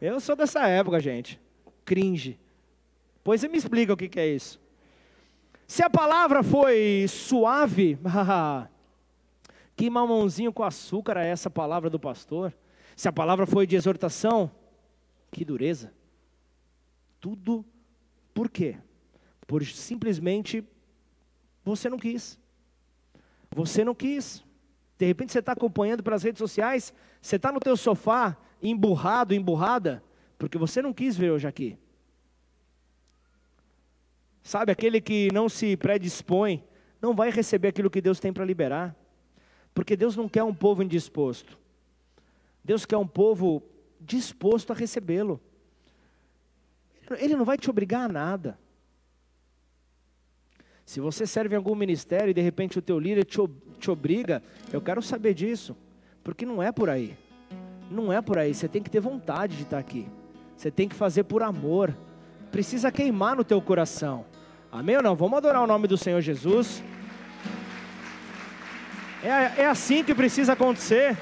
Eu 0.00 0.18
sou 0.18 0.34
dessa 0.34 0.66
época, 0.66 0.98
gente. 0.98 1.38
Cringe. 1.84 2.38
Pois 3.22 3.42
você 3.42 3.48
me 3.48 3.58
explica 3.58 3.92
o 3.92 3.96
que, 3.98 4.08
que 4.08 4.18
é 4.18 4.28
isso. 4.28 4.58
Se 5.66 5.82
a 5.82 5.90
palavra 5.90 6.42
foi 6.42 7.04
suave, 7.10 7.98
que 9.76 9.90
mamãozinho 9.90 10.54
com 10.54 10.62
açúcar 10.62 11.18
é 11.18 11.28
essa 11.28 11.50
palavra 11.50 11.90
do 11.90 12.00
pastor? 12.00 12.54
Se 12.96 13.08
a 13.08 13.12
palavra 13.12 13.44
foi 13.44 13.66
de 13.66 13.76
exortação, 13.76 14.50
que 15.30 15.44
dureza. 15.44 15.92
Tudo 17.20 17.62
por 18.34 18.48
quê? 18.48 18.76
Por 19.46 19.64
simplesmente 19.64 20.64
você 21.64 21.88
não 21.88 21.98
quis. 21.98 22.38
Você 23.54 23.84
não 23.84 23.94
quis. 23.94 24.44
De 24.98 25.06
repente 25.06 25.32
você 25.32 25.40
está 25.40 25.52
acompanhando 25.52 26.02
pelas 26.02 26.22
redes 26.22 26.38
sociais, 26.38 26.92
você 27.20 27.36
está 27.36 27.50
no 27.50 27.60
teu 27.60 27.76
sofá, 27.76 28.36
emburrado, 28.62 29.34
emburrada, 29.34 30.02
porque 30.38 30.56
você 30.56 30.80
não 30.80 30.92
quis 30.92 31.16
ver 31.16 31.30
hoje 31.30 31.46
aqui. 31.46 31.76
Sabe, 34.42 34.72
aquele 34.72 35.00
que 35.00 35.28
não 35.32 35.48
se 35.48 35.76
predispõe, 35.76 36.64
não 37.00 37.14
vai 37.14 37.30
receber 37.30 37.68
aquilo 37.68 37.90
que 37.90 38.00
Deus 38.00 38.18
tem 38.18 38.32
para 38.32 38.44
liberar. 38.44 38.94
Porque 39.74 39.96
Deus 39.96 40.16
não 40.16 40.28
quer 40.28 40.42
um 40.42 40.54
povo 40.54 40.82
indisposto. 40.82 41.58
Deus 42.64 42.84
quer 42.84 42.96
um 42.96 43.06
povo 43.06 43.62
disposto 44.00 44.72
a 44.72 44.74
recebê-lo. 44.74 45.40
Ele 47.18 47.36
não 47.36 47.44
vai 47.44 47.56
te 47.56 47.70
obrigar 47.70 48.04
a 48.04 48.12
nada. 48.12 48.58
Se 50.84 51.00
você 51.00 51.26
serve 51.26 51.54
em 51.54 51.56
algum 51.56 51.74
ministério 51.74 52.30
e 52.30 52.34
de 52.34 52.40
repente 52.40 52.78
o 52.78 52.82
teu 52.82 52.98
líder 52.98 53.24
te, 53.24 53.38
te 53.78 53.90
obriga, 53.90 54.42
eu 54.72 54.80
quero 54.80 55.00
saber 55.00 55.32
disso, 55.32 55.76
porque 56.22 56.44
não 56.44 56.62
é 56.62 56.72
por 56.72 56.90
aí. 56.90 57.16
Não 57.90 58.12
é 58.12 58.20
por 58.20 58.38
aí, 58.38 58.54
você 58.54 58.68
tem 58.68 58.82
que 58.82 58.90
ter 58.90 59.00
vontade 59.00 59.56
de 59.56 59.62
estar 59.62 59.78
aqui. 59.78 60.06
Você 60.56 60.70
tem 60.70 60.88
que 60.88 60.94
fazer 60.94 61.24
por 61.24 61.42
amor. 61.42 61.96
Precisa 62.50 62.92
queimar 62.92 63.36
no 63.36 63.44
teu 63.44 63.60
coração. 63.60 64.24
Amém 64.70 64.96
ou 64.96 65.02
não? 65.02 65.14
Vamos 65.14 65.38
adorar 65.38 65.62
o 65.62 65.66
nome 65.66 65.86
do 65.86 65.98
Senhor 65.98 66.20
Jesus. 66.20 66.82
É, 69.22 69.62
é 69.62 69.66
assim 69.66 70.02
que 70.02 70.14
precisa 70.14 70.54
acontecer. 70.54 71.16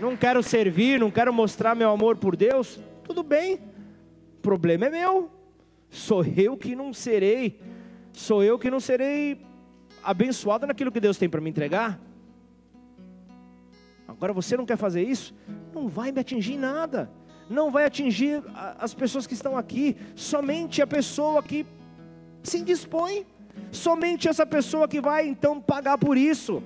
Não 0.00 0.16
quero 0.16 0.42
servir, 0.42 1.00
não 1.00 1.10
quero 1.10 1.32
mostrar 1.32 1.74
meu 1.74 1.90
amor 1.90 2.16
por 2.16 2.36
Deus. 2.36 2.78
Tudo 3.02 3.22
bem, 3.22 3.54
o 4.38 4.40
problema 4.42 4.86
é 4.86 4.90
meu. 4.90 5.30
Sou 5.88 6.24
eu 6.24 6.56
que 6.56 6.76
não 6.76 6.92
serei, 6.92 7.60
sou 8.12 8.42
eu 8.42 8.58
que 8.58 8.70
não 8.70 8.80
serei 8.80 9.40
abençoado 10.02 10.66
naquilo 10.66 10.92
que 10.92 11.00
Deus 11.00 11.16
tem 11.16 11.28
para 11.28 11.40
me 11.40 11.48
entregar. 11.48 11.98
Agora 14.06 14.32
você 14.32 14.56
não 14.56 14.66
quer 14.66 14.76
fazer 14.76 15.02
isso? 15.02 15.34
Não 15.74 15.88
vai 15.88 16.12
me 16.12 16.20
atingir 16.20 16.56
nada. 16.56 17.10
Não 17.48 17.70
vai 17.70 17.84
atingir 17.84 18.42
as 18.78 18.94
pessoas 18.94 19.26
que 19.26 19.34
estão 19.34 19.56
aqui. 19.56 19.96
Somente 20.14 20.82
a 20.82 20.86
pessoa 20.86 21.42
que 21.42 21.66
se 22.42 22.58
indispõe. 22.58 23.26
Somente 23.70 24.28
essa 24.28 24.46
pessoa 24.46 24.86
que 24.86 25.00
vai 25.00 25.26
então 25.26 25.60
pagar 25.60 25.98
por 25.98 26.16
isso. 26.16 26.62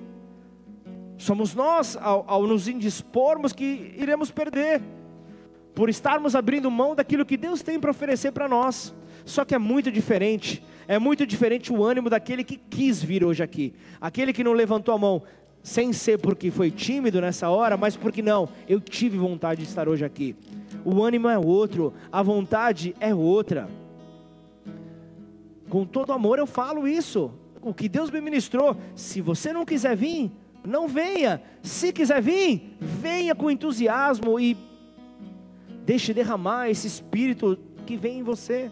Somos 1.21 1.53
nós, 1.53 1.95
ao, 2.01 2.25
ao 2.27 2.47
nos 2.47 2.67
indispormos, 2.67 3.53
que 3.53 3.93
iremos 3.95 4.31
perder. 4.31 4.81
Por 5.75 5.87
estarmos 5.87 6.35
abrindo 6.35 6.71
mão 6.71 6.95
daquilo 6.95 7.23
que 7.23 7.37
Deus 7.37 7.61
tem 7.61 7.79
para 7.79 7.91
oferecer 7.91 8.31
para 8.31 8.47
nós. 8.47 8.91
Só 9.23 9.45
que 9.45 9.53
é 9.53 9.59
muito 9.59 9.91
diferente. 9.91 10.63
É 10.87 10.97
muito 10.97 11.23
diferente 11.27 11.71
o 11.71 11.85
ânimo 11.85 12.09
daquele 12.09 12.43
que 12.43 12.57
quis 12.57 13.03
vir 13.03 13.23
hoje 13.23 13.43
aqui. 13.43 13.71
Aquele 14.01 14.33
que 14.33 14.43
não 14.43 14.53
levantou 14.53 14.95
a 14.95 14.97
mão, 14.97 15.21
sem 15.61 15.93
ser 15.93 16.17
porque 16.17 16.49
foi 16.49 16.71
tímido 16.71 17.21
nessa 17.21 17.51
hora, 17.51 17.77
mas 17.77 17.95
porque 17.95 18.23
não, 18.23 18.49
eu 18.67 18.81
tive 18.81 19.19
vontade 19.19 19.61
de 19.61 19.67
estar 19.67 19.87
hoje 19.87 20.03
aqui. 20.03 20.35
O 20.83 21.03
ânimo 21.03 21.29
é 21.29 21.37
outro, 21.37 21.93
a 22.11 22.23
vontade 22.23 22.95
é 22.99 23.13
outra. 23.13 23.69
Com 25.69 25.85
todo 25.85 26.13
amor 26.13 26.39
eu 26.39 26.47
falo 26.47 26.87
isso. 26.87 27.31
O 27.61 27.75
que 27.75 27.87
Deus 27.87 28.09
me 28.09 28.19
ministrou, 28.19 28.75
se 28.95 29.21
você 29.21 29.53
não 29.53 29.63
quiser 29.63 29.95
vir, 29.95 30.31
não 30.63 30.87
venha. 30.87 31.41
Se 31.61 31.91
quiser 31.91 32.21
vir, 32.21 32.75
venha 32.79 33.33
com 33.35 33.49
entusiasmo 33.49 34.39
e 34.39 34.57
deixe 35.85 36.13
derramar 36.13 36.69
esse 36.69 36.87
espírito 36.87 37.57
que 37.85 37.97
vem 37.97 38.19
em 38.19 38.23
você. 38.23 38.71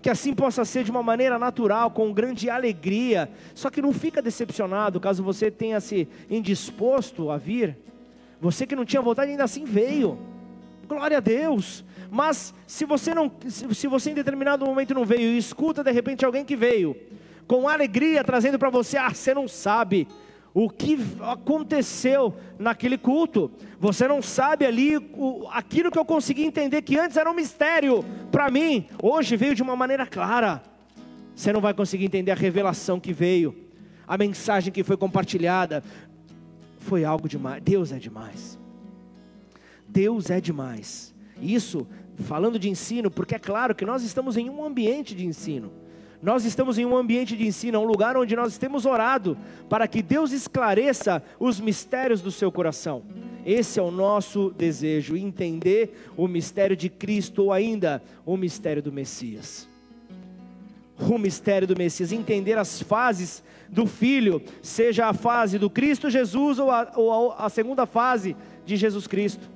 que 0.00 0.10
assim 0.10 0.32
possa 0.32 0.64
ser 0.64 0.84
de 0.84 0.90
uma 0.90 1.02
maneira 1.02 1.36
natural, 1.36 1.90
com 1.90 2.12
grande 2.12 2.48
alegria. 2.48 3.28
Só 3.56 3.68
que 3.70 3.82
não 3.82 3.92
fica 3.92 4.22
decepcionado 4.22 5.00
caso 5.00 5.20
você 5.20 5.50
tenha 5.50 5.80
se 5.80 6.06
indisposto 6.30 7.28
a 7.28 7.36
vir. 7.36 7.76
Você 8.40 8.66
que 8.68 8.76
não 8.76 8.84
tinha 8.84 9.02
vontade 9.02 9.32
ainda 9.32 9.42
assim 9.42 9.64
veio. 9.64 10.16
Glória 10.86 11.16
a 11.16 11.20
Deus. 11.20 11.84
Mas 12.08 12.54
se 12.68 12.84
você 12.84 13.12
não, 13.14 13.32
se 13.48 13.88
você 13.88 14.10
em 14.10 14.14
determinado 14.14 14.64
momento 14.64 14.94
não 14.94 15.04
veio 15.04 15.32
e 15.32 15.38
escuta 15.38 15.82
de 15.82 15.90
repente 15.90 16.24
alguém 16.24 16.44
que 16.44 16.54
veio 16.54 16.96
com 17.46 17.68
alegria 17.68 18.22
trazendo 18.22 18.58
para 18.58 18.70
você, 18.70 18.96
ah, 18.96 19.12
você 19.12 19.34
não 19.34 19.48
sabe 19.48 20.06
o 20.58 20.70
que 20.70 20.98
aconteceu 21.20 22.34
naquele 22.58 22.96
culto. 22.96 23.50
Você 23.78 24.08
não 24.08 24.22
sabe 24.22 24.64
ali 24.64 24.96
o, 24.96 25.46
aquilo 25.50 25.90
que 25.90 25.98
eu 25.98 26.04
consegui 26.04 26.44
entender 26.46 26.80
que 26.80 26.98
antes 26.98 27.18
era 27.18 27.30
um 27.30 27.34
mistério 27.34 28.02
para 28.32 28.50
mim, 28.50 28.86
hoje 29.02 29.36
veio 29.36 29.54
de 29.54 29.62
uma 29.62 29.76
maneira 29.76 30.06
clara. 30.06 30.62
Você 31.34 31.52
não 31.52 31.60
vai 31.60 31.74
conseguir 31.74 32.06
entender 32.06 32.30
a 32.30 32.34
revelação 32.34 32.98
que 32.98 33.12
veio, 33.12 33.54
a 34.08 34.16
mensagem 34.16 34.72
que 34.72 34.82
foi 34.82 34.96
compartilhada. 34.96 35.84
Foi 36.78 37.04
algo 37.04 37.28
demais. 37.28 37.62
Deus 37.62 37.92
é 37.92 37.98
demais. 37.98 38.58
Deus 39.86 40.30
é 40.30 40.40
demais. 40.40 41.14
Isso 41.38 41.86
falando 42.20 42.58
de 42.58 42.70
ensino, 42.70 43.10
porque 43.10 43.34
é 43.34 43.38
claro 43.38 43.74
que 43.74 43.84
nós 43.84 44.02
estamos 44.02 44.38
em 44.38 44.48
um 44.48 44.64
ambiente 44.64 45.14
de 45.14 45.26
ensino. 45.26 45.70
Nós 46.26 46.44
estamos 46.44 46.76
em 46.76 46.84
um 46.84 46.96
ambiente 46.96 47.36
de 47.36 47.46
ensino, 47.46 47.78
um 47.78 47.84
lugar 47.84 48.16
onde 48.16 48.34
nós 48.34 48.58
temos 48.58 48.84
orado 48.84 49.38
para 49.68 49.86
que 49.86 50.02
Deus 50.02 50.32
esclareça 50.32 51.22
os 51.38 51.60
mistérios 51.60 52.20
do 52.20 52.32
seu 52.32 52.50
coração. 52.50 53.04
Esse 53.46 53.78
é 53.78 53.82
o 53.82 53.92
nosso 53.92 54.50
desejo, 54.58 55.16
entender 55.16 56.10
o 56.16 56.26
mistério 56.26 56.76
de 56.76 56.88
Cristo 56.88 57.44
ou 57.44 57.52
ainda 57.52 58.02
o 58.24 58.36
mistério 58.36 58.82
do 58.82 58.90
Messias. 58.90 59.68
O 60.98 61.16
mistério 61.16 61.68
do 61.68 61.78
Messias, 61.78 62.10
entender 62.10 62.58
as 62.58 62.82
fases 62.82 63.40
do 63.68 63.86
Filho, 63.86 64.42
seja 64.60 65.06
a 65.06 65.14
fase 65.14 65.60
do 65.60 65.70
Cristo 65.70 66.10
Jesus 66.10 66.58
ou 66.58 66.72
a, 66.72 66.90
ou 66.96 67.36
a, 67.38 67.48
segunda 67.48 67.86
fase 67.86 68.34
de 68.64 68.74
Jesus 68.74 69.06
Cristo. 69.06 69.48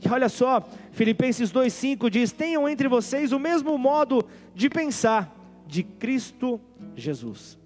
E 0.00 0.08
olha 0.08 0.28
só, 0.28 0.64
Filipenses 0.92 1.50
2,5 1.50 2.08
diz: 2.08 2.30
Tenham 2.30 2.68
entre 2.68 2.86
vocês 2.86 3.32
o 3.32 3.40
mesmo 3.40 3.76
modo 3.76 4.24
de 4.54 4.70
pensar 4.70 5.39
de 5.70 5.84
Cristo 5.84 6.60
Jesus. 6.96 7.58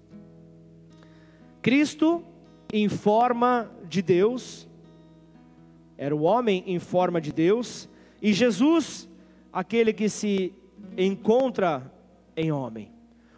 Cristo 1.61 2.23
em 2.71 2.87
forma 2.87 3.71
de 3.89 4.01
Deus, 4.01 4.67
era 5.97 6.15
o 6.15 6.21
homem 6.21 6.63
em 6.67 6.77
forma 6.77 7.19
de 7.19 7.33
Deus, 7.33 7.89
e 8.21 8.31
Jesus, 8.31 9.09
aquele 9.51 9.91
que 9.91 10.07
se 10.07 10.53
encontra 10.97 11.91
em 12.37 12.51
homem. 12.51 12.91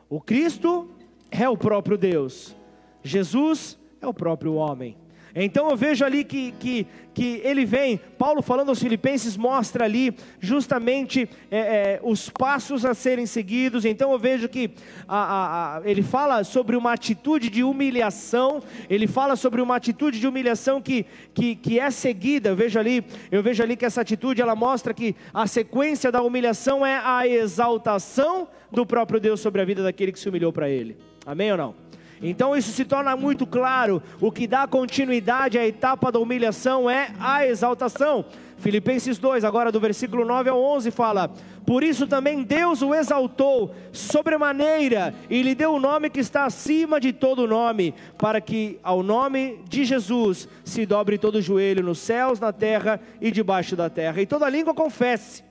O 0.10 0.20
Cristo 0.20 0.90
é 1.32 1.48
o 1.48 1.58
próprio 1.58 1.98
Deus, 1.98 2.56
Jesus 3.02 3.80
é 4.02 4.08
o 4.08 4.14
próprio 4.14 4.56
homem. 4.56 4.98
Então 5.44 5.70
eu 5.70 5.78
vejo 5.78 6.04
ali 6.04 6.24
que, 6.24 6.52
que, 6.54 6.88
que 7.14 7.42
ele 7.44 7.64
vem, 7.64 8.00
Paulo 8.18 8.42
falando 8.42 8.70
aos 8.70 8.80
Filipenses, 8.80 9.38
mostra 9.38 9.86
ali 9.86 10.16
justamente 10.40 11.30
é, 11.52 11.60
é, 11.60 12.00
os 12.02 12.28
passos 12.28 12.84
a 12.84 12.96
serem 12.96 13.28
seguidos. 13.28 13.86
Então 13.86 14.12
eu 14.12 14.18
vejo 14.18 14.50
que 14.50 14.72
a, 15.08 15.18
a, 15.18 15.78
a, 15.78 15.82
ele 15.88 16.02
fala 16.02 16.44
sobre 16.44 16.76
uma 16.76 16.92
atitude 16.92 17.52
de 17.52 17.64
humilhação, 17.64 18.64
ele 18.90 19.06
fala 19.06 19.36
sobre 19.36 19.62
uma 19.62 19.76
atitude 19.76 20.20
de 20.20 20.28
humilhação 20.28 20.82
que, 20.82 21.06
que, 21.36 21.56
que 21.56 21.80
é 21.80 21.92
seguida. 21.92 22.50
Eu 22.50 22.56
vejo 22.56 22.80
ali, 22.80 23.06
eu 23.32 23.44
vejo 23.44 23.62
ali 23.62 23.78
que 23.78 23.86
essa 23.86 24.02
atitude 24.02 24.42
ela 24.42 24.56
mostra 24.56 24.92
que 24.92 25.16
a 25.32 25.46
sequência 25.46 26.12
da 26.12 26.24
humilhação 26.24 26.84
é 26.84 27.00
a 27.04 27.28
exaltação 27.28 28.48
do 28.72 28.88
próprio 28.88 29.20
Deus 29.20 29.40
sobre 29.40 29.62
a 29.62 29.66
vida 29.66 29.84
daquele 29.84 30.12
que 30.12 30.20
se 30.20 30.28
humilhou 30.28 30.52
para 30.52 30.68
ele. 30.68 30.98
Amém 31.26 31.52
ou 31.52 31.58
não? 31.58 31.87
Então 32.22 32.56
isso 32.56 32.72
se 32.72 32.84
torna 32.86 33.16
muito 33.16 33.46
claro. 33.46 34.02
O 34.20 34.32
que 34.32 34.48
dá 34.48 34.68
continuidade 34.68 35.58
à 35.58 35.66
etapa 35.66 36.12
da 36.12 36.20
humilhação 36.20 36.90
é 36.90 37.12
a 37.20 37.46
exaltação. 37.46 38.26
Filipenses 38.58 39.20
2, 39.20 39.44
agora 39.44 39.72
do 39.72 39.80
versículo 39.80 40.26
9 40.26 40.50
ao 40.50 40.62
11, 40.62 40.90
fala: 40.90 41.30
Por 41.66 41.84
isso 41.84 42.08
também 42.08 42.44
Deus 42.44 42.82
o 42.82 42.94
exaltou 42.94 43.74
sobremaneira 43.92 45.14
e 45.30 45.44
lhe 45.44 45.54
deu 45.54 45.74
o 45.74 45.80
nome 45.80 46.10
que 46.10 46.20
está 46.20 46.46
acima 46.46 47.00
de 47.00 47.14
todo 47.14 47.48
nome, 47.48 47.94
para 48.18 48.42
que 48.42 48.80
ao 48.82 49.04
nome 49.04 49.60
de 49.70 49.86
Jesus 49.86 50.50
se 50.64 50.86
dobre 50.86 51.18
todo 51.18 51.36
o 51.36 51.42
joelho 51.42 51.84
nos 51.84 52.00
céus, 52.00 52.40
na 52.40 52.52
terra 52.52 53.00
e 53.22 53.30
debaixo 53.30 53.76
da 53.76 53.90
terra, 53.90 54.22
e 54.22 54.26
toda 54.26 54.50
língua 54.50 54.74
confesse 54.74 55.44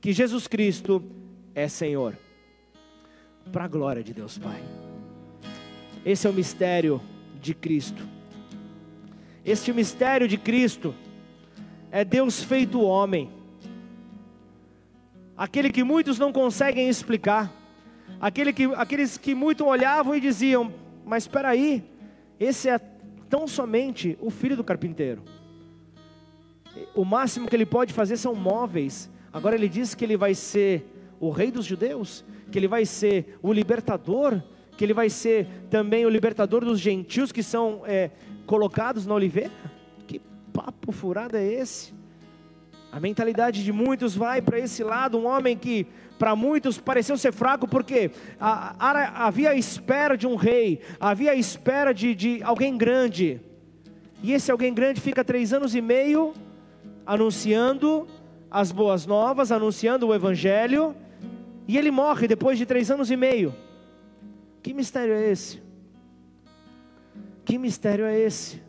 que 0.00 0.12
Jesus 0.12 0.46
Cristo 0.46 1.02
é 1.54 1.68
Senhor. 1.68 2.18
Para 3.50 3.64
a 3.64 3.68
glória 3.68 4.02
de 4.02 4.12
Deus 4.12 4.36
Pai. 4.36 4.81
Esse 6.04 6.26
é 6.26 6.30
o 6.30 6.32
mistério 6.32 7.00
de 7.40 7.54
Cristo. 7.54 8.08
Este 9.44 9.72
mistério 9.72 10.26
de 10.26 10.36
Cristo 10.36 10.94
é 11.92 12.04
Deus 12.04 12.42
feito 12.42 12.80
homem. 12.80 13.30
Aquele 15.36 15.70
que 15.70 15.84
muitos 15.84 16.18
não 16.18 16.32
conseguem 16.32 16.88
explicar. 16.88 17.52
Aquele 18.20 18.52
que, 18.52 18.64
aqueles 18.74 19.16
que 19.16 19.34
muito 19.34 19.64
olhavam 19.64 20.14
e 20.14 20.20
diziam: 20.20 20.72
Mas 21.04 21.24
espera 21.24 21.50
aí, 21.50 21.84
esse 22.38 22.68
é 22.68 22.78
tão 23.28 23.46
somente 23.46 24.18
o 24.20 24.30
filho 24.30 24.56
do 24.56 24.64
carpinteiro. 24.64 25.22
O 26.96 27.04
máximo 27.04 27.46
que 27.46 27.54
ele 27.54 27.66
pode 27.66 27.92
fazer 27.92 28.16
são 28.16 28.34
móveis. 28.34 29.08
Agora 29.32 29.54
ele 29.54 29.68
diz 29.68 29.94
que 29.94 30.04
ele 30.04 30.16
vai 30.16 30.34
ser 30.34 30.84
o 31.20 31.30
rei 31.30 31.52
dos 31.52 31.64
judeus, 31.64 32.24
que 32.50 32.58
ele 32.58 32.68
vai 32.68 32.84
ser 32.84 33.38
o 33.40 33.52
libertador 33.52 34.42
que 34.82 34.86
ele 34.86 34.92
vai 34.92 35.08
ser 35.08 35.46
também 35.70 36.04
o 36.04 36.08
libertador 36.08 36.64
dos 36.64 36.80
gentios 36.80 37.30
que 37.30 37.40
são 37.40 37.82
é, 37.86 38.10
colocados 38.44 39.06
na 39.06 39.14
oliveira? 39.14 39.52
Que 40.08 40.20
papo 40.52 40.90
furado 40.90 41.36
é 41.36 41.46
esse? 41.46 41.94
A 42.90 42.98
mentalidade 42.98 43.62
de 43.62 43.72
muitos 43.72 44.16
vai 44.16 44.42
para 44.42 44.58
esse 44.58 44.82
lado, 44.82 45.16
um 45.16 45.24
homem 45.24 45.56
que 45.56 45.86
para 46.18 46.34
muitos 46.34 46.78
pareceu 46.78 47.16
ser 47.16 47.32
fraco, 47.32 47.68
porque 47.68 48.10
havia 48.40 49.50
a 49.50 49.54
espera 49.54 50.16
de 50.16 50.26
um 50.26 50.34
rei, 50.34 50.80
havia 50.98 51.30
a 51.30 51.36
espera 51.36 51.94
de, 51.94 52.12
de 52.12 52.42
alguém 52.42 52.76
grande, 52.76 53.40
e 54.20 54.32
esse 54.32 54.50
alguém 54.50 54.74
grande 54.74 55.00
fica 55.00 55.22
três 55.22 55.52
anos 55.52 55.76
e 55.76 55.80
meio 55.80 56.34
anunciando 57.06 58.08
as 58.50 58.72
boas 58.72 59.06
novas, 59.06 59.52
anunciando 59.52 60.08
o 60.08 60.12
evangelho, 60.12 60.92
e 61.68 61.78
ele 61.78 61.92
morre 61.92 62.26
depois 62.26 62.58
de 62.58 62.66
três 62.66 62.90
anos 62.90 63.12
e 63.12 63.16
meio. 63.16 63.54
Que 64.62 64.72
mistério 64.72 65.14
é 65.14 65.30
esse? 65.30 65.60
Que 67.44 67.58
mistério 67.58 68.04
é 68.04 68.18
esse? 68.18 68.62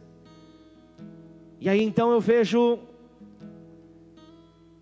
E 1.60 1.70
aí 1.70 1.84
então 1.84 2.12
eu 2.12 2.20
vejo 2.20 2.80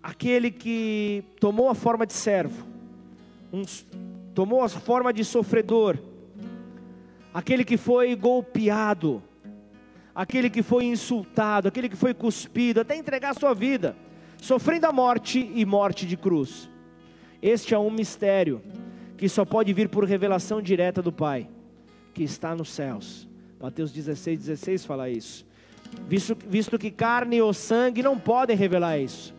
aquele 0.02 0.50
que 0.50 1.22
tomou 1.38 1.68
a 1.68 1.74
forma 1.74 2.06
de 2.06 2.14
servo, 2.14 2.66
um, 3.52 3.62
tomou 4.34 4.62
a 4.62 4.68
forma 4.68 5.12
de 5.12 5.22
sofredor, 5.22 5.98
aquele 7.32 7.64
que 7.64 7.76
foi 7.76 8.16
golpeado, 8.16 9.22
aquele 10.14 10.48
que 10.48 10.62
foi 10.62 10.86
insultado, 10.86 11.68
aquele 11.68 11.90
que 11.90 11.96
foi 11.96 12.14
cuspido, 12.14 12.80
até 12.80 12.96
entregar 12.96 13.30
a 13.30 13.38
sua 13.38 13.54
vida, 13.54 13.94
sofrendo 14.38 14.86
a 14.86 14.92
morte 14.92 15.52
e 15.54 15.64
morte 15.66 16.06
de 16.06 16.16
cruz. 16.16 16.70
Este 17.40 17.74
é 17.74 17.78
um 17.78 17.90
mistério 17.90 18.62
que 19.22 19.28
só 19.28 19.44
pode 19.44 19.72
vir 19.72 19.88
por 19.88 20.04
revelação 20.04 20.60
direta 20.60 21.00
do 21.00 21.12
Pai, 21.12 21.46
que 22.12 22.24
está 22.24 22.56
nos 22.56 22.70
céus. 22.70 23.28
Mateus 23.60 23.92
16, 23.92 24.36
16 24.40 24.84
fala 24.84 25.08
isso. 25.08 25.46
Visto, 26.08 26.36
visto 26.48 26.76
que 26.76 26.90
carne 26.90 27.40
ou 27.40 27.54
sangue 27.54 28.02
não 28.02 28.18
podem 28.18 28.56
revelar 28.56 28.98
isso. 28.98 29.32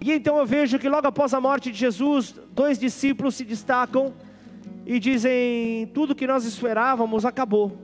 E 0.00 0.12
então 0.12 0.38
eu 0.38 0.46
vejo 0.46 0.78
que 0.78 0.88
logo 0.88 1.08
após 1.08 1.34
a 1.34 1.40
morte 1.40 1.72
de 1.72 1.76
Jesus, 1.76 2.36
dois 2.54 2.78
discípulos 2.78 3.34
se 3.34 3.44
destacam 3.44 4.14
e 4.86 5.00
dizem: 5.00 5.88
tudo 5.92 6.14
que 6.14 6.24
nós 6.24 6.44
esperávamos 6.44 7.24
acabou. 7.24 7.76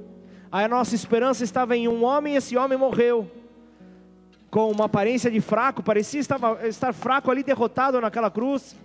A 0.48 0.68
nossa 0.68 0.94
esperança 0.94 1.42
estava 1.42 1.76
em 1.76 1.88
um 1.88 2.04
homem 2.04 2.34
e 2.34 2.36
esse 2.36 2.56
homem 2.56 2.78
morreu. 2.78 3.28
Com 4.48 4.70
uma 4.70 4.84
aparência 4.84 5.28
de 5.28 5.40
fraco, 5.40 5.82
parecia 5.82 6.20
estar, 6.20 6.38
estar 6.64 6.92
fraco 6.92 7.32
ali, 7.32 7.42
derrotado 7.42 8.00
naquela 8.00 8.30
cruz. 8.30 8.76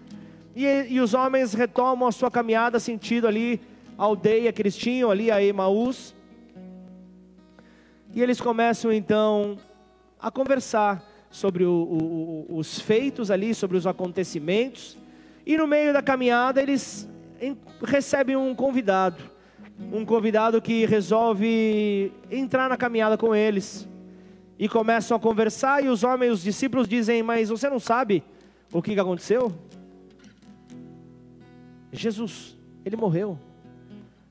E, 0.60 0.94
e 0.94 1.00
os 1.00 1.14
homens 1.14 1.54
retomam 1.54 2.08
a 2.08 2.12
sua 2.12 2.32
caminhada 2.32 2.80
sentido 2.80 3.28
ali 3.28 3.62
a 3.96 4.06
aldeia 4.06 4.52
que 4.52 4.60
eles 4.60 4.76
tinham 4.76 5.12
ali, 5.12 5.30
a 5.30 5.40
Emaús. 5.40 6.16
E 8.12 8.24
eles 8.24 8.42
começam 8.42 8.92
então 8.92 9.60
a 10.20 10.32
conversar 10.32 11.04
sobre 11.30 11.64
o, 11.64 11.70
o, 11.72 12.58
os 12.58 12.80
feitos 12.80 13.30
ali, 13.30 13.54
sobre 13.54 13.78
os 13.78 13.86
acontecimentos. 13.86 14.98
E 15.46 15.56
no 15.56 15.68
meio 15.68 15.94
da 15.94 16.02
caminhada 16.02 16.60
eles 16.60 17.08
recebem 17.84 18.36
um 18.36 18.56
convidado, 18.56 19.24
um 19.94 20.04
convidado 20.04 20.60
que 20.60 20.88
resolve 20.88 22.12
entrar 22.32 22.68
na 22.68 22.78
caminhada 22.78 23.16
com 23.16 23.36
eles. 23.36 23.88
E 24.58 24.68
começam 24.68 25.16
a 25.16 25.20
conversar 25.20 25.86
e 25.86 25.88
os 25.88 26.04
homens, 26.04 26.32
os 26.32 26.42
discípulos 26.42 26.88
dizem: 26.88 27.22
"Mas 27.22 27.50
você 27.50 27.70
não 27.70 27.80
sabe 27.80 28.24
o 28.74 28.82
que 28.82 29.00
aconteceu?" 29.00 29.54
Jesus, 31.92 32.58
ele 32.86 32.96
morreu. 32.96 33.38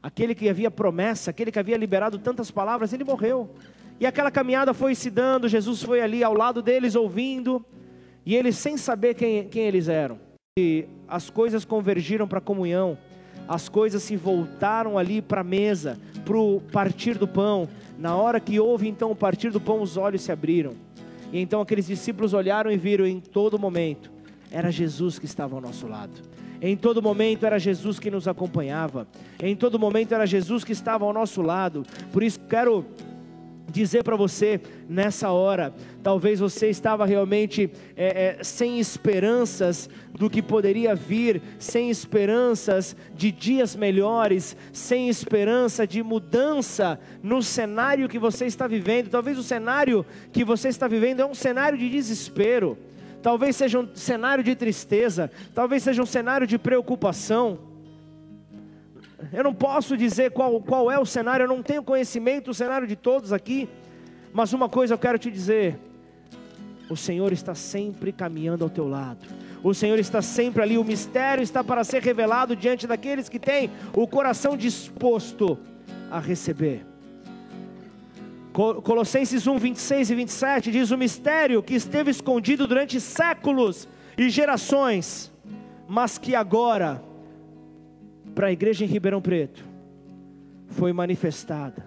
Aquele 0.02 0.34
que 0.34 0.48
havia 0.48 0.70
promessa, 0.70 1.30
aquele 1.30 1.50
que 1.50 1.58
havia 1.58 1.76
liberado 1.76 2.18
tantas 2.18 2.50
palavras, 2.50 2.92
ele 2.92 3.04
morreu. 3.04 3.50
E 3.98 4.06
aquela 4.06 4.30
caminhada 4.30 4.74
foi 4.74 4.94
se 4.94 5.10
dando, 5.10 5.48
Jesus 5.48 5.82
foi 5.82 6.00
ali 6.00 6.22
ao 6.22 6.34
lado 6.34 6.60
deles 6.60 6.94
ouvindo, 6.94 7.64
e 8.24 8.34
eles 8.34 8.56
sem 8.56 8.76
saber 8.76 9.14
quem, 9.14 9.48
quem 9.48 9.62
eles 9.62 9.88
eram. 9.88 10.18
E 10.58 10.86
as 11.08 11.30
coisas 11.30 11.64
convergiram 11.64 12.28
para 12.28 12.38
a 12.38 12.42
comunhão, 12.42 12.98
as 13.48 13.68
coisas 13.68 14.02
se 14.02 14.16
voltaram 14.16 14.98
ali 14.98 15.22
para 15.22 15.40
a 15.40 15.44
mesa, 15.44 15.98
para 16.24 16.36
o 16.36 16.60
partir 16.72 17.16
do 17.16 17.26
pão. 17.26 17.68
Na 17.98 18.16
hora 18.16 18.40
que 18.40 18.60
houve 18.60 18.88
então 18.88 19.10
o 19.10 19.16
partir 19.16 19.50
do 19.50 19.60
pão, 19.60 19.80
os 19.80 19.96
olhos 19.96 20.22
se 20.22 20.32
abriram. 20.32 20.74
E 21.32 21.40
então 21.40 21.60
aqueles 21.60 21.86
discípulos 21.86 22.34
olharam 22.34 22.70
e 22.70 22.76
viram 22.76 23.06
em 23.06 23.20
todo 23.20 23.58
momento, 23.58 24.10
era 24.50 24.70
Jesus 24.70 25.18
que 25.18 25.26
estava 25.26 25.54
ao 25.54 25.60
nosso 25.60 25.86
lado. 25.86 26.35
Em 26.60 26.76
todo 26.76 27.02
momento 27.02 27.44
era 27.44 27.58
Jesus 27.58 27.98
que 27.98 28.10
nos 28.10 28.26
acompanhava. 28.26 29.06
Em 29.42 29.54
todo 29.54 29.78
momento 29.78 30.14
era 30.14 30.26
Jesus 30.26 30.64
que 30.64 30.72
estava 30.72 31.04
ao 31.04 31.12
nosso 31.12 31.42
lado. 31.42 31.84
Por 32.12 32.22
isso 32.22 32.40
quero 32.48 32.84
dizer 33.70 34.04
para 34.04 34.16
você 34.16 34.60
nessa 34.88 35.30
hora, 35.30 35.74
talvez 36.02 36.40
você 36.40 36.68
estava 36.68 37.04
realmente 37.04 37.70
é, 37.96 38.38
é, 38.38 38.44
sem 38.44 38.78
esperanças 38.78 39.90
do 40.14 40.30
que 40.30 40.40
poderia 40.40 40.94
vir, 40.94 41.42
sem 41.58 41.90
esperanças 41.90 42.96
de 43.14 43.30
dias 43.30 43.74
melhores, 43.74 44.56
sem 44.72 45.08
esperança 45.08 45.86
de 45.86 46.02
mudança 46.02 46.98
no 47.22 47.42
cenário 47.42 48.08
que 48.08 48.18
você 48.18 48.46
está 48.46 48.66
vivendo. 48.66 49.10
Talvez 49.10 49.38
o 49.38 49.42
cenário 49.42 50.06
que 50.32 50.44
você 50.44 50.68
está 50.68 50.86
vivendo 50.88 51.20
é 51.20 51.26
um 51.26 51.34
cenário 51.34 51.78
de 51.78 51.88
desespero, 51.88 52.78
talvez 53.22 53.56
seja 53.56 53.78
um 53.78 53.88
cenário 53.94 54.42
de 54.42 54.54
tristeza, 54.54 55.30
talvez 55.54 55.82
seja 55.82 56.02
um 56.02 56.06
cenário 56.06 56.46
de 56.46 56.58
preocupação. 56.58 57.58
Eu 59.32 59.44
não 59.44 59.54
posso 59.54 59.96
dizer 59.96 60.30
qual, 60.30 60.60
qual 60.60 60.90
é 60.90 60.98
o 60.98 61.06
cenário, 61.06 61.44
eu 61.44 61.48
não 61.48 61.62
tenho 61.62 61.82
conhecimento 61.82 62.46
do 62.46 62.54
cenário 62.54 62.86
de 62.86 62.96
todos 62.96 63.32
aqui, 63.32 63.68
mas 64.32 64.52
uma 64.52 64.68
coisa 64.68 64.94
eu 64.94 64.98
quero 64.98 65.18
te 65.18 65.30
dizer: 65.30 65.78
o 66.88 66.96
Senhor 66.96 67.32
está 67.32 67.54
sempre 67.54 68.12
caminhando 68.12 68.64
ao 68.64 68.70
teu 68.70 68.86
lado, 68.86 69.26
o 69.62 69.74
Senhor 69.74 69.98
está 69.98 70.20
sempre 70.22 70.62
ali, 70.62 70.78
o 70.78 70.84
mistério 70.84 71.42
está 71.42 71.64
para 71.64 71.82
ser 71.84 72.02
revelado 72.02 72.54
diante 72.54 72.86
daqueles 72.86 73.28
que 73.28 73.38
têm 73.38 73.70
o 73.94 74.06
coração 74.06 74.56
disposto 74.56 75.58
a 76.10 76.20
receber. 76.20 76.95
Colossenses 78.56 79.46
1, 79.46 79.58
26 79.58 80.10
e 80.10 80.14
27 80.14 80.72
diz: 80.72 80.90
O 80.90 80.96
mistério 80.96 81.62
que 81.62 81.74
esteve 81.74 82.10
escondido 82.10 82.66
durante 82.66 82.98
séculos 82.98 83.86
e 84.16 84.30
gerações, 84.30 85.30
mas 85.86 86.16
que 86.16 86.34
agora 86.34 87.04
para 88.34 88.46
a 88.46 88.52
igreja 88.52 88.82
em 88.82 88.88
Ribeirão 88.88 89.20
Preto 89.20 89.62
foi 90.68 90.90
manifestada. 90.90 91.84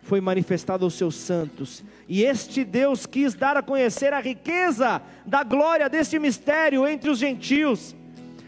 Foi 0.00 0.20
manifestada 0.20 0.84
aos 0.84 0.94
seus 0.94 1.16
santos. 1.16 1.82
E 2.08 2.22
este 2.22 2.64
Deus 2.64 3.04
quis 3.04 3.34
dar 3.34 3.56
a 3.56 3.62
conhecer 3.62 4.12
a 4.12 4.20
riqueza 4.20 5.02
da 5.26 5.42
glória 5.42 5.88
deste 5.88 6.20
mistério 6.20 6.86
entre 6.86 7.10
os 7.10 7.18
gentios, 7.18 7.96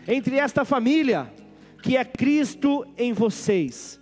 entre 0.06 0.36
esta 0.36 0.64
família, 0.64 1.28
que 1.82 1.96
é 1.96 2.04
Cristo 2.04 2.86
em 2.96 3.12
vocês, 3.12 4.00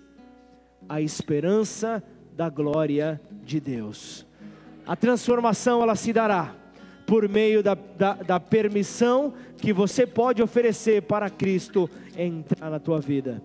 a 0.87 1.01
esperança 1.01 2.05
da 2.37 2.51
glória 2.51 3.19
de 3.47 3.61
Deus. 3.61 4.27
A 4.87 4.95
transformação 4.95 5.83
ela 5.83 5.95
se 5.95 6.13
dará 6.13 6.55
por 7.07 7.29
meio 7.29 7.63
da, 7.63 7.75
da, 7.75 8.15
da 8.15 8.41
permissão 8.41 9.33
que 9.57 9.73
você 9.73 10.07
pode 10.07 10.43
oferecer 10.43 11.03
para 11.03 11.31
Cristo 11.31 11.89
entrar 12.17 12.69
na 12.69 12.81
tua 12.81 13.01
vida 13.01 13.41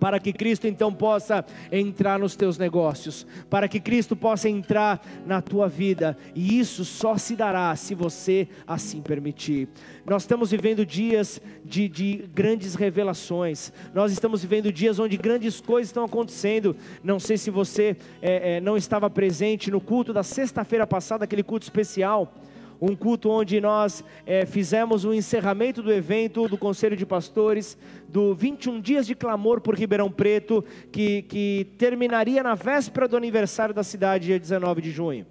para 0.00 0.18
que 0.18 0.32
Cristo 0.32 0.66
então 0.66 0.92
possa 0.92 1.44
entrar 1.70 2.18
nos 2.18 2.34
teus 2.34 2.56
negócios, 2.56 3.26
para 3.50 3.68
que 3.68 3.78
Cristo 3.78 4.16
possa 4.16 4.48
entrar 4.48 5.06
na 5.26 5.42
tua 5.42 5.68
vida, 5.68 6.16
e 6.34 6.58
isso 6.58 6.84
só 6.84 7.18
se 7.18 7.36
dará 7.36 7.76
se 7.76 7.94
você 7.94 8.48
assim 8.66 9.02
permitir. 9.02 9.68
Nós 10.06 10.22
estamos 10.22 10.50
vivendo 10.50 10.84
dias 10.86 11.40
de, 11.62 11.88
de 11.88 12.28
grandes 12.34 12.74
revelações, 12.74 13.72
nós 13.94 14.10
estamos 14.10 14.40
vivendo 14.42 14.72
dias 14.72 14.98
onde 14.98 15.18
grandes 15.18 15.60
coisas 15.60 15.90
estão 15.90 16.04
acontecendo. 16.04 16.74
Não 17.04 17.20
sei 17.20 17.36
se 17.36 17.50
você 17.50 17.96
é, 18.22 18.56
é, 18.56 18.60
não 18.60 18.76
estava 18.76 19.10
presente 19.10 19.70
no 19.70 19.80
culto 19.80 20.12
da 20.12 20.22
sexta-feira 20.22 20.86
passada, 20.86 21.24
aquele 21.24 21.42
culto 21.42 21.64
especial 21.64 22.34
um 22.80 22.96
culto 22.96 23.28
onde 23.28 23.60
nós 23.60 24.02
é, 24.24 24.46
fizemos 24.46 25.04
o 25.04 25.12
encerramento 25.12 25.82
do 25.82 25.92
evento 25.92 26.48
do 26.48 26.56
Conselho 26.56 26.96
de 26.96 27.04
Pastores, 27.04 27.76
do 28.08 28.34
21 28.34 28.80
Dias 28.80 29.06
de 29.06 29.14
Clamor 29.14 29.60
por 29.60 29.74
Ribeirão 29.74 30.10
Preto, 30.10 30.64
que, 30.90 31.22
que 31.22 31.66
terminaria 31.76 32.42
na 32.42 32.54
véspera 32.54 33.06
do 33.06 33.16
aniversário 33.16 33.74
da 33.74 33.82
cidade, 33.82 34.26
dia 34.26 34.38
19 34.38 34.80
de 34.80 34.90
junho. 34.90 35.26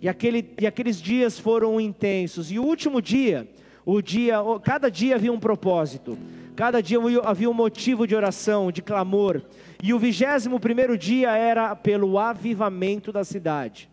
E, 0.00 0.08
aquele, 0.08 0.52
e 0.60 0.66
aqueles 0.66 1.00
dias 1.00 1.38
foram 1.38 1.80
intensos. 1.80 2.52
E 2.52 2.58
o 2.58 2.62
último 2.62 3.00
dia, 3.00 3.48
o 3.84 4.02
dia, 4.02 4.36
cada 4.62 4.90
dia 4.90 5.14
havia 5.14 5.32
um 5.32 5.40
propósito, 5.40 6.18
cada 6.54 6.82
dia 6.82 6.98
havia 7.24 7.48
um 7.48 7.54
motivo 7.54 8.06
de 8.06 8.14
oração, 8.14 8.70
de 8.70 8.82
clamor. 8.82 9.40
E 9.82 9.94
o 9.94 9.98
vigésimo 9.98 10.60
primeiro 10.60 10.98
dia 10.98 11.34
era 11.34 11.74
pelo 11.74 12.18
avivamento 12.18 13.10
da 13.10 13.24
cidade. 13.24 13.88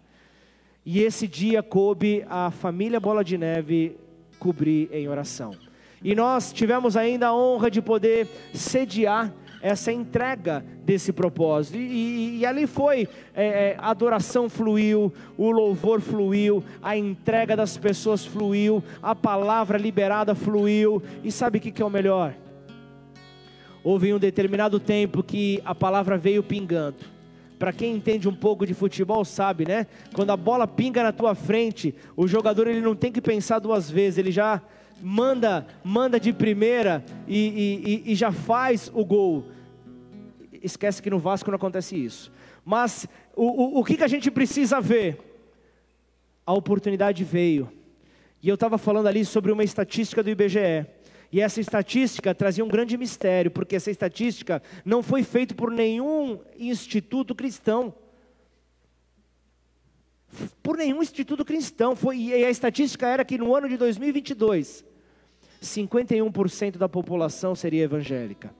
E 0.85 1.01
esse 1.01 1.27
dia 1.27 1.63
coube 1.63 2.23
a 2.29 2.51
família 2.51 2.99
Bola 2.99 3.23
de 3.23 3.39
Neve 3.39 3.97
cobrir 4.37 4.87
em 4.91 5.07
oração. 5.07 5.51
E 6.03 6.13
nós 6.13 6.53
tivemos 6.53 6.95
ainda 6.95 7.27
a 7.27 7.35
honra 7.35 7.71
de 7.71 7.81
poder 7.81 8.27
sediar 8.53 9.33
essa 9.63 9.91
entrega 9.91 10.63
desse 10.83 11.11
propósito. 11.11 11.75
E, 11.75 11.79
e, 11.79 12.37
e 12.37 12.45
ali 12.45 12.67
foi, 12.67 13.09
é, 13.33 13.45
é, 13.45 13.75
a 13.79 13.89
adoração 13.89 14.47
fluiu, 14.47 15.11
o 15.35 15.49
louvor 15.49 16.01
fluiu, 16.01 16.63
a 16.83 16.95
entrega 16.95 17.55
das 17.55 17.75
pessoas 17.75 18.23
fluiu, 18.23 18.83
a 19.01 19.15
palavra 19.15 19.79
liberada 19.79 20.35
fluiu. 20.35 21.01
E 21.23 21.31
sabe 21.31 21.57
o 21.57 21.61
que, 21.61 21.71
que 21.71 21.81
é 21.81 21.85
o 21.85 21.89
melhor? 21.89 22.35
Houve 23.83 24.13
um 24.13 24.19
determinado 24.19 24.79
tempo 24.79 25.23
que 25.23 25.59
a 25.65 25.73
palavra 25.73 26.15
veio 26.15 26.43
pingando 26.43 27.14
para 27.57 27.71
quem 27.71 27.95
entende 27.95 28.27
um 28.27 28.35
pouco 28.35 28.65
de 28.65 28.73
futebol 28.73 29.23
sabe, 29.23 29.65
né? 29.67 29.87
Quando 30.13 30.31
a 30.31 30.37
bola 30.37 30.67
pinga 30.67 31.03
na 31.03 31.11
tua 31.11 31.35
frente, 31.35 31.95
o 32.15 32.27
jogador 32.27 32.67
ele 32.67 32.81
não 32.81 32.95
tem 32.95 33.11
que 33.11 33.21
pensar 33.21 33.59
duas 33.59 33.89
vezes, 33.89 34.17
ele 34.17 34.31
já 34.31 34.61
manda, 35.01 35.65
manda 35.83 36.19
de 36.19 36.33
primeira 36.33 37.03
e, 37.27 38.03
e, 38.05 38.11
e 38.11 38.15
já 38.15 38.31
faz 38.31 38.91
o 38.93 39.05
gol. 39.05 39.45
Esquece 40.61 41.01
que 41.01 41.09
no 41.09 41.19
Vasco 41.19 41.49
não 41.49 41.57
acontece 41.57 41.95
isso. 41.95 42.31
Mas 42.63 43.07
o, 43.35 43.77
o, 43.77 43.79
o 43.79 43.83
que, 43.83 43.97
que 43.97 44.03
a 44.03 44.07
gente 44.07 44.31
precisa 44.31 44.81
ver? 44.81 45.19
A 46.45 46.53
oportunidade 46.53 47.23
veio. 47.23 47.71
E 48.41 48.49
eu 48.49 48.55
estava 48.55 48.77
falando 48.77 49.07
ali 49.07 49.25
sobre 49.25 49.51
uma 49.51 49.63
estatística 49.63 50.21
do 50.21 50.29
IBGE. 50.29 50.85
E 51.31 51.41
essa 51.41 51.59
estatística 51.59 52.33
trazia 52.33 52.63
um 52.63 52.67
grande 52.67 52.97
mistério, 52.97 53.51
porque 53.51 53.75
essa 53.75 53.91
estatística 53.91 54.61
não 54.83 55.01
foi 55.01 55.23
feita 55.23 55.53
por 55.53 55.71
nenhum 55.71 56.39
instituto 56.57 57.35
cristão. 57.35 57.93
Por 60.61 60.77
nenhum 60.77 61.01
instituto 61.01 61.43
cristão. 61.43 61.95
Foi, 61.95 62.17
e 62.17 62.33
a 62.33 62.49
estatística 62.49 63.07
era 63.07 63.25
que 63.25 63.37
no 63.37 63.55
ano 63.55 63.67
de 63.67 63.77
2022, 63.77 64.85
51% 65.61 66.77
da 66.77 66.87
população 66.87 67.55
seria 67.55 67.83
evangélica. 67.83 68.53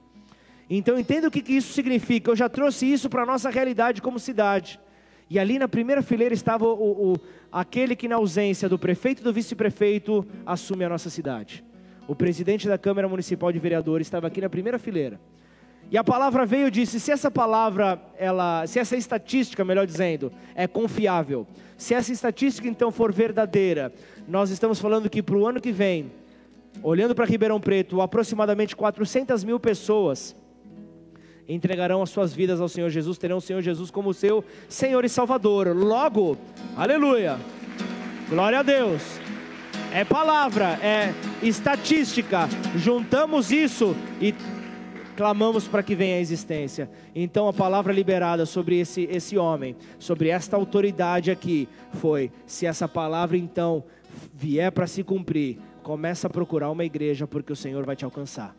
Então 0.68 0.98
entenda 0.98 1.28
o 1.28 1.30
que, 1.30 1.40
que 1.40 1.52
isso 1.52 1.72
significa. 1.72 2.30
Eu 2.30 2.36
já 2.36 2.48
trouxe 2.48 2.90
isso 2.90 3.08
para 3.08 3.22
a 3.22 3.26
nossa 3.26 3.50
realidade 3.50 4.02
como 4.02 4.18
cidade. 4.18 4.80
E 5.28 5.38
ali 5.38 5.58
na 5.58 5.68
primeira 5.68 6.02
fileira 6.02 6.34
estava 6.34 6.64
o, 6.66 7.12
o, 7.12 7.16
aquele 7.50 7.96
que, 7.96 8.08
na 8.08 8.16
ausência 8.16 8.68
do 8.68 8.78
prefeito 8.78 9.20
e 9.20 9.24
do 9.24 9.32
vice-prefeito, 9.32 10.26
assume 10.44 10.84
a 10.84 10.88
nossa 10.88 11.10
cidade. 11.10 11.64
O 12.08 12.14
presidente 12.14 12.68
da 12.68 12.78
Câmara 12.78 13.08
Municipal 13.08 13.50
de 13.50 13.58
Vereadores 13.58 14.06
estava 14.06 14.28
aqui 14.28 14.40
na 14.40 14.48
primeira 14.48 14.78
fileira. 14.78 15.18
E 15.90 15.96
a 15.96 16.04
palavra 16.04 16.46
veio 16.46 16.68
e 16.68 16.70
disse: 16.70 16.98
se 17.00 17.10
essa 17.10 17.30
palavra, 17.30 18.00
ela, 18.16 18.66
se 18.66 18.78
essa 18.78 18.96
estatística, 18.96 19.64
melhor 19.64 19.86
dizendo, 19.86 20.32
é 20.54 20.66
confiável, 20.66 21.46
se 21.76 21.94
essa 21.94 22.12
estatística 22.12 22.68
então 22.68 22.90
for 22.90 23.12
verdadeira, 23.12 23.92
nós 24.28 24.50
estamos 24.50 24.80
falando 24.80 25.10
que 25.10 25.22
para 25.22 25.36
o 25.36 25.46
ano 25.46 25.60
que 25.60 25.72
vem, 25.72 26.10
olhando 26.82 27.14
para 27.14 27.24
Ribeirão 27.24 27.60
Preto, 27.60 28.00
aproximadamente 28.00 28.74
400 28.74 29.44
mil 29.44 29.58
pessoas 29.58 30.34
entregarão 31.48 32.02
as 32.02 32.10
suas 32.10 32.32
vidas 32.32 32.60
ao 32.60 32.68
Senhor 32.68 32.90
Jesus, 32.90 33.18
terão 33.18 33.36
o 33.36 33.40
Senhor 33.40 33.62
Jesus 33.62 33.88
como 33.88 34.12
seu 34.12 34.44
Senhor 34.68 35.04
e 35.04 35.08
Salvador. 35.08 35.68
Logo, 35.76 36.36
aleluia, 36.76 37.38
glória 38.28 38.58
a 38.58 38.62
Deus 38.64 39.25
é 39.96 40.04
palavra, 40.04 40.78
é 40.82 41.14
estatística. 41.42 42.46
Juntamos 42.76 43.50
isso 43.50 43.96
e 44.20 44.34
clamamos 45.16 45.66
para 45.66 45.82
que 45.82 45.94
venha 45.94 46.16
a 46.16 46.20
existência. 46.20 46.90
Então 47.14 47.48
a 47.48 47.52
palavra 47.52 47.94
liberada 47.94 48.44
sobre 48.44 48.78
esse, 48.78 49.04
esse 49.10 49.38
homem, 49.38 49.74
sobre 49.98 50.28
esta 50.28 50.54
autoridade 50.54 51.30
aqui, 51.30 51.66
foi: 51.94 52.30
se 52.46 52.66
essa 52.66 52.86
palavra 52.86 53.38
então 53.38 53.82
vier 54.34 54.70
para 54.70 54.86
se 54.86 55.02
cumprir, 55.02 55.58
começa 55.82 56.26
a 56.26 56.30
procurar 56.30 56.70
uma 56.70 56.84
igreja, 56.84 57.26
porque 57.26 57.54
o 57.54 57.56
Senhor 57.56 57.86
vai 57.86 57.96
te 57.96 58.04
alcançar 58.04 58.54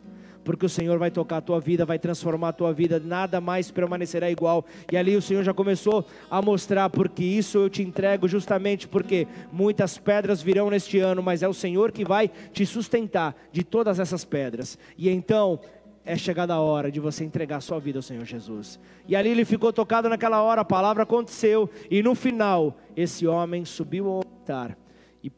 porque 0.48 0.64
o 0.64 0.68
Senhor 0.68 0.98
vai 0.98 1.10
tocar 1.10 1.36
a 1.36 1.40
tua 1.42 1.60
vida, 1.60 1.84
vai 1.84 1.98
transformar 1.98 2.48
a 2.48 2.52
tua 2.54 2.72
vida, 2.72 2.98
nada 2.98 3.38
mais 3.38 3.70
permanecerá 3.70 4.30
igual. 4.30 4.64
E 4.90 4.96
ali 4.96 5.14
o 5.14 5.20
Senhor 5.20 5.44
já 5.44 5.52
começou 5.52 6.06
a 6.30 6.40
mostrar, 6.40 6.88
porque 6.88 7.22
isso 7.22 7.58
eu 7.58 7.68
te 7.68 7.82
entrego 7.82 8.26
justamente 8.26 8.88
porque 8.88 9.28
muitas 9.52 9.98
pedras 9.98 10.40
virão 10.40 10.70
neste 10.70 11.00
ano, 11.00 11.22
mas 11.22 11.42
é 11.42 11.48
o 11.48 11.52
Senhor 11.52 11.92
que 11.92 12.02
vai 12.02 12.30
te 12.50 12.64
sustentar 12.64 13.36
de 13.52 13.62
todas 13.62 14.00
essas 14.00 14.24
pedras. 14.24 14.78
E 14.96 15.10
então 15.10 15.60
é 16.02 16.16
chegada 16.16 16.54
a 16.54 16.60
hora 16.60 16.90
de 16.90 16.98
você 16.98 17.24
entregar 17.24 17.60
sua 17.60 17.78
vida 17.78 17.98
ao 17.98 18.02
Senhor 18.02 18.24
Jesus. 18.24 18.80
E 19.06 19.14
ali 19.14 19.28
ele 19.28 19.44
ficou 19.44 19.70
tocado 19.70 20.08
naquela 20.08 20.40
hora, 20.40 20.62
a 20.62 20.64
palavra 20.64 21.02
aconteceu, 21.02 21.68
e 21.90 22.02
no 22.02 22.14
final, 22.14 22.74
esse 22.96 23.26
homem 23.26 23.66
subiu 23.66 24.06
ao 24.06 24.14
altar. 24.16 24.78
E 25.22 25.30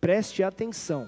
preste 0.00 0.42
atenção: 0.42 1.06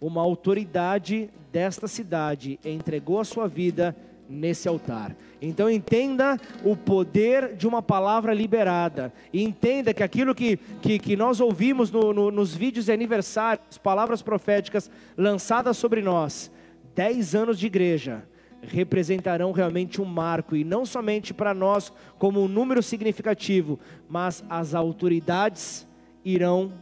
uma 0.00 0.22
autoridade 0.22 1.30
desta 1.52 1.88
cidade 1.88 2.58
entregou 2.64 3.20
a 3.20 3.24
sua 3.24 3.48
vida 3.48 3.96
nesse 4.28 4.68
altar. 4.68 5.16
Então 5.40 5.70
entenda 5.70 6.38
o 6.64 6.76
poder 6.76 7.54
de 7.56 7.66
uma 7.66 7.80
palavra 7.80 8.34
liberada. 8.34 9.12
E 9.32 9.42
entenda 9.42 9.94
que 9.94 10.02
aquilo 10.02 10.34
que, 10.34 10.56
que, 10.82 10.98
que 10.98 11.16
nós 11.16 11.40
ouvimos 11.40 11.90
no, 11.90 12.12
no, 12.12 12.30
nos 12.30 12.54
vídeos 12.54 12.86
de 12.86 12.92
aniversário, 12.92 13.62
as 13.70 13.78
palavras 13.78 14.20
proféticas 14.20 14.90
lançadas 15.16 15.76
sobre 15.76 16.02
nós, 16.02 16.50
dez 16.94 17.34
anos 17.34 17.58
de 17.58 17.66
igreja 17.66 18.24
representarão 18.60 19.52
realmente 19.52 20.02
um 20.02 20.04
marco, 20.04 20.56
e 20.56 20.64
não 20.64 20.84
somente 20.84 21.32
para 21.32 21.54
nós 21.54 21.92
como 22.18 22.42
um 22.42 22.48
número 22.48 22.82
significativo, 22.82 23.78
mas 24.08 24.44
as 24.50 24.74
autoridades 24.74 25.86
irão 26.24 26.72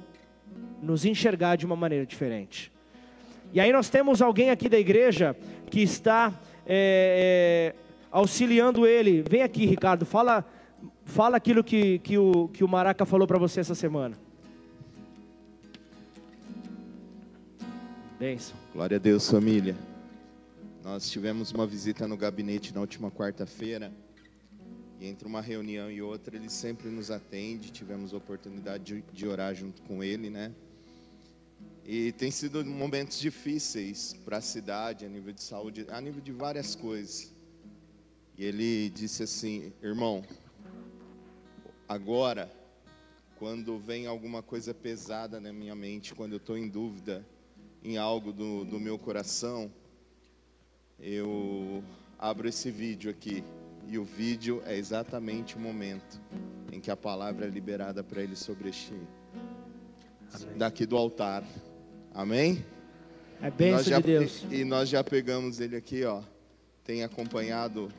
nos 0.82 1.04
enxergar 1.04 1.56
de 1.56 1.66
uma 1.66 1.76
maneira 1.76 2.06
diferente. 2.06 2.72
E 3.52 3.60
aí 3.60 3.72
nós 3.72 3.88
temos 3.88 4.20
alguém 4.20 4.50
aqui 4.50 4.68
da 4.68 4.78
igreja 4.78 5.36
que 5.70 5.80
está 5.80 6.32
é, 6.66 7.74
é, 7.74 7.80
auxiliando 8.10 8.86
ele. 8.86 9.22
Vem 9.28 9.42
aqui, 9.42 9.66
Ricardo, 9.66 10.04
fala, 10.04 10.44
fala 11.04 11.36
aquilo 11.36 11.62
que, 11.62 11.98
que, 12.00 12.18
o, 12.18 12.48
que 12.48 12.64
o 12.64 12.68
Maraca 12.68 13.06
falou 13.06 13.26
para 13.26 13.38
você 13.38 13.60
essa 13.60 13.74
semana. 13.74 14.16
Benção. 18.18 18.56
Glória 18.72 18.96
a 18.96 19.00
Deus, 19.00 19.30
família. 19.30 19.76
Nós 20.82 21.10
tivemos 21.10 21.52
uma 21.52 21.66
visita 21.66 22.06
no 22.08 22.16
gabinete 22.16 22.74
na 22.74 22.80
última 22.80 23.10
quarta-feira. 23.10 23.92
E 24.98 25.06
entre 25.06 25.28
uma 25.28 25.40
reunião 25.40 25.90
e 25.90 26.00
outra, 26.00 26.36
ele 26.36 26.48
sempre 26.48 26.88
nos 26.88 27.10
atende. 27.10 27.70
Tivemos 27.70 28.14
a 28.14 28.16
oportunidade 28.16 28.84
de, 28.84 29.04
de 29.12 29.26
orar 29.26 29.54
junto 29.54 29.82
com 29.82 30.02
ele, 30.02 30.30
né? 30.30 30.52
E 31.88 32.10
tem 32.10 32.32
sido 32.32 32.64
momentos 32.64 33.16
difíceis 33.16 34.12
para 34.24 34.38
a 34.38 34.40
cidade, 34.40 35.06
a 35.06 35.08
nível 35.08 35.32
de 35.32 35.40
saúde, 35.40 35.86
a 35.88 36.00
nível 36.00 36.20
de 36.20 36.32
várias 36.32 36.74
coisas. 36.74 37.32
E 38.36 38.44
ele 38.44 38.90
disse 38.90 39.22
assim: 39.22 39.72
irmão, 39.80 40.24
agora, 41.88 42.50
quando 43.38 43.78
vem 43.78 44.08
alguma 44.08 44.42
coisa 44.42 44.74
pesada 44.74 45.40
na 45.40 45.52
minha 45.52 45.76
mente, 45.76 46.12
quando 46.12 46.32
eu 46.32 46.38
estou 46.38 46.58
em 46.58 46.68
dúvida 46.68 47.24
em 47.84 47.96
algo 47.96 48.32
do, 48.32 48.64
do 48.64 48.80
meu 48.80 48.98
coração, 48.98 49.70
eu 50.98 51.84
abro 52.18 52.48
esse 52.48 52.68
vídeo 52.68 53.12
aqui 53.12 53.44
e 53.86 53.96
o 53.96 54.02
vídeo 54.02 54.60
é 54.66 54.76
exatamente 54.76 55.54
o 55.54 55.60
momento 55.60 56.20
em 56.72 56.80
que 56.80 56.90
a 56.90 56.96
palavra 56.96 57.46
é 57.46 57.48
liberada 57.48 58.02
para 58.02 58.20
ele 58.20 58.34
sobre 58.34 58.70
este 58.70 58.92
Amém. 60.34 60.58
daqui 60.58 60.84
do 60.84 60.96
altar. 60.96 61.44
Amém? 62.16 62.64
É 63.42 63.50
bênção 63.50 63.84
já, 63.84 63.96
de 64.00 64.06
Deus. 64.06 64.46
E 64.50 64.64
nós 64.64 64.88
já 64.88 65.04
pegamos 65.04 65.60
ele 65.60 65.76
aqui, 65.76 66.02
ó. 66.02 66.22
Tem 66.82 67.04
acompanhado 67.04 67.90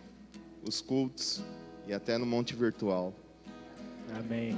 os 0.68 0.82
cultos 0.82 1.44
e 1.88 1.94
até 1.94 2.18
no 2.18 2.26
monte 2.26 2.56
virtual. 2.56 3.14
Amém. 4.18 4.58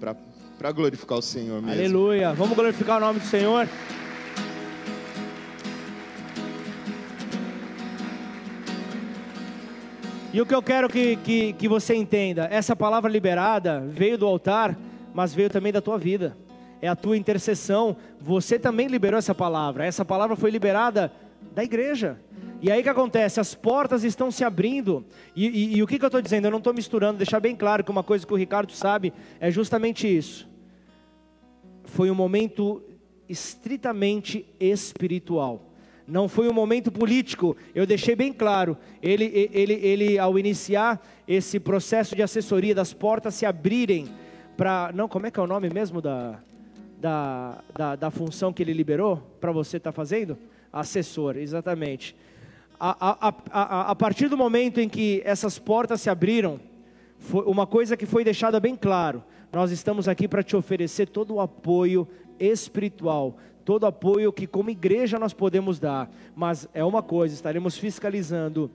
Para 0.00 0.72
glorificar 0.72 1.18
o 1.18 1.22
Senhor 1.22 1.60
mesmo. 1.60 1.70
Aleluia. 1.70 2.32
Vamos 2.32 2.56
glorificar 2.56 2.96
o 2.96 3.00
nome 3.00 3.20
do 3.20 3.26
Senhor. 3.26 3.68
E 10.32 10.40
o 10.40 10.46
que 10.46 10.54
eu 10.54 10.62
quero 10.62 10.88
que, 10.88 11.16
que, 11.16 11.52
que 11.52 11.68
você 11.68 11.94
entenda, 11.94 12.48
essa 12.50 12.74
palavra 12.74 13.10
liberada 13.10 13.80
veio 13.80 14.16
do 14.16 14.26
altar, 14.26 14.76
mas 15.12 15.34
veio 15.34 15.50
também 15.50 15.72
da 15.72 15.82
tua 15.82 15.98
vida. 15.98 16.34
É 16.80 16.88
a 16.88 16.96
tua 16.96 17.16
intercessão. 17.16 17.96
Você 18.20 18.58
também 18.58 18.86
liberou 18.86 19.18
essa 19.18 19.34
palavra. 19.34 19.84
Essa 19.84 20.04
palavra 20.04 20.36
foi 20.36 20.50
liberada 20.50 21.12
da 21.54 21.62
igreja. 21.64 22.18
E 22.60 22.70
aí 22.70 22.80
o 22.80 22.82
que 22.82 22.88
acontece? 22.88 23.40
As 23.40 23.54
portas 23.54 24.04
estão 24.04 24.30
se 24.30 24.44
abrindo. 24.44 25.04
E, 25.36 25.46
e, 25.46 25.76
e 25.76 25.82
o 25.82 25.86
que, 25.86 25.98
que 25.98 26.04
eu 26.04 26.08
estou 26.08 26.22
dizendo? 26.22 26.46
Eu 26.46 26.50
não 26.50 26.58
estou 26.58 26.74
misturando, 26.74 27.18
deixar 27.18 27.40
bem 27.40 27.54
claro 27.54 27.84
que 27.84 27.90
uma 27.90 28.02
coisa 28.02 28.26
que 28.26 28.32
o 28.32 28.36
Ricardo 28.36 28.72
sabe 28.72 29.12
é 29.38 29.50
justamente 29.50 30.06
isso. 30.06 30.48
Foi 31.84 32.10
um 32.10 32.14
momento 32.14 32.82
estritamente 33.28 34.46
espiritual 34.58 35.74
não 36.06 36.28
foi 36.28 36.48
um 36.48 36.52
momento 36.52 36.92
político, 36.92 37.56
eu 37.74 37.86
deixei 37.86 38.14
bem 38.14 38.32
claro. 38.32 38.76
Ele, 39.02 39.48
ele, 39.52 39.72
ele 39.72 40.18
ao 40.18 40.38
iniciar 40.38 41.02
esse 41.26 41.58
processo 41.58 42.14
de 42.14 42.22
assessoria, 42.22 42.74
das 42.74 42.92
portas 42.92 43.34
se 43.34 43.46
abrirem 43.46 44.08
para. 44.56 44.90
Não, 44.94 45.08
como 45.08 45.26
é 45.26 45.30
que 45.30 45.40
é 45.40 45.42
o 45.42 45.46
nome 45.46 45.70
mesmo 45.70 46.02
da, 46.02 46.38
da, 47.04 47.62
da, 47.76 47.96
da 47.96 48.10
função 48.10 48.50
que 48.50 48.62
ele 48.62 48.72
liberou 48.72 49.18
para 49.38 49.52
você 49.52 49.76
estar 49.76 49.92
tá 49.92 49.94
fazendo? 49.94 50.38
Assessor, 50.72 51.36
exatamente. 51.36 52.16
A, 52.80 53.28
a, 53.28 53.34
a, 53.50 53.90
a 53.90 53.94
partir 53.94 54.28
do 54.28 54.38
momento 54.38 54.80
em 54.80 54.88
que 54.88 55.20
essas 55.22 55.58
portas 55.58 56.00
se 56.00 56.08
abriram, 56.08 56.58
foi 57.18 57.44
uma 57.44 57.66
coisa 57.66 57.94
que 57.94 58.06
foi 58.06 58.24
deixada 58.24 58.58
bem 58.58 58.74
claro: 58.74 59.22
nós 59.52 59.70
estamos 59.70 60.08
aqui 60.08 60.26
para 60.26 60.42
te 60.42 60.56
oferecer 60.56 61.06
todo 61.06 61.34
o 61.34 61.40
apoio 61.42 62.08
espiritual, 62.40 63.36
todo 63.66 63.84
apoio 63.84 64.32
que 64.32 64.46
como 64.46 64.70
igreja 64.70 65.18
nós 65.18 65.34
podemos 65.34 65.78
dar, 65.78 66.10
mas 66.34 66.66
é 66.72 66.82
uma 66.82 67.02
coisa, 67.02 67.34
estaremos 67.34 67.76
fiscalizando 67.76 68.70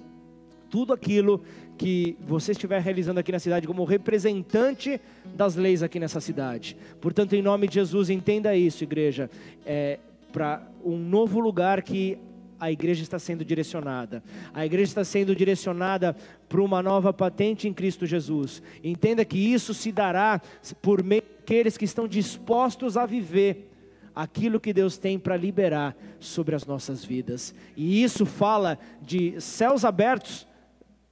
tudo 0.70 0.94
aquilo 0.94 1.42
que 1.80 2.18
você 2.28 2.52
estiver 2.52 2.82
realizando 2.82 3.22
aqui 3.22 3.32
na 3.32 3.40
cidade 3.40 3.66
como 3.66 3.86
representante 3.86 5.00
das 5.34 5.56
leis 5.56 5.82
aqui 5.82 5.98
nessa 5.98 6.20
cidade. 6.20 6.76
Portanto, 7.00 7.34
em 7.34 7.42
nome 7.42 7.70
de 7.70 7.76
Jesus, 7.76 8.10
entenda 8.10 8.54
isso, 8.54 8.84
igreja, 8.84 9.32
é 9.66 9.98
para 10.34 10.62
um 10.84 10.98
novo 10.98 11.40
lugar 11.40 11.82
que 11.82 12.18
a 12.60 12.70
igreja 12.70 13.02
está 13.02 13.18
sendo 13.18 13.46
direcionada. 13.46 14.22
A 14.54 14.66
igreja 14.66 14.92
está 14.92 15.06
sendo 15.06 15.34
direcionada 15.34 16.14
para 16.50 16.62
uma 16.62 16.84
nova 16.84 17.14
patente 17.14 17.66
em 17.66 17.74
Cristo 17.74 18.06
Jesus. 18.06 18.62
Entenda 18.84 19.24
que 19.24 19.38
isso 19.38 19.74
se 19.74 19.90
dará 19.94 20.42
por 20.82 21.02
meio 21.02 21.24
daqueles 21.40 21.78
que 21.78 21.86
estão 21.86 22.10
dispostos 22.10 22.98
a 22.98 23.06
viver 23.06 23.72
aquilo 24.14 24.60
que 24.60 24.74
Deus 24.74 24.98
tem 24.98 25.18
para 25.18 25.38
liberar 25.38 25.96
sobre 26.20 26.54
as 26.54 26.66
nossas 26.66 27.06
vidas. 27.06 27.56
E 27.78 28.04
isso 28.04 28.26
fala 28.26 28.78
de 29.02 29.40
céus 29.40 29.86
abertos, 29.86 30.46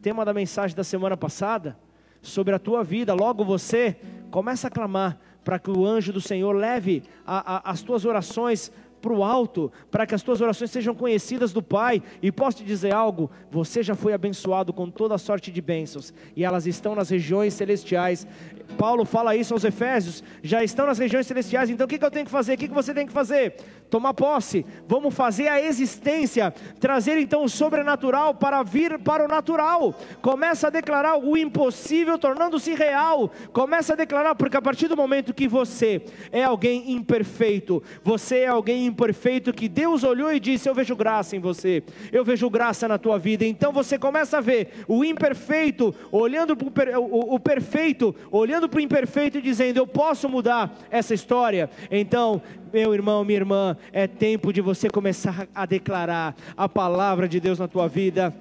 tema 0.01 0.23
da 0.23 0.33
mensagem 0.33 0.75
da 0.75 0.83
semana 0.83 1.17
passada, 1.17 1.77
sobre 2.21 2.53
a 2.53 2.59
tua 2.59 2.83
vida. 2.83 3.13
Logo 3.13 3.43
você 3.43 3.97
começa 4.29 4.67
a 4.67 4.71
clamar 4.71 5.17
para 5.43 5.57
que 5.57 5.71
o 5.71 5.85
anjo 5.85 6.11
do 6.11 6.21
Senhor 6.21 6.53
leve 6.53 7.03
a, 7.25 7.55
a, 7.55 7.71
as 7.71 7.81
tuas 7.81 8.05
orações 8.05 8.71
para 9.01 9.13
o 9.13 9.23
alto, 9.23 9.71
para 9.91 10.05
que 10.05 10.15
as 10.15 10.23
tuas 10.23 10.41
orações 10.41 10.71
sejam 10.71 10.93
conhecidas 10.93 11.53
do 11.53 11.61
Pai. 11.61 12.01
E 12.21 12.31
posso 12.31 12.57
te 12.57 12.63
dizer 12.63 12.93
algo: 12.93 13.29
você 13.49 13.81
já 13.81 13.95
foi 13.95 14.13
abençoado 14.13 14.73
com 14.73 14.89
toda 14.89 15.17
sorte 15.17 15.51
de 15.51 15.61
bênçãos, 15.61 16.13
e 16.35 16.43
elas 16.43 16.67
estão 16.67 16.95
nas 16.95 17.09
regiões 17.09 17.53
celestiais. 17.53 18.27
Paulo 18.77 19.05
fala 19.05 19.35
isso 19.35 19.53
aos 19.53 19.63
Efésios, 19.63 20.23
já 20.43 20.63
estão 20.63 20.85
nas 20.85 20.97
regiões 20.97 21.25
celestiais. 21.25 21.69
Então 21.69 21.85
o 21.85 21.87
que, 21.87 21.97
que 21.97 22.05
eu 22.05 22.11
tenho 22.11 22.25
que 22.25 22.31
fazer? 22.31 22.53
O 22.53 22.57
que, 22.57 22.67
que 22.67 22.73
você 22.73 22.93
tem 22.93 23.07
que 23.07 23.13
fazer? 23.13 23.55
Tomar 23.89 24.13
posse. 24.13 24.65
Vamos 24.87 25.13
fazer 25.13 25.47
a 25.47 25.61
existência, 25.61 26.53
trazer 26.79 27.17
então 27.17 27.43
o 27.43 27.49
sobrenatural 27.49 28.33
para 28.33 28.61
vir 28.63 28.99
para 28.99 29.25
o 29.25 29.27
natural. 29.27 29.95
Começa 30.21 30.67
a 30.67 30.69
declarar 30.69 31.17
o 31.17 31.37
impossível 31.37 32.17
tornando-se 32.17 32.73
real. 32.73 33.31
Começa 33.53 33.93
a 33.93 33.95
declarar, 33.95 34.35
porque 34.35 34.57
a 34.57 34.61
partir 34.61 34.87
do 34.87 34.97
momento 34.97 35.33
que 35.33 35.47
você 35.47 36.01
é 36.31 36.43
alguém 36.43 36.91
imperfeito, 36.91 37.81
você 38.03 38.39
é 38.39 38.47
alguém 38.47 38.85
imperfeito 38.85 39.53
que 39.53 39.69
Deus 39.69 40.03
olhou 40.03 40.33
e 40.33 40.39
disse: 40.39 40.67
Eu 40.67 40.75
vejo 40.75 40.95
graça 40.95 41.35
em 41.35 41.39
você, 41.39 41.83
eu 42.11 42.25
vejo 42.25 42.49
graça 42.49 42.87
na 42.87 42.97
tua 42.97 43.17
vida. 43.17 43.45
Então 43.45 43.71
você 43.71 43.97
começa 43.97 44.37
a 44.37 44.41
ver 44.41 44.83
o 44.87 45.05
imperfeito 45.05 45.95
olhando 46.11 46.55
para 46.55 46.99
o, 46.99 47.35
o 47.35 47.39
perfeito, 47.39 48.15
olhando 48.31 48.67
para 48.67 48.77
o 48.77 48.81
imperfeito 48.81 49.37
e 49.37 49.41
dizendo: 49.41 49.77
Eu 49.77 49.87
posso 49.87 50.27
mudar 50.27 50.77
essa 50.89 51.13
história. 51.13 51.69
Então, 51.89 52.41
meu 52.73 52.93
irmão, 52.93 53.23
minha 53.23 53.39
irmã, 53.39 53.76
é 53.91 54.07
tempo 54.07 54.51
de 54.51 54.61
você 54.61 54.89
começar 54.89 55.47
a 55.53 55.65
declarar 55.65 56.35
a 56.55 56.67
palavra 56.69 57.27
de 57.27 57.39
Deus 57.39 57.59
na 57.59 57.67
tua 57.67 57.87
vida 57.87 58.33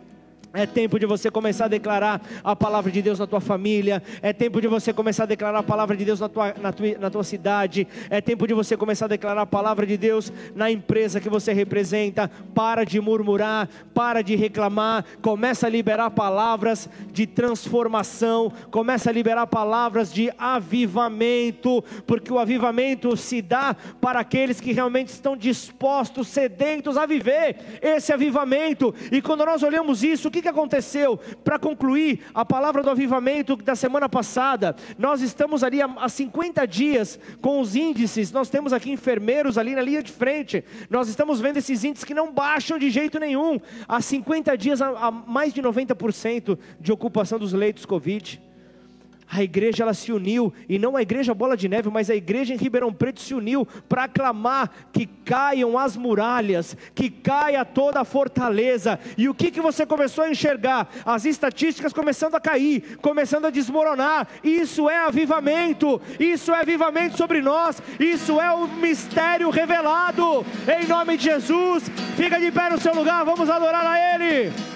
É 0.57 0.65
tempo 0.65 0.99
de 0.99 1.05
você 1.05 1.31
começar 1.31 1.67
a 1.67 1.69
declarar 1.69 2.19
a 2.43 2.57
palavra 2.57 2.91
de 2.91 3.03
Deus 3.03 3.19
na 3.19 3.27
tua 3.27 3.43
família. 3.43 4.03
É 4.23 4.33
tempo 4.33 4.59
de 4.59 4.67
você 4.67 4.91
começar 4.91 5.25
a 5.25 5.27
declarar 5.27 5.59
a 5.59 5.63
palavra 5.63 5.95
de 5.95 6.03
Deus 6.03 6.19
na 6.19 6.31
tua, 6.31 6.55
na 6.59 6.73
tua, 6.73 6.99
na 6.99 7.11
tua 7.11 7.23
cidade. 7.23 7.87
É 8.09 8.23
tempo 8.23 8.47
de 8.47 8.55
você 8.55 8.75
começar 8.75 9.05
a 9.05 9.09
declarar 9.09 9.43
a 9.43 9.47
palavra 9.47 9.85
de 9.87 9.99
Deus 9.99 10.33
na 10.55 10.71
empresa 10.71 11.21
que 11.21 11.29
você 11.29 11.53
representa. 11.53 12.31
Para 12.55 12.85
de 12.85 12.99
murmurar, 13.03 13.69
para 13.93 14.23
de 14.23 14.35
reclamar. 14.35 15.05
Começa 15.21 15.67
a 15.67 15.71
liberar 15.71 16.09
palavras 16.13 16.89
de 17.13 17.27
transformação. 17.27 18.51
Começa 18.71 19.11
a 19.11 19.13
liberar 19.13 19.47
palavras 19.49 20.11
de 20.11 20.33
avivamento. 20.39 21.85
Porque 22.07 22.33
o 22.33 22.39
avivamento 22.39 23.15
se 23.15 23.43
dá 23.43 23.77
para 24.01 24.21
aqueles 24.21 24.59
que 24.59 24.73
realmente 24.73 25.09
estão 25.09 25.37
dispostos, 25.37 26.29
sedentos 26.29 26.97
a 26.97 27.05
viver 27.05 27.57
esse 27.83 28.11
avivamento. 28.11 28.95
E 29.13 29.21
quando 29.21 29.45
nós 29.45 29.63
olhamos 29.63 30.03
isso, 30.03 30.29
o 30.29 30.31
que 30.31 30.46
que 30.47 30.51
aconteceu? 30.51 31.19
Para 31.43 31.59
concluir 31.59 32.21
a 32.33 32.45
palavra 32.45 32.83
do 32.83 32.91
avivamento 32.91 33.57
da 33.57 33.75
semana 33.75 34.09
passada, 34.09 34.77
nós 34.97 35.21
estamos 35.21 35.65
ali 35.65 35.81
há 35.83 36.09
50 36.09 36.67
dias 36.67 37.19
com 37.41 37.61
os 37.61 37.75
índices, 37.75 38.31
nós 38.31 38.49
temos 38.49 38.73
aqui 38.73 38.91
enfermeiros 38.91 39.59
ali 39.59 39.75
na 39.75 39.83
linha 39.83 40.03
de 40.03 40.13
frente, 40.13 40.65
nós 40.89 41.09
estamos 41.09 41.41
vendo 41.41 41.57
esses 41.57 41.83
índices 41.83 42.05
que 42.05 42.15
não 42.15 42.33
baixam 42.33 42.79
de 42.79 42.91
jeito 42.91 43.19
nenhum. 43.19 43.59
Há 43.89 44.01
50 44.01 44.57
dias, 44.57 44.81
há 44.81 45.11
mais 45.11 45.53
de 45.53 45.61
90% 45.61 46.59
de 46.81 46.93
ocupação 46.93 47.39
dos 47.39 47.53
leitos 47.53 47.85
Covid. 47.85 48.46
A 49.29 49.43
igreja 49.43 49.83
ela 49.83 49.95
se 49.95 50.13
uniu, 50.13 50.53
e 50.69 50.79
não 50.79 50.97
a 50.97 51.03
igreja 51.03 51.35
Bola 51.35 51.57
de 51.57 51.69
Neve, 51.69 51.91
mas 51.91 52.09
a 52.09 52.15
igreja 52.15 52.55
em 52.55 52.57
Ribeirão 52.57 52.93
Preto 52.93 53.21
se 53.21 53.35
uniu 53.35 53.67
para 53.89 54.07
clamar 54.07 54.71
que 54.93 55.07
caiam 55.07 55.77
as 55.77 55.97
muralhas, 55.97 56.77
que 56.95 57.11
caia 57.11 57.65
toda 57.65 58.01
a 58.01 58.05
fortaleza. 58.05 58.99
E 59.19 59.29
o 59.29 59.35
que, 59.35 59.51
que 59.51 59.61
você 59.61 59.85
começou 59.85 60.25
a 60.25 60.31
enxergar? 60.31 60.89
As 61.05 61.25
estatísticas 61.25 61.93
começando 61.93 62.37
a 62.37 62.41
cair, 62.41 62.99
começando 63.03 63.47
a 63.47 63.51
desmoronar. 63.51 64.29
Isso 64.45 64.89
é 64.89 64.99
avivamento, 64.99 66.01
isso 66.21 66.53
é 66.53 66.61
avivamento 66.61 67.17
sobre 67.17 67.43
nós, 67.43 67.83
isso 67.99 68.41
é 68.41 68.53
o 68.53 68.69
mistério 68.69 69.51
revelado. 69.51 70.47
Em 70.81 70.87
nome 70.87 71.17
de 71.17 71.25
Jesus, 71.25 71.91
fica 72.17 72.39
de 72.39 72.53
pé 72.53 72.71
no 72.71 72.81
seu 72.81 72.95
lugar, 72.95 73.25
vamos 73.25 73.51
adorar 73.51 73.85
a 73.85 74.15
Ele. 74.15 74.76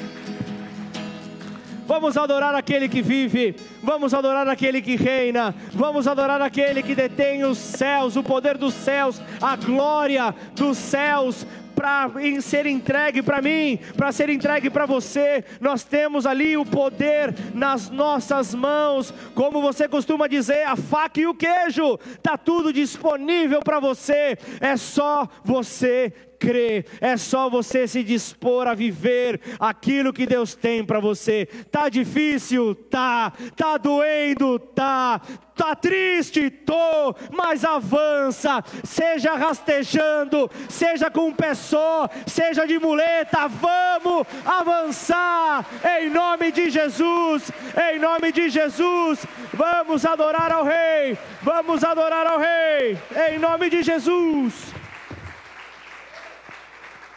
Vamos 1.90 2.16
adorar 2.16 2.54
aquele 2.54 2.88
que 2.88 3.02
vive, 3.02 3.56
vamos 3.82 4.14
adorar 4.14 4.46
aquele 4.46 4.80
que 4.80 4.94
reina, 4.94 5.52
vamos 5.72 6.06
adorar 6.06 6.40
aquele 6.40 6.84
que 6.84 6.94
detém 6.94 7.42
os 7.42 7.58
céus, 7.58 8.14
o 8.14 8.22
poder 8.22 8.56
dos 8.56 8.74
céus, 8.74 9.20
a 9.42 9.56
glória 9.56 10.32
dos 10.54 10.78
céus 10.78 11.44
para 11.74 12.08
ser 12.42 12.66
entregue 12.66 13.24
para 13.24 13.42
mim, 13.42 13.76
para 13.96 14.12
ser 14.12 14.30
entregue 14.30 14.70
para 14.70 14.86
você. 14.86 15.44
Nós 15.60 15.82
temos 15.82 16.26
ali 16.26 16.56
o 16.56 16.64
poder 16.64 17.34
nas 17.52 17.90
nossas 17.90 18.54
mãos, 18.54 19.12
como 19.34 19.60
você 19.60 19.88
costuma 19.88 20.28
dizer, 20.28 20.62
a 20.68 20.76
faca 20.76 21.18
e 21.18 21.26
o 21.26 21.34
queijo, 21.34 21.98
tá 22.22 22.38
tudo 22.38 22.72
disponível 22.72 23.62
para 23.62 23.80
você. 23.80 24.38
É 24.60 24.76
só 24.76 25.28
você 25.42 26.12
crer, 26.40 26.86
é 27.00 27.16
só 27.18 27.50
você 27.50 27.86
se 27.86 28.02
dispor 28.02 28.66
a 28.66 28.74
viver 28.74 29.40
aquilo 29.60 30.12
que 30.12 30.26
Deus 30.26 30.54
tem 30.54 30.82
para 30.82 30.98
você. 30.98 31.46
Tá 31.70 31.90
difícil? 31.90 32.74
Tá. 32.74 33.32
Tá 33.54 33.76
doendo? 33.76 34.58
Tá. 34.58 35.20
Tá 35.54 35.76
triste? 35.76 36.48
Tô, 36.48 37.14
mas 37.30 37.66
avança. 37.66 38.64
Seja 38.82 39.34
rastejando, 39.34 40.50
seja 40.70 41.10
com 41.10 41.26
um 41.26 41.34
pé 41.34 41.54
só, 41.54 42.08
seja 42.26 42.66
de 42.66 42.78
muleta, 42.78 43.46
vamos 43.46 44.26
avançar 44.46 45.66
em 46.00 46.08
nome 46.08 46.50
de 46.50 46.70
Jesus. 46.70 47.52
Em 47.92 47.98
nome 47.98 48.32
de 48.32 48.48
Jesus, 48.48 49.26
vamos 49.52 50.06
adorar 50.06 50.50
ao 50.50 50.64
rei. 50.64 51.18
Vamos 51.42 51.84
adorar 51.84 52.26
ao 52.26 52.38
rei 52.38 52.96
em 53.30 53.38
nome 53.38 53.68
de 53.68 53.82
Jesus. 53.82 54.79